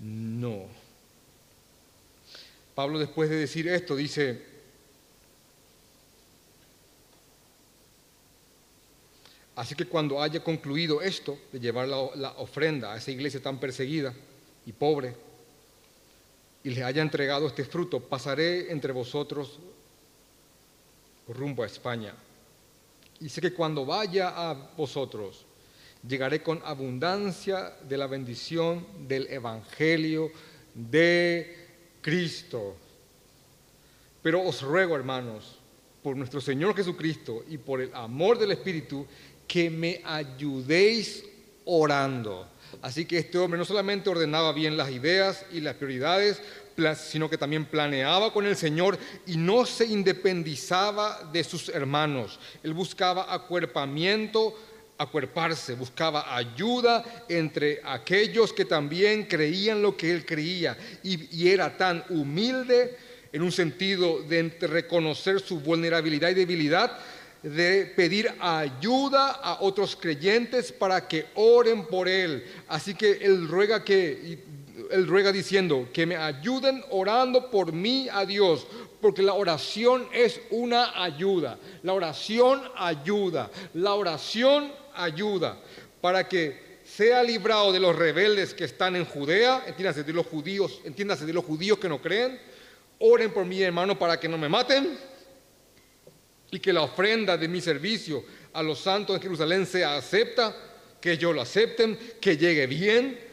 no. 0.00 0.66
Pablo 2.76 2.98
después 2.98 3.30
de 3.30 3.36
decir 3.36 3.66
esto 3.68 3.96
dice, 3.96 4.38
así 9.54 9.74
que 9.74 9.86
cuando 9.86 10.20
haya 10.20 10.44
concluido 10.44 11.00
esto 11.00 11.38
de 11.52 11.58
llevar 11.58 11.88
la, 11.88 12.32
ofrenda 12.32 12.92
a 12.92 12.98
esa 12.98 13.10
iglesia 13.10 13.40
tan 13.40 13.58
perseguida 13.58 14.12
y 14.66 14.72
pobre, 14.72 15.16
y 16.64 16.68
les 16.68 16.84
haya 16.84 17.00
entregado 17.00 17.46
este 17.46 17.64
fruto, 17.64 17.98
pasaré 17.98 18.70
entre 18.70 18.92
vosotros 18.92 19.58
rumbo 21.28 21.62
a 21.62 21.66
España. 21.66 22.12
Y 23.20 23.30
sé 23.30 23.40
que 23.40 23.54
cuando 23.54 23.86
vaya 23.86 24.34
a 24.36 24.52
vosotros, 24.76 25.46
llegaré 26.06 26.42
con 26.42 26.60
abundancia 26.62 27.74
de 27.88 27.96
la 27.96 28.06
bendición 28.06 28.86
del 29.08 29.28
Evangelio 29.28 30.30
de 30.74 31.65
Cristo. 32.06 32.76
Pero 34.22 34.40
os 34.40 34.62
ruego, 34.62 34.94
hermanos, 34.94 35.58
por 36.04 36.16
nuestro 36.16 36.40
Señor 36.40 36.76
Jesucristo 36.76 37.42
y 37.48 37.58
por 37.58 37.80
el 37.80 37.92
amor 37.94 38.38
del 38.38 38.52
Espíritu, 38.52 39.04
que 39.48 39.68
me 39.70 40.02
ayudéis 40.04 41.24
orando. 41.64 42.46
Así 42.80 43.06
que 43.06 43.18
este 43.18 43.38
hombre 43.38 43.58
no 43.58 43.64
solamente 43.64 44.08
ordenaba 44.08 44.52
bien 44.52 44.76
las 44.76 44.88
ideas 44.92 45.44
y 45.50 45.60
las 45.60 45.74
prioridades, 45.74 46.40
sino 46.96 47.28
que 47.28 47.38
también 47.38 47.64
planeaba 47.64 48.32
con 48.32 48.46
el 48.46 48.54
Señor 48.54 48.96
y 49.26 49.36
no 49.36 49.66
se 49.66 49.86
independizaba 49.86 51.28
de 51.32 51.42
sus 51.42 51.70
hermanos. 51.70 52.38
Él 52.62 52.72
buscaba 52.72 53.34
acuerpamiento, 53.34 54.54
acuerparse, 54.98 55.74
buscaba 55.74 56.34
ayuda 56.34 57.04
entre 57.28 57.80
aquellos 57.84 58.52
que 58.52 58.64
también 58.64 59.24
creían 59.24 59.82
lo 59.82 59.96
que 59.96 60.10
él 60.10 60.24
creía 60.24 60.76
y, 61.02 61.36
y 61.36 61.48
era 61.48 61.76
tan 61.76 62.04
humilde 62.08 62.96
en 63.32 63.42
un 63.42 63.52
sentido 63.52 64.22
de 64.22 64.56
reconocer 64.60 65.40
su 65.40 65.60
vulnerabilidad 65.60 66.30
y 66.30 66.34
debilidad, 66.34 66.98
de 67.42 67.92
pedir 67.94 68.32
ayuda 68.40 69.32
a 69.32 69.58
otros 69.60 69.94
creyentes 69.94 70.72
para 70.72 71.06
que 71.06 71.26
oren 71.34 71.86
por 71.86 72.08
él. 72.08 72.44
Así 72.68 72.94
que 72.94 73.12
él 73.12 73.46
ruega 73.46 73.84
que 73.84 74.38
él 74.90 75.06
ruega 75.06 75.32
diciendo, 75.32 75.88
que 75.92 76.06
me 76.06 76.16
ayuden 76.16 76.82
orando 76.90 77.50
por 77.50 77.72
mí 77.72 78.08
a 78.12 78.24
Dios, 78.24 78.66
porque 79.00 79.22
la 79.22 79.34
oración 79.34 80.08
es 80.12 80.40
una 80.50 81.02
ayuda. 81.02 81.58
La 81.82 81.92
oración 81.92 82.62
ayuda. 82.76 83.50
La 83.74 83.94
oración 83.94 84.70
ayuda 84.96 85.58
para 86.00 86.28
que 86.28 86.78
sea 86.84 87.22
librado 87.22 87.72
de 87.72 87.80
los 87.80 87.96
rebeldes 87.96 88.54
que 88.54 88.64
están 88.64 88.96
en 88.96 89.04
Judea, 89.04 89.64
entiéndase 89.66 90.04
de 90.04 90.12
los 90.12 90.26
judíos, 90.26 90.80
entiéndase 90.84 91.26
de 91.26 91.32
los 91.32 91.44
judíos 91.44 91.78
que 91.78 91.88
no 91.88 92.00
creen. 92.00 92.40
Oren 92.98 93.32
por 93.32 93.44
mí, 93.44 93.60
hermano, 93.60 93.98
para 93.98 94.18
que 94.18 94.28
no 94.28 94.38
me 94.38 94.48
maten 94.48 94.98
y 96.50 96.60
que 96.60 96.72
la 96.72 96.82
ofrenda 96.82 97.36
de 97.36 97.48
mi 97.48 97.60
servicio 97.60 98.24
a 98.52 98.62
los 98.62 98.78
santos 98.78 99.16
en 99.16 99.22
Jerusalén 99.22 99.66
sea 99.66 99.96
acepta, 99.96 100.56
que 101.00 101.18
yo 101.18 101.32
lo 101.32 101.42
acepten, 101.42 101.98
que 102.20 102.36
llegue 102.36 102.66
bien 102.66 103.26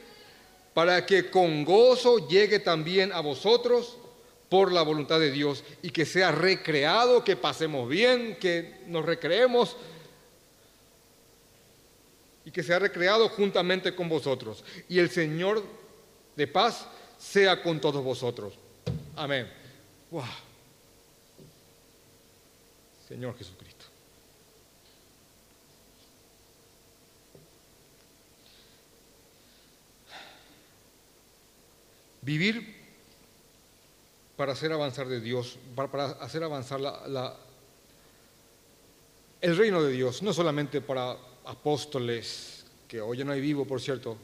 para 0.73 1.05
que 1.05 1.29
con 1.29 1.63
gozo 1.63 2.27
llegue 2.27 2.59
también 2.59 3.11
a 3.11 3.21
vosotros 3.21 3.97
por 4.49 4.71
la 4.71 4.81
voluntad 4.81 5.19
de 5.19 5.31
Dios 5.31 5.63
y 5.81 5.91
que 5.91 6.05
sea 6.05 6.31
recreado, 6.31 7.23
que 7.23 7.35
pasemos 7.35 7.87
bien, 7.87 8.37
que 8.39 8.81
nos 8.87 9.05
recreemos 9.05 9.77
y 12.45 12.51
que 12.51 12.63
sea 12.63 12.79
recreado 12.79 13.29
juntamente 13.29 13.95
con 13.95 14.09
vosotros. 14.09 14.63
Y 14.89 14.99
el 14.99 15.09
Señor 15.09 15.63
de 16.35 16.47
paz 16.47 16.87
sea 17.17 17.61
con 17.61 17.79
todos 17.79 18.03
vosotros. 18.03 18.53
Amén. 19.15 19.49
Señor 23.07 23.37
Jesucristo. 23.37 23.85
Vivir 32.21 32.83
para 34.37 34.53
hacer 34.53 34.71
avanzar 34.71 35.07
de 35.07 35.19
Dios, 35.19 35.57
para, 35.75 36.05
hacer 36.05 36.43
avanzar 36.43 36.79
el 39.41 39.57
reino 39.57 39.83
de 39.83 39.91
Dios, 39.91 40.21
no 40.21 40.33
solamente 40.33 40.79
para 40.79 41.17
apóstoles, 41.45 42.65
que 42.87 43.01
hoy 43.01 43.23
no 43.23 43.31
hay 43.31 43.41
vivo, 43.41 43.65
por 43.65 43.81
cierto, 43.81 44.17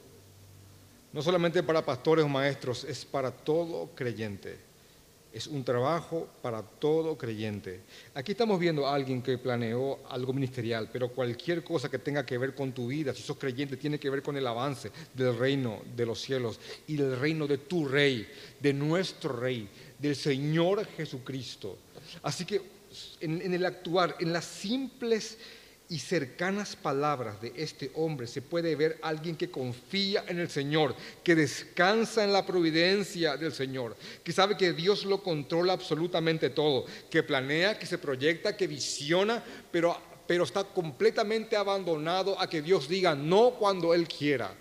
no 1.12 1.22
solamente 1.22 1.64
para 1.64 1.84
pastores 1.84 2.24
o 2.24 2.30
maestros, 2.30 2.84
es 2.84 3.04
para 3.04 3.32
todo 3.32 3.90
creyente. 3.96 4.70
Es 5.32 5.46
un 5.46 5.64
trabajo 5.64 6.28
para 6.42 6.64
todo 6.64 7.16
creyente. 7.16 7.82
Aquí 8.16 8.32
estamos 8.32 8.60
viendo 8.60 8.88
a 8.88 8.96
alguien 8.96 9.22
que 9.22 9.38
planeó 9.38 10.00
algo 10.10 10.34
ministerial, 10.34 10.90
pero 10.92 11.10
cualquier 11.10 11.64
cosa 11.64 11.90
que 11.90 12.00
tenga 12.00 12.26
que 12.26 12.38
ver 12.38 12.56
con 12.56 12.72
tu 12.72 12.88
vida, 12.88 13.14
si 13.14 13.22
sos 13.22 13.38
creyente, 13.38 13.78
tiene 13.78 14.00
que 14.00 14.10
ver 14.10 14.24
con 14.24 14.38
el 14.38 14.48
avance 14.48 14.92
del 15.14 15.38
reino 15.38 15.82
de 15.96 16.06
los 16.08 16.20
cielos 16.20 16.60
y 16.88 16.96
del 16.96 17.20
reino 17.20 17.46
de 17.46 17.60
tu 17.60 17.88
rey, 17.88 18.28
de 18.60 18.74
nuestro 18.74 19.34
rey, 19.34 19.70
del 20.00 20.16
Señor 20.16 20.86
Jesucristo. 20.98 21.78
Así 22.24 22.46
que 22.46 22.62
en 23.20 23.54
el 23.54 23.66
actuar, 23.66 24.16
en 24.20 24.34
las 24.34 24.46
simples 24.46 25.38
y 25.92 25.98
cercanas 25.98 26.76
palabras 26.76 27.42
de 27.42 27.52
este 27.56 27.92
hombre 27.96 28.28
se 28.28 28.44
puede 28.44 28.76
ver 28.76 29.00
alguien 29.02 29.36
que 29.36 29.50
confía 29.50 30.24
en 30.28 30.40
el 30.40 30.48
Señor, 30.48 30.96
que 31.24 31.34
descansa 31.34 32.24
en 32.24 32.32
la 32.32 32.46
providencia 32.46 33.36
del 33.38 33.52
Señor, 33.52 33.98
que 34.24 34.32
sabe 34.32 34.56
que 34.56 34.74
Dios 34.74 35.04
lo 35.04 35.24
controla 35.24 35.74
absolutamente 35.74 36.52
todo, 36.52 36.86
que 37.10 37.24
planea, 37.24 37.80
que 37.80 37.88
se 37.88 37.98
proyecta, 37.98 38.56
que 38.56 38.68
visiona, 38.68 39.44
pero, 39.72 40.00
pero 40.28 40.44
está 40.44 40.64
completamente 40.64 41.56
abandonado 41.56 42.40
a 42.40 42.48
que 42.48 42.62
Dios 42.62 42.88
diga 42.88 43.16
no 43.16 43.56
cuando 43.58 43.96
Él 43.96 44.08
quiera. 44.08 44.54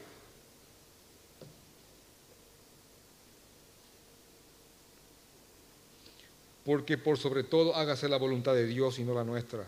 Porque 6.65 6.97
por 6.97 7.19
sobre 7.19 7.45
todo 7.45 7.77
hágase 7.77 8.09
la 8.09 8.17
voluntad 8.17 8.55
de 8.55 8.67
Dios 8.67 8.99
y 8.99 9.05
no 9.05 9.13
la 9.13 9.25
nuestra. 9.25 9.67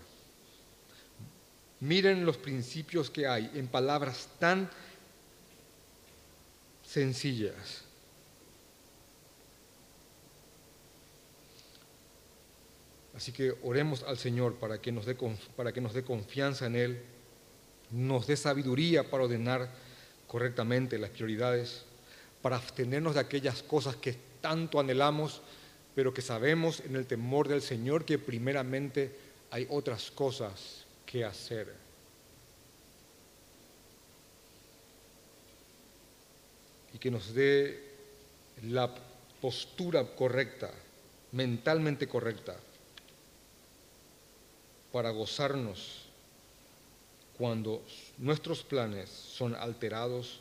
Miren 1.80 2.26
los 2.26 2.36
principios 2.36 3.08
que 3.08 3.26
hay 3.26 3.50
en 3.54 3.66
palabras 3.66 4.28
tan 4.38 4.68
sencillas. 6.84 7.84
Así 13.16 13.32
que 13.32 13.54
oremos 13.62 14.02
al 14.02 14.18
Señor 14.18 14.56
para 14.56 14.80
que, 14.80 14.92
nos 14.92 15.06
dé, 15.06 15.16
para 15.56 15.72
que 15.72 15.80
nos 15.80 15.94
dé 15.94 16.04
confianza 16.04 16.66
en 16.66 16.76
Él, 16.76 17.02
nos 17.90 18.26
dé 18.26 18.36
sabiduría 18.36 19.10
para 19.10 19.24
ordenar 19.24 19.70
correctamente 20.26 20.98
las 20.98 21.10
prioridades, 21.10 21.84
para 22.42 22.56
abstenernos 22.56 23.14
de 23.14 23.20
aquellas 23.20 23.62
cosas 23.62 23.96
que 23.96 24.16
tanto 24.42 24.80
anhelamos, 24.80 25.40
pero 25.94 26.12
que 26.12 26.22
sabemos 26.22 26.80
en 26.80 26.96
el 26.96 27.06
temor 27.06 27.48
del 27.48 27.62
Señor 27.62 28.04
que 28.04 28.18
primeramente 28.18 29.14
hay 29.50 29.66
otras 29.70 30.10
cosas 30.10 30.79
que 31.10 31.24
hacer. 31.24 31.74
Y 36.94 36.98
que 36.98 37.10
nos 37.10 37.34
dé 37.34 37.82
la 38.62 38.94
postura 39.40 40.04
correcta, 40.14 40.70
mentalmente 41.32 42.06
correcta, 42.06 42.56
para 44.92 45.10
gozarnos 45.10 46.04
cuando 47.38 47.82
nuestros 48.18 48.62
planes 48.62 49.08
son 49.08 49.54
alterados 49.54 50.40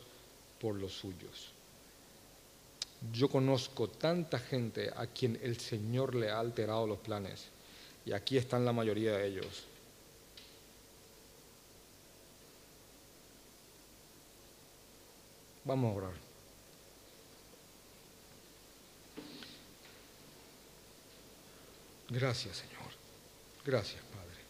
por 0.60 0.76
los 0.76 0.94
suyos. 0.94 1.52
Yo 3.14 3.30
conozco 3.30 3.88
tanta 3.88 4.38
gente 4.38 4.92
a 4.96 5.08
quien 5.08 5.40
el 5.42 5.58
Señor 5.60 6.14
le 6.16 6.30
ha 6.30 6.40
alterado 6.40 6.86
los 6.86 7.00
planes 7.00 7.46
y 8.06 8.12
aquí 8.12 8.38
están 8.38 8.66
la 8.66 8.74
mayoría 8.74 9.14
de 9.18 9.28
ellos. 9.28 9.69
Vamos 15.70 15.94
a 15.94 15.98
orar. 15.98 16.14
Gracias, 22.10 22.58
Señor. 22.58 22.92
Gracias, 23.64 24.02
Padre. 24.02 24.42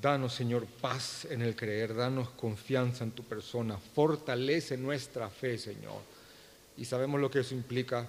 Danos, 0.00 0.32
Señor, 0.32 0.64
paz 0.64 1.26
en 1.26 1.42
el 1.42 1.54
creer, 1.54 1.94
danos 1.94 2.30
confianza 2.30 3.04
en 3.04 3.10
tu 3.10 3.24
persona, 3.24 3.76
fortalece 3.76 4.78
nuestra 4.78 5.28
fe, 5.28 5.58
Señor. 5.58 6.00
Y 6.78 6.86
sabemos 6.86 7.20
lo 7.20 7.30
que 7.30 7.40
eso 7.40 7.54
implica. 7.54 8.08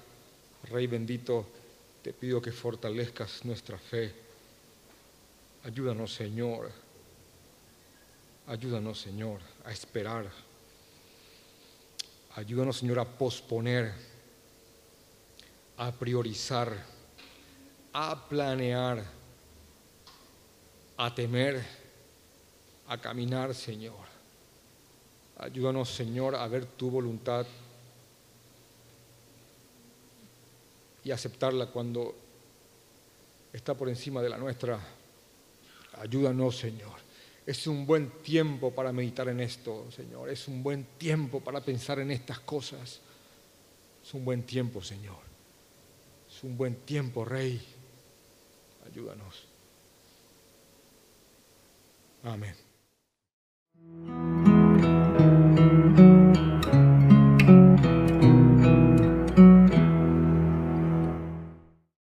Rey 0.72 0.88
bendito, 0.88 1.46
te 2.02 2.14
pido 2.14 2.42
que 2.42 2.54
fortalezcas 2.54 3.44
nuestra 3.44 3.78
fe. 3.78 4.14
Ayúdanos, 5.66 6.14
Señor. 6.14 6.72
Ayúdanos, 8.52 9.00
Señor, 9.00 9.40
a 9.64 9.72
esperar. 9.72 10.30
Ayúdanos, 12.36 12.80
Señor, 12.80 13.00
a 13.00 13.06
posponer, 13.06 13.94
a 15.78 15.90
priorizar, 15.94 16.76
a 17.94 18.28
planear, 18.28 19.06
a 20.98 21.16
temer 21.16 21.64
a 22.90 22.98
caminar, 22.98 23.56
Señor. 23.56 24.04
Ayúdanos, 25.38 25.90
Señor, 25.90 26.36
a 26.36 26.46
ver 26.50 26.66
tu 26.66 26.92
voluntad 26.92 27.46
y 31.06 31.12
aceptarla 31.12 31.68
cuando 31.68 32.14
está 33.54 33.76
por 33.76 33.88
encima 33.88 34.22
de 34.22 34.28
la 34.28 34.38
nuestra. 34.38 34.78
Ayúdanos, 36.02 36.58
Señor. 36.58 37.11
Es 37.46 37.66
un 37.68 37.86
buen 37.86 38.10
tiempo 38.22 38.72
para 38.72 38.92
meditar 38.92 39.28
en 39.30 39.40
esto, 39.40 39.90
Señor. 39.92 40.30
Es 40.30 40.48
un 40.48 40.62
buen 40.62 40.86
tiempo 40.98 41.40
para 41.40 41.62
pensar 41.62 42.00
en 42.00 42.12
estas 42.12 42.40
cosas. 42.40 43.02
Es 44.04 44.14
un 44.14 44.24
buen 44.24 44.44
tiempo, 44.44 44.82
Señor. 44.82 45.20
Es 46.30 46.44
un 46.44 46.56
buen 46.56 46.76
tiempo, 46.76 47.26
Rey. 47.26 47.62
Ayúdanos. 48.86 49.48
Amén. 52.24 52.56